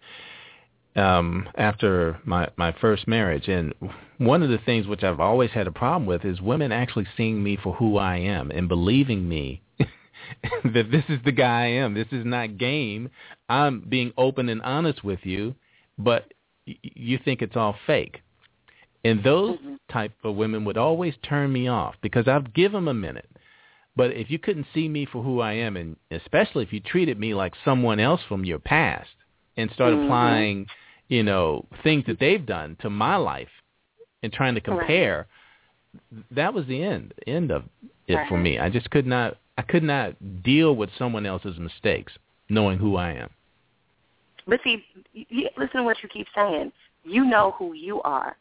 um, 0.96 1.48
after 1.56 2.20
my 2.26 2.48
my 2.58 2.72
first 2.82 3.08
marriage, 3.08 3.48
and 3.48 3.74
one 4.18 4.44
of 4.44 4.50
the 4.50 4.58
things 4.60 4.88
which 4.88 5.04
I've 5.04 5.20
always 5.20 5.52
had 5.52 5.68
a 5.68 5.72
problem 5.72 6.06
with 6.06 6.26
is 6.26 6.42
women 6.42 6.72
actually 6.72 7.08
seeing 7.16 7.44
me 7.44 7.58
for 7.62 7.74
who 7.74 7.98
I 7.98 8.18
am 8.18 8.52
and 8.52 8.68
believing 8.68 9.28
me 9.28 9.62
that 10.74 10.92
this 10.92 11.04
is 11.10 11.20
the 11.26 11.32
guy 11.32 11.64
I 11.64 11.68
am. 11.68 11.94
This 11.94 12.08
is 12.12 12.26
not 12.26 12.58
game. 12.58 13.10
I'm 13.48 13.82
being 13.82 14.14
open 14.18 14.50
and 14.50 14.62
honest 14.62 15.04
with 15.04 15.20
you, 15.24 15.56
but 15.98 16.32
you 16.66 17.20
think 17.24 17.42
it's 17.42 17.56
all 17.56 17.76
fake. 17.88 18.22
And 19.04 19.24
those 19.24 19.58
Mhm. 19.60 19.78
type 19.90 20.14
of 20.24 20.36
women 20.36 20.66
would 20.66 20.78
always 20.78 21.16
turn 21.24 21.52
me 21.52 21.68
off 21.68 21.96
because 22.02 22.28
I'd 22.28 22.54
give 22.54 22.72
them 22.72 22.88
a 22.88 22.94
minute. 22.94 23.30
But 23.96 24.12
if 24.12 24.30
you 24.30 24.40
couldn't 24.40 24.68
see 24.74 24.88
me 24.88 25.06
for 25.06 25.24
who 25.24 25.42
I 25.42 25.54
am, 25.54 25.76
and 25.76 25.98
especially 26.12 26.64
if 26.64 26.72
you 26.72 26.80
treated 26.80 27.20
me 27.20 27.34
like 27.34 27.54
someone 27.66 28.00
else 28.00 28.22
from 28.24 28.46
your 28.46 28.60
past 28.60 29.10
and 29.58 29.72
start 29.72 29.94
Mhm. 29.94 30.04
applying, 30.04 30.68
you 31.08 31.24
know, 31.24 31.66
things 31.84 32.06
that 32.06 32.20
they've 32.20 32.46
done 32.46 32.76
to 32.78 32.90
my 32.90 33.16
life 33.16 33.52
and 34.22 34.32
trying 34.32 34.56
to 34.56 34.62
compare, 34.62 35.28
that 36.32 36.54
was 36.54 36.66
the 36.68 36.84
end 36.84 37.14
end 37.26 37.52
of 37.52 37.64
it 38.08 38.20
for 38.28 38.38
me. 38.38 38.60
I 38.60 38.70
just 38.70 38.90
could 38.92 39.08
not 39.08 39.38
I 39.60 39.62
could 39.64 39.84
not 39.84 40.14
deal 40.42 40.78
with 40.78 40.90
someone 40.98 41.26
else's 41.26 41.60
mistakes 41.60 42.14
knowing 42.48 42.78
who 42.78 42.96
I 42.96 43.12
am. 43.12 43.30
But 44.48 44.62
see, 44.64 44.86
y 45.14 45.26
y- 45.30 45.50
listen 45.58 45.82
to 45.82 45.84
what 45.84 45.98
you 46.02 46.08
keep 46.08 46.28
saying. 46.34 46.72
You 47.04 47.26
know 47.26 47.52
who 47.58 47.74
you 47.74 48.02
are. 48.04 48.38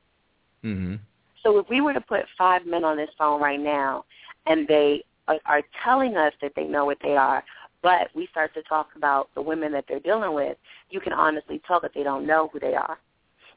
Mhm. 0.62 1.00
So 1.42 1.58
if 1.58 1.68
we 1.68 1.80
were 1.80 1.92
to 1.92 2.00
put 2.00 2.28
five 2.36 2.66
men 2.66 2.84
on 2.84 2.96
this 2.96 3.10
phone 3.18 3.40
right 3.40 3.58
now, 3.58 4.04
and 4.46 4.68
they 4.68 5.04
are, 5.26 5.40
are 5.44 5.62
telling 5.82 6.16
us 6.16 6.32
that 6.40 6.54
they 6.54 6.64
know 6.64 6.84
what 6.84 7.00
they 7.02 7.16
are, 7.16 7.42
but 7.82 8.14
we 8.14 8.28
start 8.28 8.54
to 8.54 8.62
talk 8.62 8.94
about 8.94 9.28
the 9.34 9.42
women 9.42 9.72
that 9.72 9.86
they're 9.88 9.98
dealing 9.98 10.34
with, 10.34 10.56
you 10.88 11.00
can 11.00 11.12
honestly 11.12 11.60
tell 11.66 11.80
that 11.80 11.94
they 11.94 12.04
don't 12.04 12.28
know 12.28 12.46
who 12.52 12.60
they 12.60 12.76
are. 12.76 12.96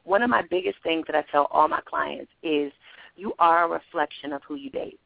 One 0.02 0.22
of 0.24 0.30
my 0.30 0.42
biggest 0.42 0.78
things 0.82 1.06
that 1.06 1.14
I 1.14 1.22
tell 1.30 1.46
all 1.52 1.68
my 1.68 1.80
clients 1.82 2.32
is 2.42 2.72
you 3.14 3.34
are 3.38 3.66
a 3.66 3.68
reflection 3.68 4.32
of 4.32 4.42
who 4.42 4.56
you 4.56 4.70
date, 4.70 4.98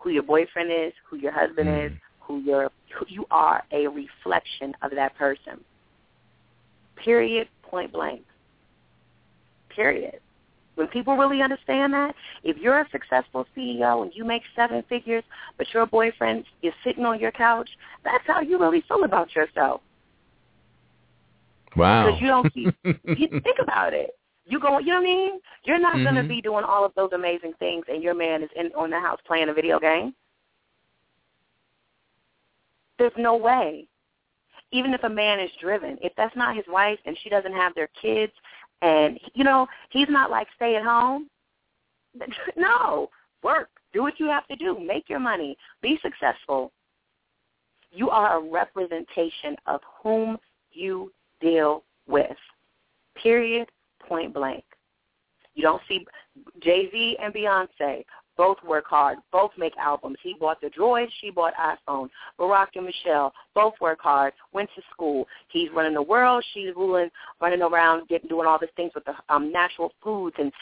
who 0.00 0.10
your 0.10 0.22
boyfriend 0.22 0.70
is, 0.72 0.92
who 1.08 1.16
your 1.16 1.32
husband 1.32 1.68
Mm. 1.68 1.86
is, 1.86 1.92
who 2.20 2.38
your 2.40 2.70
who 2.94 3.06
you 3.08 3.26
are 3.30 3.64
a 3.70 3.86
reflection 3.86 4.74
of 4.82 4.90
that 4.92 5.14
person. 5.16 5.62
Period. 6.96 7.48
Point 7.62 7.92
blank. 7.92 8.24
Period. 9.68 10.20
When 10.74 10.88
people 10.88 11.16
really 11.16 11.42
understand 11.42 11.92
that, 11.92 12.14
if 12.42 12.56
you're 12.56 12.80
a 12.80 12.88
successful 12.90 13.46
CEO 13.56 14.02
and 14.02 14.12
you 14.14 14.24
make 14.24 14.42
seven 14.56 14.82
figures, 14.88 15.22
but 15.58 15.72
your 15.74 15.86
boyfriend 15.86 16.44
is 16.62 16.72
sitting 16.82 17.04
on 17.04 17.20
your 17.20 17.32
couch, 17.32 17.68
that's 18.02 18.26
how 18.26 18.40
you 18.40 18.58
really 18.58 18.82
feel 18.88 19.04
about 19.04 19.34
yourself. 19.34 19.82
Wow. 21.76 22.06
Because 22.06 22.20
you 22.20 22.26
don't 22.28 22.52
see, 22.54 22.68
you 23.04 23.40
think 23.40 23.58
about 23.60 23.92
it. 23.92 24.10
You 24.50 24.58
go, 24.58 24.80
you 24.80 24.86
know 24.86 24.94
what 24.94 25.02
I 25.02 25.04
mean? 25.04 25.40
You're 25.64 25.78
not 25.78 25.92
going 25.94 26.16
to 26.16 26.22
mm-hmm. 26.22 26.28
be 26.28 26.40
doing 26.42 26.64
all 26.64 26.84
of 26.84 26.92
those 26.96 27.10
amazing 27.14 27.52
things, 27.60 27.84
and 27.88 28.02
your 28.02 28.14
man 28.14 28.42
is 28.42 28.50
in 28.56 28.72
on 28.76 28.90
the 28.90 28.98
house 28.98 29.20
playing 29.24 29.48
a 29.48 29.54
video 29.54 29.78
game. 29.78 30.12
There's 32.98 33.12
no 33.16 33.36
way. 33.36 33.86
Even 34.72 34.92
if 34.92 35.04
a 35.04 35.08
man 35.08 35.38
is 35.38 35.50
driven, 35.60 35.98
if 36.02 36.12
that's 36.16 36.34
not 36.34 36.56
his 36.56 36.64
wife 36.68 36.98
and 37.06 37.16
she 37.22 37.30
doesn't 37.30 37.52
have 37.52 37.76
their 37.76 37.88
kids, 38.00 38.32
and 38.82 39.20
you 39.34 39.44
know 39.44 39.68
he's 39.90 40.08
not 40.08 40.30
like 40.32 40.48
stay 40.56 40.76
at 40.76 40.82
home. 40.82 41.28
No, 42.56 43.08
work, 43.44 43.68
do 43.92 44.02
what 44.02 44.18
you 44.18 44.26
have 44.26 44.46
to 44.48 44.56
do, 44.56 44.76
make 44.80 45.08
your 45.08 45.20
money, 45.20 45.56
be 45.80 45.96
successful. 46.02 46.72
You 47.92 48.10
are 48.10 48.38
a 48.38 48.50
representation 48.50 49.54
of 49.66 49.80
whom 50.02 50.38
you 50.72 51.12
deal 51.40 51.84
with. 52.08 52.36
Period. 53.14 53.68
Point 54.10 54.34
blank. 54.34 54.64
You 55.54 55.62
don't 55.62 55.80
see 55.88 56.04
Jay 56.60 56.90
Z 56.90 57.16
and 57.22 57.32
Beyonce 57.32 58.04
Both 58.36 58.58
work 58.66 58.86
hard. 58.88 59.18
Both 59.30 59.52
make 59.56 59.76
albums. 59.76 60.16
He 60.20 60.34
bought 60.34 60.60
the 60.60 60.66
Droid. 60.68 61.06
She 61.20 61.30
bought 61.30 61.54
iPhone. 61.54 62.08
Barack 62.38 62.68
and 62.74 62.86
Michelle 62.86 63.32
both 63.54 63.74
work 63.80 64.00
hard. 64.00 64.32
Went 64.52 64.68
to 64.74 64.82
school. 64.90 65.28
He's 65.48 65.68
running 65.72 65.94
the 65.94 66.02
world. 66.02 66.44
She's 66.52 66.74
ruling, 66.74 67.08
running 67.40 67.62
around, 67.62 68.08
getting 68.08 68.28
doing 68.28 68.48
all 68.48 68.58
these 68.58 68.70
things 68.74 68.90
with 68.96 69.04
the 69.04 69.14
um, 69.28 69.52
natural 69.52 69.92
foods 70.02 70.34
and 70.40 70.52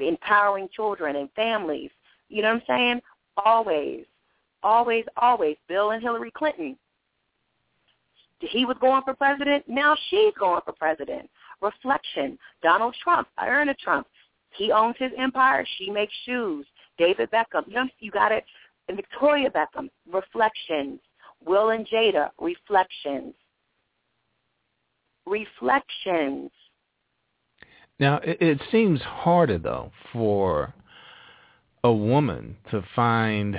empowering 0.00 0.68
children 0.76 1.16
and 1.16 1.30
families. 1.32 1.90
You 2.28 2.42
know 2.42 2.52
what 2.52 2.62
I'm 2.68 2.76
saying? 2.76 3.00
Always, 3.42 4.04
always, 4.62 5.06
always. 5.16 5.56
Bill 5.66 5.92
and 5.92 6.02
Hillary 6.02 6.30
Clinton. 6.30 6.76
He 8.40 8.66
was 8.66 8.76
going 8.80 9.02
for 9.02 9.14
president. 9.14 9.64
Now 9.66 9.96
she's 10.10 10.34
going 10.38 10.60
for 10.64 10.72
president. 10.72 11.30
Reflection. 11.60 12.38
Donald 12.62 12.94
Trump. 13.02 13.28
Iona 13.38 13.74
Trump. 13.74 14.06
He 14.56 14.72
owns 14.72 14.96
his 14.98 15.12
empire. 15.18 15.66
She 15.78 15.90
makes 15.90 16.12
shoes. 16.24 16.66
David 16.96 17.30
Beckham. 17.30 17.66
You, 17.66 17.74
know, 17.74 17.88
you 18.00 18.10
got 18.10 18.32
it. 18.32 18.44
And 18.88 18.96
Victoria 18.96 19.50
Beckham. 19.50 19.90
Reflections. 20.10 21.00
Will 21.44 21.70
and 21.70 21.86
Jada. 21.86 22.30
Reflections. 22.40 23.34
Reflections. 25.26 26.50
Now, 28.00 28.18
it, 28.18 28.40
it 28.40 28.60
seems 28.70 29.00
harder, 29.02 29.58
though, 29.58 29.92
for 30.12 30.74
a 31.84 31.92
woman 31.92 32.56
to 32.70 32.82
find 32.94 33.56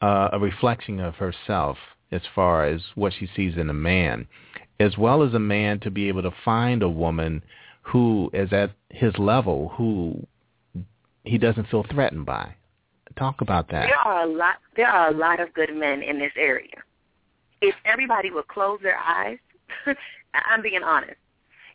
uh, 0.00 0.28
a 0.32 0.38
reflection 0.38 1.00
of 1.00 1.14
herself 1.14 1.78
as 2.10 2.22
far 2.34 2.66
as 2.66 2.82
what 2.94 3.12
she 3.18 3.28
sees 3.34 3.56
in 3.56 3.70
a 3.70 3.74
man, 3.74 4.26
as 4.80 4.96
well 4.98 5.22
as 5.22 5.34
a 5.34 5.38
man 5.38 5.80
to 5.80 5.90
be 5.90 6.08
able 6.08 6.22
to 6.22 6.32
find 6.44 6.82
a 6.82 6.88
woman 6.88 7.42
who 7.82 8.30
is 8.32 8.52
at 8.52 8.72
his 8.90 9.16
level, 9.18 9.72
who 9.76 10.26
he 11.24 11.38
doesn't 11.38 11.68
feel 11.68 11.84
threatened 11.90 12.26
by. 12.26 12.54
Talk 13.18 13.40
about 13.40 13.68
that. 13.70 13.86
There 13.86 13.98
are 13.98 14.22
a 14.22 14.26
lot. 14.26 14.56
There 14.74 14.88
are 14.88 15.10
a 15.10 15.16
lot 15.16 15.38
of 15.38 15.52
good 15.52 15.74
men 15.74 16.02
in 16.02 16.18
this 16.18 16.32
area. 16.36 16.82
If 17.60 17.74
everybody 17.84 18.30
would 18.30 18.48
close 18.48 18.78
their 18.82 18.98
eyes, 18.98 19.38
I'm 20.34 20.62
being 20.62 20.82
honest. 20.82 21.18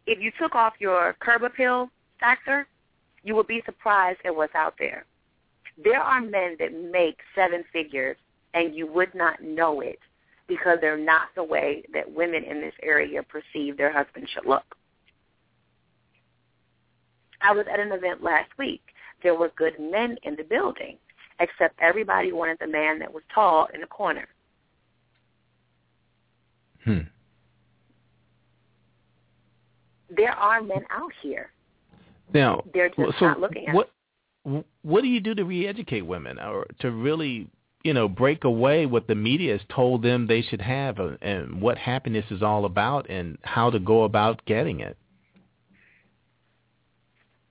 If 0.07 0.19
you 0.19 0.31
took 0.39 0.55
off 0.55 0.73
your 0.79 1.15
curb 1.19 1.43
appeal 1.43 1.89
factor, 2.19 2.67
you 3.23 3.35
would 3.35 3.47
be 3.47 3.61
surprised 3.65 4.19
at 4.25 4.35
what's 4.35 4.55
out 4.55 4.75
there. 4.79 5.05
There 5.83 5.99
are 5.99 6.21
men 6.21 6.55
that 6.59 6.73
make 6.73 7.19
seven 7.35 7.63
figures, 7.71 8.17
and 8.53 8.73
you 8.73 8.87
would 8.87 9.13
not 9.13 9.43
know 9.43 9.81
it 9.81 9.99
because 10.47 10.77
they're 10.81 10.97
not 10.97 11.27
the 11.35 11.43
way 11.43 11.83
that 11.93 12.11
women 12.11 12.43
in 12.43 12.61
this 12.61 12.73
area 12.81 13.21
perceive 13.23 13.77
their 13.77 13.91
husband 13.91 14.27
should 14.33 14.45
look. 14.45 14.63
I 17.41 17.51
was 17.53 17.65
at 17.71 17.79
an 17.79 17.91
event 17.91 18.23
last 18.23 18.49
week. 18.57 18.81
There 19.23 19.35
were 19.35 19.51
good 19.57 19.73
men 19.79 20.17
in 20.23 20.35
the 20.35 20.43
building, 20.43 20.97
except 21.39 21.79
everybody 21.81 22.31
wanted 22.31 22.57
the 22.59 22.67
man 22.67 22.99
that 22.99 23.13
was 23.13 23.23
tall 23.33 23.67
in 23.73 23.81
the 23.81 23.87
corner. 23.87 24.27
Hmm. 26.83 26.99
There 30.15 30.31
are 30.31 30.61
men 30.61 30.85
out 30.89 31.11
here. 31.21 31.51
Now, 32.33 32.63
They're 32.73 32.89
just 32.89 33.19
so 33.19 33.25
not 33.25 33.39
looking 33.39 33.67
at 33.67 33.75
what 33.75 33.91
what 34.81 35.01
do 35.01 35.07
you 35.07 35.19
do 35.19 35.35
to 35.35 35.43
re-educate 35.43 36.03
women, 36.03 36.39
or 36.39 36.65
to 36.79 36.91
really, 36.91 37.47
you 37.87 37.93
know, 37.93 38.07
break 38.07 38.43
away 38.43 38.85
what 38.85 39.07
the 39.07 39.15
media 39.15 39.53
has 39.53 39.61
told 39.73 40.03
them 40.03 40.27
they 40.27 40.41
should 40.43 40.61
have, 40.61 40.99
uh, 40.99 41.17
and 41.21 41.61
what 41.61 41.77
happiness 41.77 42.25
is 42.29 42.43
all 42.43 42.65
about, 42.65 43.09
and 43.09 43.37
how 43.43 43.69
to 43.71 43.79
go 43.79 44.03
about 44.03 44.45
getting 44.45 44.81
it? 44.81 44.97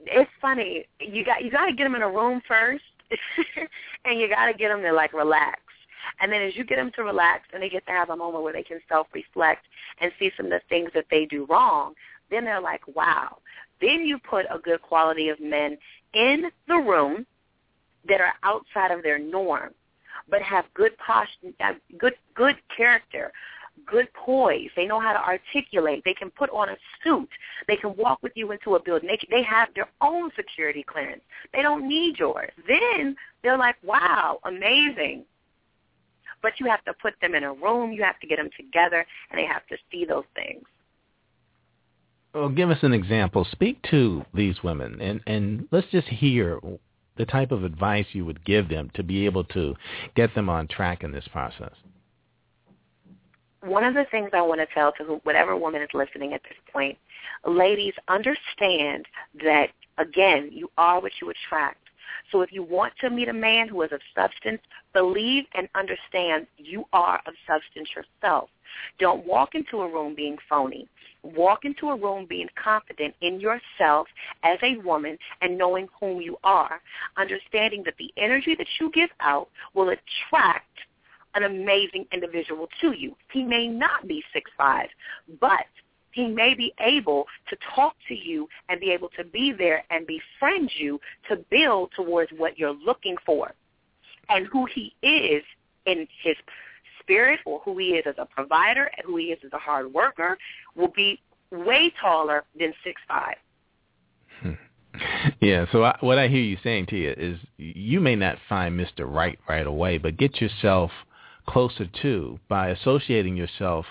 it's 0.07 0.31
funny. 0.41 0.87
You 1.01 1.25
got 1.25 1.45
you 1.45 1.51
got 1.51 1.67
to 1.67 1.73
get 1.73 1.85
them 1.85 1.95
in 1.95 2.03
a 2.03 2.09
room 2.09 2.41
first, 2.47 2.85
and 4.05 4.21
you 4.21 4.29
got 4.29 4.47
to 4.47 4.55
get 4.55 4.69
them 4.69 4.83
to 4.83 4.93
like 4.93 5.13
relax. 5.13 5.61
And 6.21 6.33
then 6.33 6.41
as 6.43 6.57
you 6.57 6.65
get 6.65 6.77
them 6.77 6.93
to 6.97 7.03
relax, 7.03 7.49
and 7.53 7.63
they 7.63 7.69
get 7.69 7.85
to 7.87 7.93
have 7.93 8.11
a 8.11 8.17
moment 8.17 8.45
where 8.45 8.53
they 8.53 8.63
can 8.63 8.81
self-reflect 8.89 9.67
and 10.01 10.13
see 10.19 10.31
some 10.37 10.47
of 10.47 10.53
the 10.53 10.61
things 10.69 10.91
that 10.95 11.07
they 11.11 11.27
do 11.27 11.47
wrong, 11.51 11.95
then 12.31 12.45
they're 12.45 12.61
like, 12.61 12.83
wow. 12.95 13.39
Then 13.81 14.07
you 14.07 14.19
put 14.19 14.47
a 14.51 14.59
good 14.59 14.81
quality 14.81 15.29
of 15.29 15.41
men 15.41 15.77
in 16.15 16.45
the 16.69 16.77
room 16.77 17.27
that 18.09 18.21
are 18.21 18.33
outside 18.45 18.93
of 18.93 19.03
their 19.03 19.19
norm, 19.19 19.75
but 20.29 20.43
have 20.43 20.65
good 20.75 20.97
posture, 20.99 21.53
good 21.99 22.15
good 22.35 22.57
character, 22.77 23.33
good 23.87 24.09
poise. 24.15 24.71
They 24.77 24.87
know 24.87 25.01
how 25.01 25.13
to 25.13 25.23
articulate. 25.23 26.03
They 26.05 26.15
can 26.15 26.31
put 26.31 26.51
on 26.51 26.69
a 26.69 26.77
suit. 27.03 27.29
They 27.69 27.77
can 27.77 27.95
walk 27.97 28.23
with 28.23 28.33
you 28.35 28.53
into 28.53 28.75
a 28.75 28.83
building. 28.83 29.09
They, 29.09 29.19
they 29.31 29.43
have 29.43 29.69
their 29.75 29.89
own 30.01 30.31
security 30.37 30.85
clearance. 30.87 31.23
They 31.53 31.63
don't 31.63 31.89
need 31.89 32.19
yours. 32.19 32.51
Then 32.67 33.17
they're 33.43 33.59
like, 33.59 33.77
wow, 33.83 34.39
amazing. 34.45 35.25
But 36.43 36.53
you 36.59 36.67
have 36.67 36.85
to 36.85 36.93
put 36.95 37.15
them 37.21 37.35
in 37.35 37.45
a 37.45 37.53
room. 37.53 37.93
You 37.93 38.03
have 38.03 38.21
to 38.21 38.27
get 38.27 38.39
them 38.39 38.51
together, 38.57 39.05
and 39.31 39.39
they 39.39 39.47
have 39.47 39.67
to 39.69 39.77
see 39.91 40.05
those 40.05 40.25
things. 40.35 40.65
Well, 42.35 42.51
give 42.51 42.71
us 42.71 42.79
an 42.83 42.93
example. 42.93 43.47
Speak 43.51 43.83
to 43.91 44.23
these 44.35 44.63
women, 44.63 45.01
and 45.01 45.21
and 45.27 45.67
let's 45.73 45.87
just 45.91 46.07
hear 46.07 46.61
the 47.17 47.27
type 47.27 47.53
of 47.53 47.65
advice 47.65 48.07
you 48.13 48.25
would 48.25 48.45
give 48.45 48.69
them 48.69 48.91
to 48.95 49.03
be 49.03 49.25
able 49.25 49.45
to 49.45 49.75
get 50.15 50.35
them 50.35 50.49
on 50.49 50.67
track 50.69 51.03
in 51.03 51.13
this 51.13 51.27
process 51.29 51.73
one 53.67 53.85
of 53.85 53.95
the 53.95 54.05
things 54.11 54.31
I 54.33 54.43
want 54.43 54.61
to 54.61 54.67
tell 54.73 54.93
to 54.93 55.21
whatever 55.25 55.57
woman 55.57 55.83
is 55.83 55.89
listening 55.93 56.33
at 56.33 56.43
this 56.45 56.59
point, 56.73 56.97
ladies, 57.47 57.95
understand 58.09 59.07
that, 59.43 59.71
again, 59.99 60.51
you 60.53 60.71
are 60.79 61.01
what 61.01 61.13
you 61.21 61.31
attract. 61.31 61.81
So 62.33 62.43
if 62.43 62.53
you 62.53 62.63
want 62.63 62.93
to 63.01 63.11
meet 63.11 63.29
a 63.29 63.33
man 63.33 63.69
who 63.69 63.83
is 63.83 63.93
of 63.93 64.01
substance, 64.15 64.61
believe 64.93 65.45
and 65.55 65.69
understand 65.75 66.47
you 66.57 66.85
are 66.93 67.21
of 67.27 67.35
substance 67.47 67.89
yourself. 67.95 68.51
Don't 68.99 69.27
walk 69.27 69.55
into 69.55 69.81
a 69.81 69.89
room 69.89 70.15
being 70.15 70.37
phony. 70.49 70.89
Walk 71.23 71.65
into 71.65 71.89
a 71.91 71.97
room 71.97 72.27
being 72.29 72.49
confident 72.63 73.15
in 73.21 73.41
yourself 73.41 74.07
as 74.43 74.59
a 74.63 74.77
woman 74.79 75.19
and 75.41 75.57
knowing 75.57 75.89
whom 75.99 76.21
you 76.21 76.37
are, 76.45 76.81
understanding 77.17 77.83
that 77.85 77.95
the 77.99 78.13
energy 78.17 78.55
that 78.57 78.67
you 78.81 78.91
give 78.93 79.11
out 79.21 79.49
will 79.75 79.91
attract 79.91 80.67
an 81.35 81.45
amazing 81.45 82.07
individual 82.13 82.69
to 82.81 82.93
you. 82.93 83.15
He 83.33 83.43
may 83.43 83.69
not 83.69 84.09
be 84.09 84.23
six 84.33 84.51
five, 84.57 84.89
but 85.41 85.67
he 86.17 86.29
may 86.29 86.55
be 86.55 86.73
able 86.81 87.27
to 87.49 87.57
talk 87.75 87.95
to 88.09 88.15
you 88.15 88.49
and 88.69 88.81
be 88.81 88.91
able 88.91 89.11
to 89.17 89.25
be 89.25 89.53
there 89.53 89.85
and 89.91 90.07
befriend 90.07 90.71
you 90.77 91.01
to 91.29 91.37
build 91.51 91.91
towards 91.95 92.31
what 92.37 92.59
you're 92.59 92.77
looking 92.85 93.17
for. 93.25 93.53
And 94.29 94.47
who 94.51 94.67
he 94.67 94.95
is 95.03 95.43
in 95.87 96.09
his 96.23 96.37
spirit 97.01 97.39
or 97.47 97.61
who 97.65 97.79
he 97.79 97.91
is 97.91 98.05
as 98.07 98.17
a 98.19 98.27
provider 98.27 98.91
and 98.97 99.07
who 99.07 99.17
he 99.17 99.27
is 99.27 99.39
as 99.45 99.53
a 99.53 99.59
hard 99.59 99.93
worker 99.93 100.37
will 100.75 100.93
be 100.97 101.21
way 101.53 101.93
taller 102.01 102.43
than 102.59 102.73
six 102.83 103.01
five. 103.07 103.37
Hmm. 104.43 104.53
Yeah, 105.41 105.67
so 105.71 105.85
I, 105.85 105.97
what 106.01 106.19
I 106.19 106.27
hear 106.27 106.41
you 106.41 106.57
saying, 106.65 106.87
Tia, 106.87 107.13
is 107.13 107.39
you 107.59 108.01
may 108.01 108.17
not 108.17 108.39
find 108.49 108.79
Mr. 108.79 109.01
Right 109.01 109.39
right 109.49 109.67
away, 109.67 109.99
but 109.99 110.17
get 110.17 110.41
yourself– 110.41 110.91
closer 111.47 111.87
to 112.03 112.39
by 112.49 112.71
associating 112.71 113.37
yourself, 113.37 113.87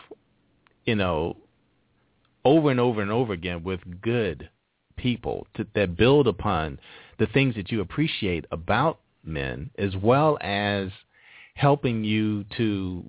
you 0.85 0.95
know, 0.95 1.37
over 2.45 2.71
and 2.71 2.79
over 2.79 3.01
and 3.01 3.11
over 3.11 3.33
again 3.33 3.63
with 3.63 3.79
good 4.01 4.49
people 4.95 5.47
to, 5.55 5.67
that 5.75 5.97
build 5.97 6.27
upon 6.27 6.79
the 7.19 7.27
things 7.27 7.55
that 7.55 7.71
you 7.71 7.81
appreciate 7.81 8.45
about 8.51 8.99
men, 9.23 9.71
as 9.77 9.95
well 9.95 10.37
as 10.41 10.89
helping 11.55 12.03
you 12.03 12.45
to 12.57 13.03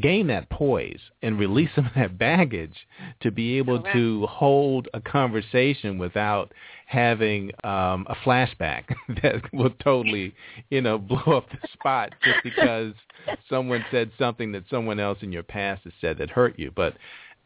gain 0.00 0.28
that 0.28 0.48
poise 0.48 1.00
and 1.22 1.38
release 1.38 1.68
some 1.74 1.86
of 1.86 1.92
that 1.94 2.18
baggage 2.18 2.74
to 3.20 3.30
be 3.30 3.58
able 3.58 3.80
Correct. 3.80 3.94
to 3.96 4.26
hold 4.26 4.88
a 4.94 5.00
conversation 5.00 5.98
without 5.98 6.52
having 6.86 7.50
um, 7.64 8.06
a 8.08 8.14
flashback 8.24 8.84
that 9.22 9.42
will 9.52 9.70
totally, 9.82 10.34
you 10.70 10.80
know, 10.80 10.98
blow 10.98 11.36
up 11.36 11.50
the 11.50 11.68
spot 11.72 12.10
just 12.24 12.38
because 12.42 12.94
someone 13.50 13.84
said 13.90 14.10
something 14.18 14.52
that 14.52 14.64
someone 14.70 14.98
else 14.98 15.18
in 15.20 15.32
your 15.32 15.42
past 15.42 15.82
has 15.84 15.92
said 16.00 16.18
that 16.18 16.30
hurt 16.30 16.58
you. 16.58 16.72
But 16.74 16.94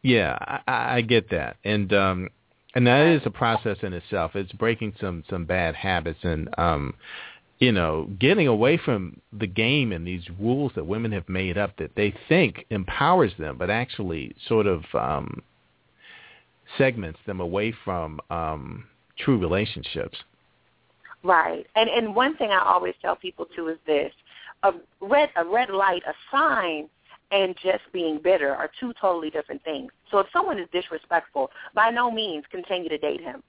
yeah, 0.02 0.36
I, 0.66 0.96
I 0.96 1.00
get 1.02 1.30
that, 1.30 1.56
and 1.64 1.92
um, 1.92 2.28
and 2.74 2.86
that 2.86 3.06
is 3.06 3.22
a 3.24 3.30
process 3.30 3.78
in 3.82 3.92
itself. 3.92 4.32
It's 4.34 4.52
breaking 4.52 4.94
some 5.00 5.24
some 5.28 5.44
bad 5.44 5.74
habits 5.74 6.20
and 6.22 6.48
um, 6.58 6.94
you 7.60 7.72
know, 7.72 8.08
getting 8.18 8.48
away 8.48 8.78
from 8.78 9.20
the 9.38 9.46
game 9.46 9.92
and 9.92 10.06
these 10.06 10.24
rules 10.40 10.72
that 10.74 10.86
women 10.86 11.12
have 11.12 11.28
made 11.28 11.58
up 11.58 11.76
that 11.76 11.94
they 11.94 12.14
think 12.26 12.64
empowers 12.70 13.32
them, 13.38 13.58
but 13.58 13.68
actually 13.68 14.34
sort 14.48 14.66
of 14.66 14.82
um, 14.94 15.42
segments 16.78 17.18
them 17.26 17.38
away 17.38 17.74
from 17.84 18.18
um, 18.30 18.84
true 19.18 19.38
relationships. 19.38 20.18
Right. 21.22 21.66
And 21.76 21.90
and 21.90 22.16
one 22.16 22.34
thing 22.38 22.50
I 22.50 22.64
always 22.64 22.94
tell 23.02 23.14
people 23.14 23.46
too 23.54 23.68
is 23.68 23.76
this: 23.86 24.10
a 24.62 24.72
red 25.02 25.28
a 25.36 25.44
red 25.44 25.68
light, 25.68 26.02
a 26.08 26.14
sign, 26.30 26.88
and 27.30 27.54
just 27.62 27.82
being 27.92 28.20
bitter 28.22 28.54
are 28.54 28.70
two 28.80 28.92
totally 29.00 29.30
different 29.30 29.62
things. 29.62 29.90
So 30.10 30.18
if 30.18 30.26
someone 30.32 30.58
is 30.58 30.68
disrespectful, 30.72 31.50
by 31.74 31.90
no 31.90 32.10
means 32.10 32.44
continue 32.50 32.88
to 32.88 32.98
date 32.98 33.20
him. 33.20 33.42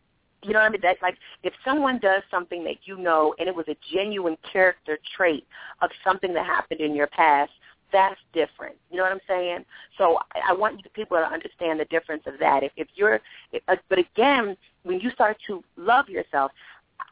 You 0.43 0.53
know 0.53 0.59
what 0.59 0.65
I 0.65 0.69
mean? 0.69 0.81
That 0.81 0.97
like 1.01 1.17
if 1.43 1.53
someone 1.63 1.99
does 1.99 2.23
something 2.31 2.63
that 2.63 2.77
you 2.85 2.97
know 2.97 3.35
and 3.37 3.47
it 3.47 3.55
was 3.55 3.67
a 3.67 3.75
genuine 3.93 4.37
character 4.51 4.97
trait 5.15 5.45
of 5.81 5.91
something 6.03 6.33
that 6.33 6.45
happened 6.45 6.81
in 6.81 6.95
your 6.95 7.07
past, 7.07 7.51
that's 7.91 8.19
different. 8.33 8.75
You 8.89 8.97
know 8.97 9.03
what 9.03 9.11
I'm 9.11 9.19
saying? 9.27 9.65
So 9.97 10.17
I, 10.33 10.51
I 10.51 10.53
want 10.53 10.77
you 10.83 10.89
people 10.93 11.17
to 11.17 11.23
understand 11.23 11.79
the 11.79 11.85
difference 11.85 12.23
of 12.25 12.33
that. 12.39 12.63
If 12.63 12.71
if 12.75 12.87
you're, 12.95 13.19
if, 13.51 13.61
uh, 13.67 13.75
but 13.89 13.99
again, 13.99 14.57
when 14.83 14.99
you 14.99 15.11
start 15.11 15.37
to 15.47 15.63
love 15.77 16.09
yourself, 16.09 16.51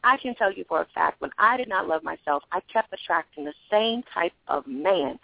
I 0.04 0.18
can 0.18 0.36
tell 0.36 0.52
you 0.52 0.66
for 0.68 0.82
a 0.82 0.88
fact 0.94 1.22
when 1.22 1.32
I 1.38 1.58
did 1.58 1.68
not 1.68 1.88
love 1.88 2.04
myself, 2.04 2.44
I 2.52 2.62
kept 2.72 2.94
attracting 2.94 3.46
the 3.46 3.54
same 3.70 4.04
type 4.14 4.34
of 4.48 4.66
man 4.68 5.20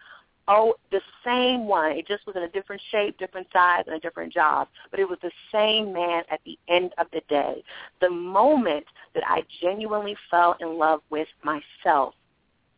Oh, 0.48 0.76
the 0.92 1.02
same 1.24 1.68
one. 1.68 1.94
It 1.94 2.08
just 2.08 2.26
was 2.28 2.36
in 2.36 2.44
a 2.44 2.50
different 2.50 2.82
shape, 2.92 3.18
different 3.18 3.48
size, 3.52 3.84
and 3.88 3.96
a 3.96 4.00
different 4.00 4.32
job. 4.32 4.68
But 4.92 5.00
it 5.00 5.10
was 5.10 5.18
the 5.22 5.32
same 5.52 5.92
man 5.92 6.24
at 6.30 6.40
the 6.46 6.58
end 6.68 6.94
of 7.00 7.08
the 7.12 7.22
day. 7.28 7.64
The 8.00 8.10
moment 8.10 8.86
that 9.16 9.24
I 9.26 9.44
genuinely 9.62 10.16
fell 10.30 10.56
in 10.60 10.78
love 10.78 11.02
with 11.10 11.28
myself, 11.44 12.14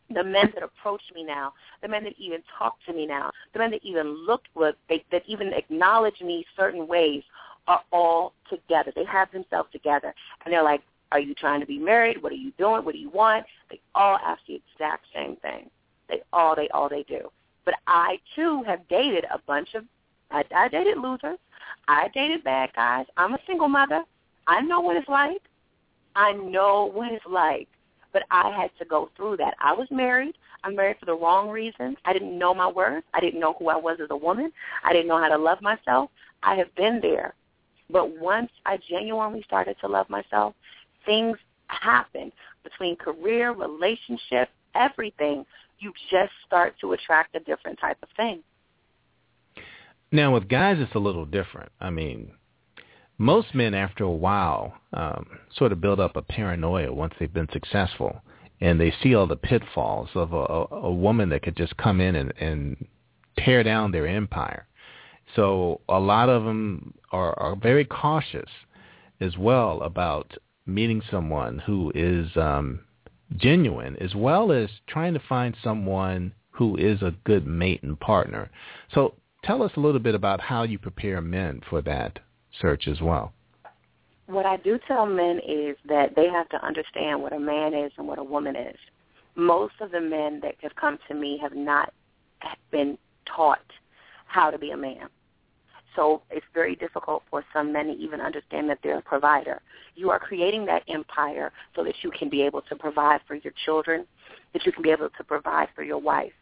the 0.10 0.24
men 0.24 0.52
that 0.54 0.64
approach 0.64 1.02
me 1.14 1.26
now, 1.26 1.54
the 1.82 1.90
men 1.90 2.06
that 2.06 2.14
even 2.18 2.42
talk 2.58 2.78
to 2.86 2.94
me 2.94 3.06
now, 3.06 3.32
the 3.52 3.60
men 3.60 3.72
that 3.72 3.84
even 3.84 4.26
look 4.26 4.44
with, 4.56 4.76
that 4.90 5.24
even 5.28 5.52
acknowledge 5.54 6.22
me 6.22 6.46
certain 6.56 6.88
ways 6.88 7.24
are 7.68 7.82
all 7.92 8.32
together. 8.50 8.94
They 8.96 9.04
have 9.04 9.30
themselves 9.34 9.70
together. 9.74 10.14
And 10.46 10.54
they're 10.54 10.64
like, 10.64 10.82
are 11.12 11.20
you 11.20 11.34
trying 11.34 11.60
to 11.60 11.66
be 11.66 11.80
married? 11.80 12.22
What 12.24 12.32
are 12.32 12.36
you 12.36 12.52
doing? 12.58 12.86
What 12.86 12.94
do 12.94 13.00
you 13.00 13.10
want? 13.10 13.46
They 13.70 13.82
all 13.96 14.18
ask 14.24 14.42
the 14.48 14.56
exact 14.56 15.06
same 15.14 15.36
thing. 15.38 15.70
They 16.08 16.22
all, 16.32 16.56
they 16.56 16.70
all, 16.70 16.88
they 16.88 17.04
do. 17.04 17.30
But 17.68 17.76
I 17.86 18.18
too 18.34 18.64
have 18.64 18.88
dated 18.88 19.26
a 19.26 19.40
bunch 19.46 19.74
of 19.76 19.84
I, 20.32 20.46
I 20.56 20.70
dated 20.70 21.00
losers. 21.00 21.38
I 21.90 22.08
dated 22.14 22.46
bad 22.46 22.70
guys. 22.74 23.06
I'm 23.18 23.34
a 23.34 23.40
single 23.46 23.68
mother. 23.68 24.06
I 24.48 24.62
know 24.62 24.80
what 24.80 24.96
it's 24.96 25.10
like. 25.10 25.42
I 26.16 26.32
know 26.32 26.86
what 26.86 27.12
it's 27.12 27.26
like. 27.30 27.68
But 28.14 28.24
I 28.32 28.52
had 28.52 28.72
to 28.80 28.86
go 28.86 29.10
through 29.18 29.36
that. 29.38 29.56
I 29.60 29.74
was 29.74 29.90
married. 29.92 30.36
I'm 30.64 30.78
married 30.78 30.96
for 30.98 31.08
the 31.08 31.14
wrong 31.16 31.50
reasons. 31.50 31.98
I 32.06 32.14
didn't 32.14 32.40
know 32.40 32.54
my 32.54 32.72
worth. 32.72 33.04
I 33.14 33.20
didn't 33.20 33.42
know 33.42 33.56
who 33.60 33.68
I 33.68 33.76
was 33.76 33.98
as 34.02 34.12
a 34.12 34.16
woman. 34.16 34.50
I 34.86 34.94
didn't 34.94 35.10
know 35.10 35.20
how 35.20 35.28
to 35.28 35.38
love 35.38 35.62
myself. 35.62 36.10
I 36.44 36.56
have 36.56 36.74
been 36.76 37.02
there. 37.02 37.34
But 37.90 38.18
once 38.18 38.50
I 38.66 38.78
genuinely 38.78 39.44
started 39.44 39.76
to 39.82 39.90
love 39.90 40.10
myself, 40.10 40.56
things 41.06 41.38
happened 41.68 42.32
between 42.64 42.96
career, 42.96 43.52
relationship, 43.52 44.52
everything 44.74 45.46
you 45.80 45.94
just 46.10 46.32
start 46.46 46.76
to 46.82 46.94
attract 46.94 47.36
a 47.36 47.40
different 47.40 47.80
type 47.80 47.98
of 48.02 48.10
thing. 48.16 48.42
Now, 50.12 50.34
with 50.34 50.48
guys, 50.48 50.78
it's 50.80 50.96
a 50.96 51.00
little 51.00 51.26
different. 51.26 51.72
I 51.80 51.90
mean, 51.90 52.32
most 53.18 53.54
men, 53.54 53.74
after 53.74 54.04
a 54.04 54.12
while, 54.12 54.74
um, 54.94 55.40
sort 55.56 55.72
of 55.72 55.82
build 55.82 56.00
up 56.00 56.16
a 56.16 56.22
paranoia 56.22 56.94
once 56.94 57.14
they've 57.20 57.34
been 57.34 57.50
successful, 57.52 58.22
and 58.62 58.80
they 58.80 58.94
see 59.04 59.16
all 59.16 59.28
the 59.28 59.36
pitfalls 59.36 60.10
of 60.16 60.34
a, 60.34 60.76
a, 60.76 60.92
woman 60.92 61.30
that 61.30 61.42
could 61.42 61.58
just 61.58 61.76
come 61.78 62.00
in 62.00 62.16
and, 62.16 62.34
and 62.40 62.88
tear 63.38 63.64
down 63.64 63.92
their 63.92 64.08
empire. 64.08 64.66
So 65.36 65.82
a 65.90 66.00
lot 66.00 66.30
of 66.30 66.44
them 66.44 66.94
are, 67.12 67.38
are 67.40 67.56
very 67.56 67.86
cautious 67.86 68.50
as 69.20 69.38
well 69.38 69.82
about 69.82 70.34
meeting 70.66 71.02
someone 71.10 71.60
who 71.60 71.92
is 71.94 72.36
um, 72.36 72.80
genuine 73.36 73.98
as 73.98 74.16
well 74.16 74.52
as 74.52 74.70
trying 74.88 75.14
to 75.14 75.22
find 75.28 75.56
someone 75.64 76.34
who 76.52 76.76
is 76.78 77.02
a 77.02 77.14
good 77.24 77.46
mate 77.46 77.84
and 77.84 78.00
partner. 78.00 78.50
So 78.94 79.16
tell 79.44 79.62
us 79.62 79.72
a 79.78 79.80
little 79.80 80.00
bit 80.00 80.16
about 80.16 80.42
how 80.42 80.64
you 80.64 80.80
prepare 80.80 81.22
men 81.22 81.62
for 81.70 81.82
that 81.84 82.20
search 82.60 82.88
as 82.88 83.02
well. 83.02 83.34
What 84.26 84.46
I 84.46 84.58
do 84.58 84.80
tell 84.88 85.06
men 85.06 85.40
is 85.48 85.78
that 85.88 86.16
they 86.16 86.28
have 86.28 86.50
to 86.50 86.66
understand 86.66 87.22
what 87.22 87.34
a 87.34 87.40
man 87.40 87.74
is 87.74 87.92
and 87.98 88.08
what 88.08 88.20
a 88.20 88.24
woman 88.24 88.56
is. 88.56 88.76
Most 89.36 89.76
of 89.80 89.92
the 89.92 90.02
men 90.02 90.40
that 90.42 90.56
have 90.62 90.76
come 90.76 90.98
to 91.08 91.14
me 91.14 91.38
have 91.42 91.56
not 91.56 91.94
been 92.72 92.98
taught 93.26 93.62
how 94.26 94.50
to 94.50 94.58
be 94.58 94.72
a 94.72 94.78
man. 94.78 95.08
So 95.98 96.22
it's 96.30 96.46
very 96.54 96.76
difficult 96.76 97.24
for 97.30 97.44
some 97.52 97.74
men 97.74 97.88
to 97.88 97.94
even 97.94 98.22
understand 98.22 98.70
that 98.70 98.78
they're 98.84 99.00
a 99.00 99.02
provider. 99.02 99.62
You 99.96 100.12
are 100.12 100.20
creating 100.20 100.68
that 100.68 100.84
empire 100.88 101.52
so 101.76 101.84
that 101.84 101.96
you 102.04 102.12
can 102.12 102.30
be 102.30 102.44
able 102.44 102.62
to 102.62 102.76
provide 102.76 103.22
for 103.28 103.34
your 103.34 103.52
children, 103.66 104.06
that 104.54 104.64
you 104.64 104.72
can 104.72 104.84
be 104.84 104.92
able 104.92 105.10
to 105.10 105.24
provide 105.24 105.70
for 105.76 105.84
your 105.84 105.98
wife. 105.98 106.34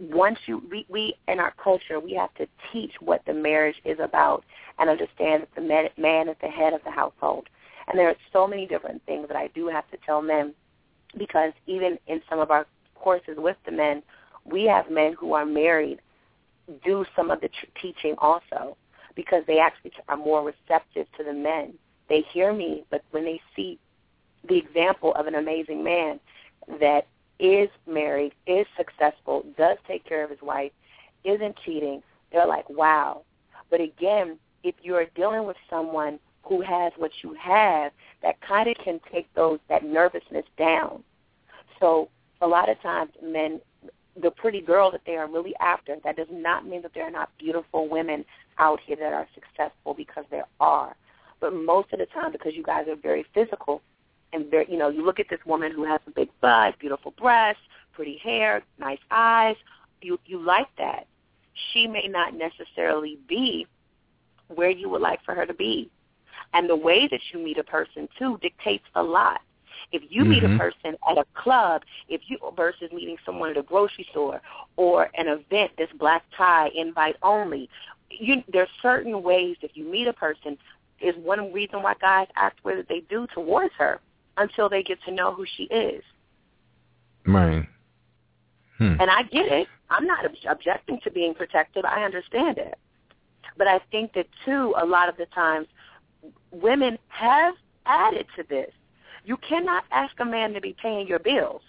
Once 0.00 0.38
you, 0.46 0.60
we, 0.72 0.84
we 0.88 1.14
in 1.28 1.38
our 1.38 1.54
culture, 1.62 2.00
we 2.00 2.14
have 2.14 2.34
to 2.34 2.48
teach 2.72 2.90
what 2.98 3.22
the 3.26 3.32
marriage 3.32 3.76
is 3.84 3.98
about 4.02 4.42
and 4.80 4.90
understand 4.90 5.42
that 5.42 5.54
the 5.54 5.60
man, 5.60 5.88
man 5.96 6.28
is 6.28 6.36
the 6.42 6.48
head 6.48 6.72
of 6.72 6.82
the 6.82 6.90
household. 6.90 7.46
And 7.86 7.96
there 7.96 8.08
are 8.08 8.16
so 8.32 8.48
many 8.48 8.66
different 8.66 9.06
things 9.06 9.28
that 9.28 9.36
I 9.36 9.46
do 9.54 9.68
have 9.68 9.88
to 9.92 9.96
tell 10.04 10.20
men 10.20 10.52
because 11.16 11.52
even 11.68 11.96
in 12.08 12.20
some 12.28 12.40
of 12.40 12.50
our 12.50 12.66
courses 12.96 13.36
with 13.36 13.56
the 13.66 13.70
men, 13.70 14.02
we 14.44 14.64
have 14.64 14.90
men 14.90 15.14
who 15.16 15.32
are 15.32 15.46
married 15.46 16.00
do 16.84 17.04
some 17.14 17.30
of 17.30 17.40
the 17.40 17.48
tr- 17.48 17.66
teaching 17.80 18.14
also 18.18 18.76
because 19.14 19.44
they 19.46 19.58
actually 19.58 19.92
are 20.08 20.16
more 20.16 20.42
receptive 20.42 21.06
to 21.16 21.24
the 21.24 21.32
men. 21.32 21.74
They 22.08 22.24
hear 22.32 22.52
me, 22.52 22.84
but 22.90 23.02
when 23.10 23.24
they 23.24 23.40
see 23.54 23.78
the 24.48 24.56
example 24.56 25.14
of 25.14 25.26
an 25.26 25.34
amazing 25.34 25.82
man 25.82 26.20
that 26.80 27.06
is 27.38 27.68
married, 27.86 28.32
is 28.46 28.66
successful, 28.76 29.44
does 29.56 29.78
take 29.86 30.04
care 30.04 30.24
of 30.24 30.30
his 30.30 30.42
wife, 30.42 30.72
isn't 31.24 31.56
cheating, 31.64 32.02
they're 32.32 32.46
like, 32.46 32.68
wow. 32.68 33.22
But 33.70 33.80
again, 33.80 34.38
if 34.62 34.74
you're 34.82 35.06
dealing 35.14 35.46
with 35.46 35.56
someone 35.70 36.18
who 36.42 36.60
has 36.60 36.92
what 36.96 37.10
you 37.22 37.34
have, 37.34 37.92
that 38.22 38.40
kind 38.40 38.68
of 38.68 38.76
can 38.76 39.00
take 39.12 39.32
those 39.34 39.58
that 39.68 39.84
nervousness 39.84 40.44
down. 40.58 41.02
So 41.80 42.08
a 42.40 42.46
lot 42.46 42.68
of 42.68 42.80
times 42.82 43.10
men 43.22 43.60
the 44.20 44.30
pretty 44.30 44.60
girl 44.60 44.90
that 44.90 45.02
they 45.06 45.16
are 45.16 45.28
really 45.28 45.54
after. 45.60 45.96
That 46.04 46.16
does 46.16 46.28
not 46.30 46.66
mean 46.66 46.82
that 46.82 46.92
there 46.94 47.06
are 47.06 47.10
not 47.10 47.30
beautiful 47.38 47.88
women 47.88 48.24
out 48.58 48.80
here 48.84 48.96
that 48.96 49.12
are 49.12 49.26
successful 49.34 49.94
because 49.94 50.24
there 50.30 50.46
are. 50.60 50.94
But 51.40 51.54
most 51.54 51.92
of 51.92 51.98
the 51.98 52.06
time, 52.06 52.32
because 52.32 52.54
you 52.54 52.62
guys 52.62 52.86
are 52.88 52.96
very 52.96 53.26
physical, 53.34 53.82
and 54.32 54.50
very, 54.50 54.66
you 54.68 54.76
know, 54.76 54.88
you 54.88 55.04
look 55.04 55.20
at 55.20 55.26
this 55.30 55.40
woman 55.46 55.72
who 55.72 55.84
has 55.84 56.00
a 56.06 56.10
big 56.10 56.28
butt, 56.40 56.78
beautiful 56.78 57.12
breasts, 57.12 57.62
pretty 57.92 58.18
hair, 58.22 58.62
nice 58.78 58.98
eyes. 59.10 59.56
You 60.02 60.18
you 60.26 60.40
like 60.40 60.68
that. 60.78 61.06
She 61.72 61.86
may 61.86 62.08
not 62.08 62.34
necessarily 62.34 63.18
be 63.28 63.66
where 64.48 64.70
you 64.70 64.88
would 64.88 65.00
like 65.00 65.24
for 65.24 65.34
her 65.34 65.46
to 65.46 65.54
be, 65.54 65.90
and 66.52 66.68
the 66.68 66.76
way 66.76 67.08
that 67.08 67.20
you 67.32 67.38
meet 67.38 67.58
a 67.58 67.64
person 67.64 68.08
too 68.18 68.38
dictates 68.42 68.84
a 68.94 69.02
lot. 69.02 69.40
If 69.92 70.02
you 70.08 70.22
mm-hmm. 70.22 70.30
meet 70.30 70.44
a 70.44 70.48
mm-hmm. 70.48 70.58
person 70.58 70.96
at 71.08 71.18
a 71.18 71.24
club, 71.34 71.82
if 72.08 72.22
you 72.26 72.38
versus 72.56 72.90
meeting 72.92 73.16
someone 73.24 73.50
at 73.50 73.56
a 73.56 73.62
grocery 73.62 74.06
store 74.10 74.40
or 74.76 75.10
an 75.14 75.28
event 75.28 75.72
that's 75.78 75.92
black 75.92 76.24
tie 76.36 76.70
invite 76.74 77.16
only, 77.22 77.68
you 78.10 78.42
there's 78.52 78.68
certain 78.82 79.22
ways 79.22 79.56
if 79.62 79.72
you 79.74 79.84
meet 79.84 80.06
a 80.06 80.12
person 80.12 80.56
is 81.00 81.14
one 81.22 81.52
reason 81.52 81.82
why 81.82 81.94
guys 82.00 82.28
act 82.36 82.62
the 82.62 82.68
way 82.68 82.76
that 82.76 82.88
they 82.88 83.00
do 83.08 83.26
towards 83.34 83.74
her 83.78 84.00
until 84.36 84.68
they 84.68 84.82
get 84.82 84.98
to 85.04 85.12
know 85.12 85.32
who 85.34 85.44
she 85.56 85.64
is. 85.64 86.02
Right. 87.26 87.66
Hmm. 88.78 88.96
And 89.00 89.10
I 89.10 89.22
get 89.22 89.46
it. 89.46 89.68
I'm 89.90 90.06
not 90.06 90.24
objecting 90.48 91.00
to 91.04 91.10
being 91.10 91.34
protected. 91.34 91.84
I 91.84 92.04
understand 92.04 92.58
it. 92.58 92.76
But 93.56 93.68
I 93.68 93.80
think 93.90 94.14
that 94.14 94.26
too, 94.44 94.74
a 94.76 94.84
lot 94.84 95.08
of 95.08 95.16
the 95.16 95.26
times, 95.26 95.68
women 96.50 96.98
have 97.08 97.54
added 97.86 98.26
to 98.36 98.44
this. 98.48 98.70
You 99.24 99.38
cannot 99.38 99.84
ask 99.90 100.14
a 100.20 100.24
man 100.24 100.52
to 100.52 100.60
be 100.60 100.76
paying 100.80 101.06
your 101.06 101.18
bills 101.18 101.62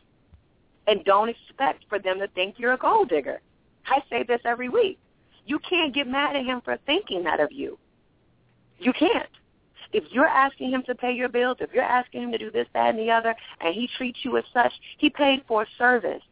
and 0.87 1.03
don't 1.05 1.29
expect 1.29 1.85
for 1.89 1.99
them 1.99 2.19
to 2.19 2.27
think 2.29 2.55
you're 2.57 2.73
a 2.73 2.77
gold 2.77 3.09
digger. 3.09 3.41
I 3.87 4.01
say 4.09 4.23
this 4.23 4.41
every 4.45 4.69
week. 4.69 4.99
You 5.45 5.59
can't 5.59 5.93
get 5.93 6.07
mad 6.07 6.35
at 6.35 6.45
him 6.45 6.61
for 6.61 6.77
thinking 6.85 7.23
that 7.23 7.39
of 7.39 7.51
you. 7.51 7.77
You 8.79 8.93
can't. 8.93 9.29
If 9.93 10.03
you're 10.11 10.27
asking 10.27 10.71
him 10.71 10.83
to 10.87 10.95
pay 10.95 11.13
your 11.13 11.29
bills, 11.29 11.57
if 11.61 11.71
you're 11.73 11.83
asking 11.83 12.23
him 12.23 12.31
to 12.31 12.37
do 12.37 12.51
this, 12.51 12.67
that, 12.73 12.89
and 12.89 12.99
the 12.99 13.11
other, 13.11 13.35
and 13.61 13.73
he 13.73 13.87
treats 13.97 14.19
you 14.23 14.37
as 14.37 14.43
such, 14.51 14.73
he 14.97 15.09
paid 15.09 15.43
for 15.47 15.63
a 15.63 15.67
service. 15.77 16.23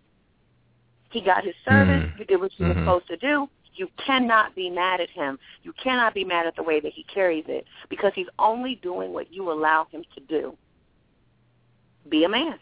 He 1.12 1.22
got 1.22 1.46
his 1.46 1.54
service. 1.64 2.04
Mm-hmm. 2.04 2.20
You 2.20 2.26
did 2.26 2.42
what 2.42 2.52
you 2.58 2.66
mm-hmm. 2.66 2.80
were 2.80 2.86
supposed 2.86 3.08
to 3.08 3.18
do. 3.18 3.48
You 3.76 3.88
cannot 4.06 4.56
be 4.56 4.70
mad 4.70 5.00
at 5.00 5.10
him. 5.10 5.40
You 5.64 5.74
cannot 5.82 6.14
be 6.14 6.24
mad 6.24 6.46
at 6.48 6.56
the 6.56 6.64
way 6.64 6.80
that 6.80 6.92
he 6.92 7.04
carries 7.04 7.46
it 7.48 7.66
because 7.90 8.12
he's 8.16 8.28
only 8.38 8.76
doing 8.76 9.14
what 9.14 9.32
you 9.32 9.52
allow 9.52 9.88
him 9.92 10.04
to 10.16 10.22
do 10.22 10.58
be 12.10 12.24
a 12.24 12.30
man. 12.30 12.60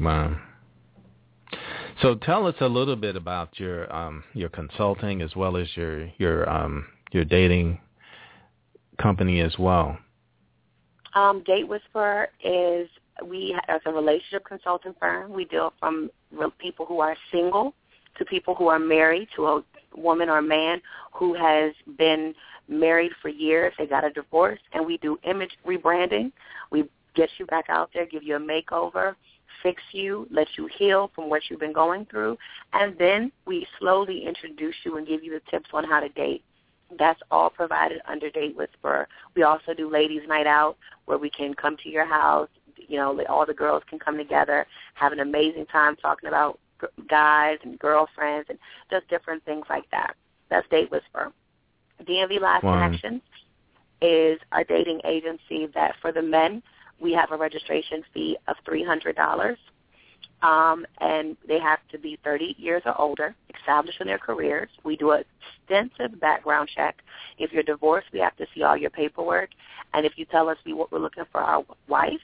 Wow. 0.00 0.36
So 2.02 2.14
tell 2.14 2.46
us 2.46 2.54
a 2.60 2.66
little 2.66 2.96
bit 2.96 3.16
about 3.16 3.58
your 3.58 3.92
um, 3.94 4.22
your 4.34 4.50
consulting 4.50 5.22
as 5.22 5.34
well 5.34 5.56
as 5.56 5.66
your 5.74 6.06
your 6.18 6.48
um, 6.48 6.86
your 7.12 7.24
dating 7.24 7.78
company 9.00 9.40
as 9.40 9.56
well. 9.58 9.96
Um, 11.14 11.42
Date 11.46 11.66
Whisperer 11.66 12.28
is 12.44 12.88
we 13.24 13.58
as 13.68 13.80
a 13.86 13.92
relationship 13.92 14.44
consulting 14.44 14.94
firm. 15.00 15.32
We 15.32 15.46
deal 15.46 15.72
from 15.80 16.10
people 16.58 16.84
who 16.84 17.00
are 17.00 17.16
single, 17.32 17.74
to 18.18 18.24
people 18.26 18.54
who 18.54 18.68
are 18.68 18.78
married, 18.78 19.28
to 19.36 19.46
a 19.46 19.64
woman 19.96 20.28
or 20.28 20.42
man 20.42 20.82
who 21.12 21.32
has 21.32 21.72
been 21.96 22.34
married 22.68 23.12
for 23.22 23.28
years, 23.28 23.72
they 23.78 23.86
got 23.86 24.04
a 24.04 24.10
divorce, 24.10 24.58
and 24.72 24.84
we 24.84 24.98
do 24.98 25.18
image 25.24 25.52
rebranding. 25.66 26.32
We 26.70 26.84
get 27.16 27.30
you 27.38 27.46
back 27.46 27.64
out 27.68 27.90
there, 27.92 28.06
give 28.06 28.22
you 28.22 28.36
a 28.36 28.40
makeover, 28.40 29.14
fix 29.62 29.82
you, 29.92 30.28
let 30.30 30.46
you 30.56 30.68
heal 30.78 31.10
from 31.14 31.28
what 31.28 31.42
you've 31.48 31.60
been 31.60 31.72
going 31.72 32.06
through, 32.06 32.36
and 32.72 32.96
then 32.98 33.32
we 33.46 33.66
slowly 33.78 34.24
introduce 34.26 34.74
you 34.84 34.96
and 34.96 35.06
give 35.06 35.24
you 35.24 35.32
the 35.32 35.50
tips 35.50 35.70
on 35.72 35.84
how 35.84 35.98
to 35.98 36.08
date. 36.10 36.44
That's 36.98 37.20
all 37.32 37.50
provided 37.50 38.00
under 38.06 38.30
Date 38.30 38.56
Whisperer. 38.56 39.08
We 39.34 39.42
also 39.42 39.74
do 39.74 39.90
ladies' 39.90 40.28
night 40.28 40.46
out 40.46 40.76
where 41.06 41.18
we 41.18 41.30
can 41.30 41.52
come 41.54 41.76
to 41.82 41.88
your 41.88 42.06
house. 42.06 42.48
You 42.76 42.98
know, 42.98 43.20
all 43.28 43.44
the 43.44 43.54
girls 43.54 43.82
can 43.90 43.98
come 43.98 44.16
together, 44.16 44.66
have 44.94 45.12
an 45.12 45.18
amazing 45.18 45.66
time 45.66 45.96
talking 45.96 46.28
about 46.28 46.60
guys 47.08 47.58
and 47.64 47.78
girlfriends 47.78 48.48
and 48.50 48.58
just 48.90 49.08
different 49.08 49.44
things 49.44 49.64
like 49.68 49.90
that. 49.90 50.14
That's 50.48 50.68
Date 50.68 50.90
Whisperer. 50.90 51.32
DMV 52.04 52.40
Live 52.40 52.62
Wow. 52.62 52.74
Connections 52.74 53.22
is 54.02 54.38
our 54.52 54.62
dating 54.62 55.00
agency 55.04 55.66
that 55.74 55.94
for 56.00 56.12
the 56.12 56.22
men 56.22 56.62
we 57.00 57.12
have 57.12 57.30
a 57.32 57.36
registration 57.36 58.02
fee 58.12 58.36
of 58.48 58.56
three 58.64 58.84
hundred 58.84 59.16
dollars. 59.16 59.58
Um, 60.42 60.84
and 61.00 61.34
they 61.48 61.58
have 61.58 61.78
to 61.92 61.98
be 61.98 62.18
30 62.22 62.56
years 62.58 62.82
or 62.84 63.00
older, 63.00 63.34
established 63.58 64.02
in 64.02 64.06
their 64.06 64.18
careers. 64.18 64.68
We 64.84 64.94
do 64.94 65.12
an 65.12 65.24
extensive 65.48 66.20
background 66.20 66.68
check. 66.76 66.96
If 67.38 67.52
you're 67.52 67.62
divorced, 67.62 68.08
we 68.12 68.18
have 68.20 68.36
to 68.36 68.46
see 68.54 68.62
all 68.62 68.76
your 68.76 68.90
paperwork. 68.90 69.48
And 69.94 70.04
if 70.04 70.12
you 70.16 70.26
tell 70.26 70.50
us 70.50 70.58
we, 70.66 70.74
what 70.74 70.92
we're 70.92 70.98
looking 70.98 71.24
for 71.32 71.40
our 71.40 71.64
wife, 71.88 72.20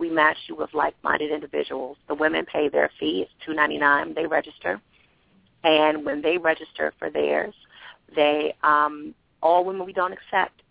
we 0.00 0.10
match 0.10 0.36
you 0.48 0.56
with 0.56 0.74
like-minded 0.74 1.30
individuals. 1.30 1.96
The 2.08 2.14
women 2.16 2.44
pay 2.44 2.68
their 2.68 2.90
fee. 2.98 3.28
It's. 3.46 4.14
They 4.14 4.26
register, 4.26 4.80
and 5.64 6.04
when 6.04 6.22
they 6.22 6.38
register 6.38 6.92
for 6.98 7.10
theirs, 7.10 7.54
they 8.14 8.54
um, 8.62 9.14
all 9.42 9.64
women 9.64 9.86
we 9.86 9.92
don't 9.92 10.12
accept. 10.12 10.62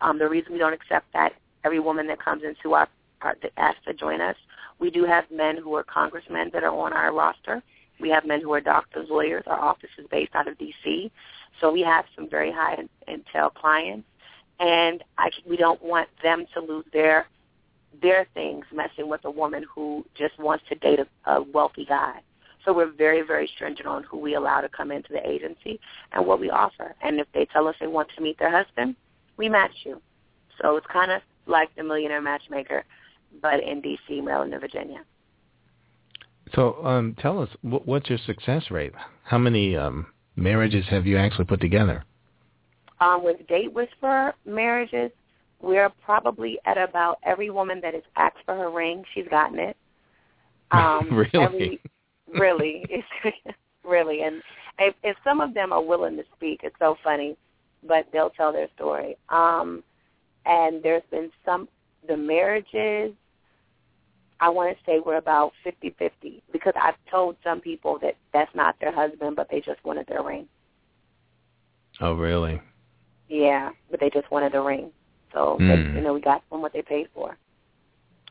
Um, 0.00 0.18
the 0.18 0.28
reason 0.28 0.52
we 0.52 0.58
don't 0.58 0.72
accept 0.72 1.12
that 1.12 1.32
every 1.64 1.80
woman 1.80 2.06
that 2.06 2.22
comes 2.22 2.42
into 2.44 2.74
our, 2.74 2.88
asks 3.56 3.80
to 3.86 3.94
join 3.94 4.20
us, 4.20 4.36
we 4.78 4.90
do 4.90 5.04
have 5.04 5.24
men 5.30 5.56
who 5.56 5.74
are 5.74 5.82
congressmen 5.82 6.50
that 6.52 6.62
are 6.64 6.74
on 6.74 6.92
our 6.92 7.12
roster. 7.12 7.62
We 8.00 8.10
have 8.10 8.24
men 8.24 8.40
who 8.40 8.52
are 8.52 8.60
doctors, 8.60 9.08
lawyers. 9.10 9.44
Our 9.46 9.58
office 9.58 9.90
is 9.98 10.06
based 10.10 10.34
out 10.34 10.46
of 10.46 10.56
D.C., 10.58 11.10
so 11.60 11.72
we 11.72 11.80
have 11.80 12.04
some 12.14 12.28
very 12.28 12.52
high 12.52 12.76
in- 12.76 12.88
intel 13.08 13.52
clients, 13.52 14.06
and 14.60 15.02
I, 15.16 15.30
we 15.48 15.56
don't 15.56 15.82
want 15.82 16.08
them 16.22 16.46
to 16.54 16.60
lose 16.60 16.84
their 16.92 17.26
their 18.02 18.26
things 18.34 18.64
messing 18.72 19.08
with 19.08 19.24
a 19.24 19.30
woman 19.30 19.64
who 19.74 20.04
just 20.16 20.38
wants 20.38 20.62
to 20.68 20.74
date 20.76 21.00
a, 21.00 21.30
a 21.30 21.42
wealthy 21.42 21.84
guy. 21.84 22.20
So 22.64 22.72
we're 22.72 22.92
very, 22.92 23.22
very 23.22 23.50
stringent 23.54 23.88
on 23.88 24.04
who 24.04 24.18
we 24.18 24.34
allow 24.34 24.60
to 24.60 24.68
come 24.68 24.92
into 24.92 25.12
the 25.12 25.26
agency 25.26 25.80
and 26.12 26.26
what 26.26 26.38
we 26.38 26.50
offer. 26.50 26.94
And 27.02 27.18
if 27.18 27.26
they 27.32 27.46
tell 27.46 27.66
us 27.66 27.74
they 27.80 27.86
want 27.86 28.08
to 28.14 28.22
meet 28.22 28.38
their 28.38 28.50
husband, 28.50 28.94
we 29.36 29.48
match 29.48 29.72
you. 29.84 30.00
So 30.60 30.76
it's 30.76 30.86
kind 30.92 31.10
of 31.10 31.22
like 31.46 31.74
the 31.76 31.82
Millionaire 31.82 32.20
Matchmaker, 32.20 32.84
but 33.42 33.62
in 33.62 33.80
D.C., 33.80 34.20
Maryland, 34.20 34.52
and 34.52 34.60
Virginia. 34.60 35.00
So 36.54 36.84
um, 36.84 37.14
tell 37.20 37.40
us, 37.40 37.48
wh- 37.62 37.86
what's 37.86 38.08
your 38.08 38.18
success 38.26 38.70
rate? 38.70 38.92
How 39.24 39.38
many 39.38 39.76
um, 39.76 40.06
marriages 40.36 40.84
have 40.88 41.06
you 41.06 41.18
actually 41.18 41.44
put 41.44 41.60
together? 41.60 42.04
Um, 43.00 43.22
with 43.22 43.46
Date 43.46 43.72
Whisperer 43.72 44.34
marriages, 44.44 45.10
we're 45.60 45.90
probably 46.04 46.58
at 46.66 46.78
about 46.78 47.18
every 47.24 47.50
woman 47.50 47.80
that 47.82 47.94
has 47.94 48.02
asked 48.16 48.38
for 48.44 48.54
her 48.54 48.70
ring, 48.70 49.04
she's 49.14 49.28
gotten 49.28 49.58
it. 49.58 49.76
Um, 50.70 51.08
really? 51.10 51.30
Every, 51.34 51.80
really, 52.38 52.84
it's 52.90 53.56
really, 53.86 54.20
and 54.20 54.42
if, 54.78 54.94
if 55.02 55.16
some 55.24 55.40
of 55.40 55.54
them 55.54 55.72
are 55.72 55.82
willing 55.82 56.14
to 56.18 56.24
speak, 56.36 56.60
it's 56.62 56.76
so 56.78 56.96
funny, 57.02 57.38
but 57.86 58.06
they'll 58.12 58.28
tell 58.28 58.52
their 58.52 58.68
story. 58.74 59.16
Um, 59.30 59.82
and 60.44 60.82
there's 60.82 61.02
been 61.10 61.30
some 61.46 61.68
the 62.06 62.16
marriages. 62.16 63.14
I 64.40 64.48
want 64.48 64.76
to 64.76 64.84
say 64.84 65.00
we're 65.04 65.16
about 65.16 65.52
fifty 65.64 65.90
fifty 65.98 66.42
because 66.52 66.74
I've 66.80 66.94
told 67.10 67.36
some 67.42 67.60
people 67.60 67.98
that 68.02 68.14
that's 68.32 68.54
not 68.54 68.76
their 68.80 68.92
husband, 68.92 69.34
but 69.34 69.48
they 69.50 69.60
just 69.60 69.84
wanted 69.84 70.06
their 70.06 70.22
ring. 70.22 70.46
Oh, 72.00 72.12
really? 72.12 72.60
Yeah, 73.28 73.70
but 73.90 74.00
they 74.00 74.10
just 74.10 74.30
wanted 74.30 74.52
the 74.52 74.60
ring. 74.60 74.92
So 75.32 75.56
Hmm. 75.58 75.68
they, 75.68 75.98
you 75.98 76.00
know, 76.02 76.14
we 76.14 76.20
got 76.20 76.48
them 76.50 76.62
what 76.62 76.72
they 76.72 76.82
paid 76.82 77.08
for. 77.14 77.36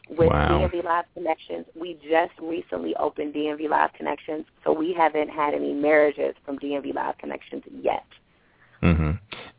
With 0.09 0.29
Wow. 0.29 0.47
DMV 0.47 0.83
Live 0.85 1.05
Connections, 1.13 1.65
we 1.75 1.95
just 2.09 2.31
recently 2.39 2.95
opened 2.95 3.33
DMV 3.33 3.67
Live 3.67 3.91
Connections, 3.93 4.45
so 4.63 4.71
we 4.71 4.93
haven't 4.93 5.27
had 5.29 5.53
any 5.53 5.73
marriages 5.73 6.33
from 6.45 6.57
DMV 6.59 6.93
Live 6.93 7.17
Connections 7.17 7.63
yet. 7.81 8.05
Hmm 8.81 9.11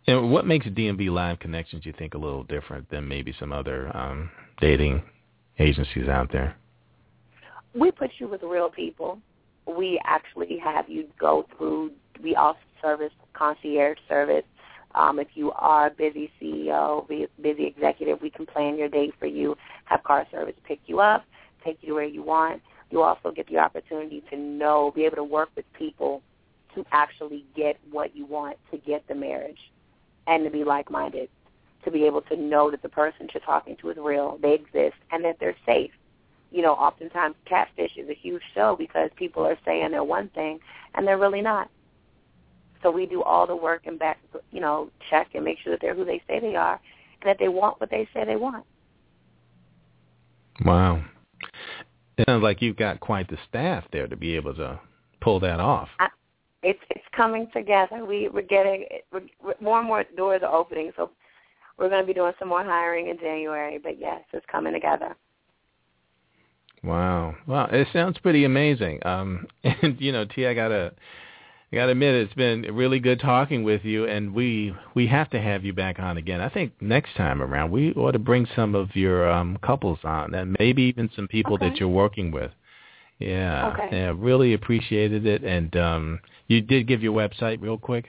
And 0.06 0.30
what 0.30 0.46
makes 0.46 0.66
DMV 0.66 1.10
Live 1.10 1.38
Connections, 1.40 1.84
you 1.84 1.92
think, 1.98 2.14
a 2.14 2.18
little 2.18 2.44
different 2.44 2.88
than 2.90 3.08
maybe 3.08 3.34
some 3.38 3.52
other 3.52 3.94
um, 3.96 4.30
dating 4.60 5.02
agencies 5.58 6.08
out 6.08 6.30
there? 6.32 6.56
We 7.74 7.90
put 7.90 8.10
you 8.18 8.28
with 8.28 8.42
real 8.42 8.70
people. 8.70 9.20
We 9.66 10.00
actually 10.04 10.58
have 10.58 10.88
you 10.88 11.06
go 11.18 11.46
through. 11.56 11.92
We 12.22 12.34
also 12.34 12.58
service 12.82 13.12
concierge 13.34 13.98
service. 14.08 14.44
Um, 14.94 15.18
if 15.18 15.28
you 15.34 15.52
are 15.52 15.88
a 15.88 15.90
busy 15.90 16.30
CEO, 16.40 17.06
busy 17.40 17.66
executive, 17.66 18.22
we 18.22 18.30
can 18.30 18.46
plan 18.46 18.78
your 18.78 18.88
day 18.88 19.12
for 19.18 19.26
you. 19.26 19.56
Have 19.84 20.02
car 20.02 20.26
service 20.30 20.54
pick 20.64 20.80
you 20.86 21.00
up, 21.00 21.24
take 21.64 21.78
you 21.82 21.88
to 21.88 21.94
where 21.94 22.04
you 22.04 22.22
want. 22.22 22.62
You 22.90 23.02
also 23.02 23.30
get 23.30 23.46
the 23.48 23.58
opportunity 23.58 24.22
to 24.30 24.36
know, 24.36 24.92
be 24.94 25.04
able 25.04 25.16
to 25.16 25.24
work 25.24 25.50
with 25.54 25.66
people 25.74 26.22
to 26.74 26.84
actually 26.92 27.44
get 27.56 27.78
what 27.90 28.14
you 28.14 28.26
want 28.26 28.56
to 28.70 28.78
get 28.78 29.06
the 29.08 29.14
marriage, 29.14 29.72
and 30.26 30.44
to 30.44 30.50
be 30.50 30.64
like-minded, 30.64 31.28
to 31.84 31.90
be 31.90 32.04
able 32.04 32.22
to 32.22 32.36
know 32.36 32.70
that 32.70 32.82
the 32.82 32.88
person 32.88 33.28
you're 33.32 33.40
talking 33.42 33.76
to 33.80 33.90
is 33.90 33.96
real, 33.98 34.38
they 34.42 34.54
exist, 34.54 34.96
and 35.10 35.24
that 35.24 35.36
they're 35.40 35.56
safe 35.64 35.90
you 36.50 36.62
know, 36.62 36.72
oftentimes 36.72 37.34
catfish 37.44 37.92
is 37.96 38.08
a 38.08 38.14
huge 38.14 38.42
show 38.54 38.74
because 38.78 39.10
people 39.16 39.44
are 39.44 39.58
saying 39.64 39.90
they're 39.90 40.04
one 40.04 40.28
thing 40.30 40.60
and 40.94 41.06
they're 41.06 41.18
really 41.18 41.42
not. 41.42 41.70
So 42.82 42.90
we 42.90 43.06
do 43.06 43.22
all 43.22 43.46
the 43.46 43.56
work 43.56 43.82
and 43.86 43.98
back, 43.98 44.18
you 44.50 44.60
know, 44.60 44.90
check 45.10 45.28
and 45.34 45.44
make 45.44 45.58
sure 45.62 45.72
that 45.72 45.80
they're 45.80 45.94
who 45.94 46.04
they 46.04 46.22
say 46.28 46.40
they 46.40 46.54
are 46.54 46.80
and 47.20 47.28
that 47.28 47.38
they 47.38 47.48
want 47.48 47.80
what 47.80 47.90
they 47.90 48.08
say 48.14 48.24
they 48.24 48.36
want. 48.36 48.64
Wow. 50.64 51.04
It 52.16 52.24
sounds 52.28 52.42
like 52.42 52.62
you've 52.62 52.76
got 52.76 53.00
quite 53.00 53.28
the 53.28 53.38
staff 53.48 53.84
there 53.92 54.06
to 54.06 54.16
be 54.16 54.36
able 54.36 54.54
to 54.54 54.80
pull 55.20 55.40
that 55.40 55.60
off. 55.60 55.88
It's 56.62 56.80
it's 56.90 57.04
coming 57.16 57.48
together. 57.52 58.04
We 58.04 58.28
we're 58.28 58.42
getting 58.42 58.86
we're, 59.12 59.54
more 59.60 59.78
and 59.78 59.86
more 59.86 60.04
doors 60.16 60.42
are 60.42 60.54
opening, 60.54 60.90
so 60.96 61.10
we're 61.78 61.88
going 61.88 62.02
to 62.02 62.06
be 62.06 62.14
doing 62.14 62.32
some 62.38 62.48
more 62.48 62.64
hiring 62.64 63.08
in 63.08 63.18
January. 63.18 63.78
But 63.78 64.00
yes, 64.00 64.22
it's 64.32 64.44
coming 64.50 64.72
together. 64.72 65.16
Wow. 66.84 67.34
Wow. 67.46 67.68
It 67.72 67.88
sounds 67.92 68.18
pretty 68.18 68.44
amazing. 68.44 69.04
Um 69.04 69.46
and 69.64 70.00
you 70.00 70.12
know, 70.12 70.24
T 70.24 70.46
I 70.46 70.54
gotta 70.54 70.92
I 71.72 71.76
gotta 71.76 71.92
admit 71.92 72.14
it's 72.14 72.34
been 72.34 72.62
really 72.74 73.00
good 73.00 73.20
talking 73.20 73.64
with 73.64 73.84
you 73.84 74.06
and 74.06 74.32
we 74.32 74.74
we 74.94 75.06
have 75.08 75.28
to 75.30 75.40
have 75.40 75.64
you 75.64 75.72
back 75.72 75.98
on 75.98 76.16
again. 76.16 76.40
I 76.40 76.48
think 76.48 76.72
next 76.80 77.14
time 77.16 77.42
around 77.42 77.72
we 77.72 77.92
ought 77.94 78.12
to 78.12 78.18
bring 78.18 78.46
some 78.54 78.74
of 78.74 78.94
your 78.94 79.28
um 79.28 79.58
couples 79.62 79.98
on 80.04 80.34
and 80.34 80.56
maybe 80.58 80.82
even 80.82 81.10
some 81.14 81.28
people 81.28 81.54
Okay. 81.54 81.68
that 81.68 81.78
you're 81.78 81.88
working 81.88 82.30
with. 82.30 82.52
Yeah. 83.18 83.72
Okay. 83.74 83.88
Yeah, 83.90 84.12
really 84.16 84.54
appreciated 84.54 85.26
it 85.26 85.42
and 85.42 85.76
um 85.76 86.20
you 86.48 86.60
did 86.60 86.88
give 86.88 87.02
your 87.02 87.14
website 87.14 87.60
real 87.60 87.78
quick? 87.78 88.06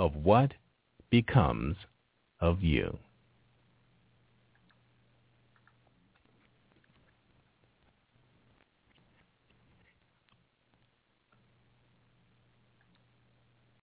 of 0.00 0.16
what 0.16 0.50
becomes 1.10 1.76
of 2.40 2.62
you. 2.62 2.98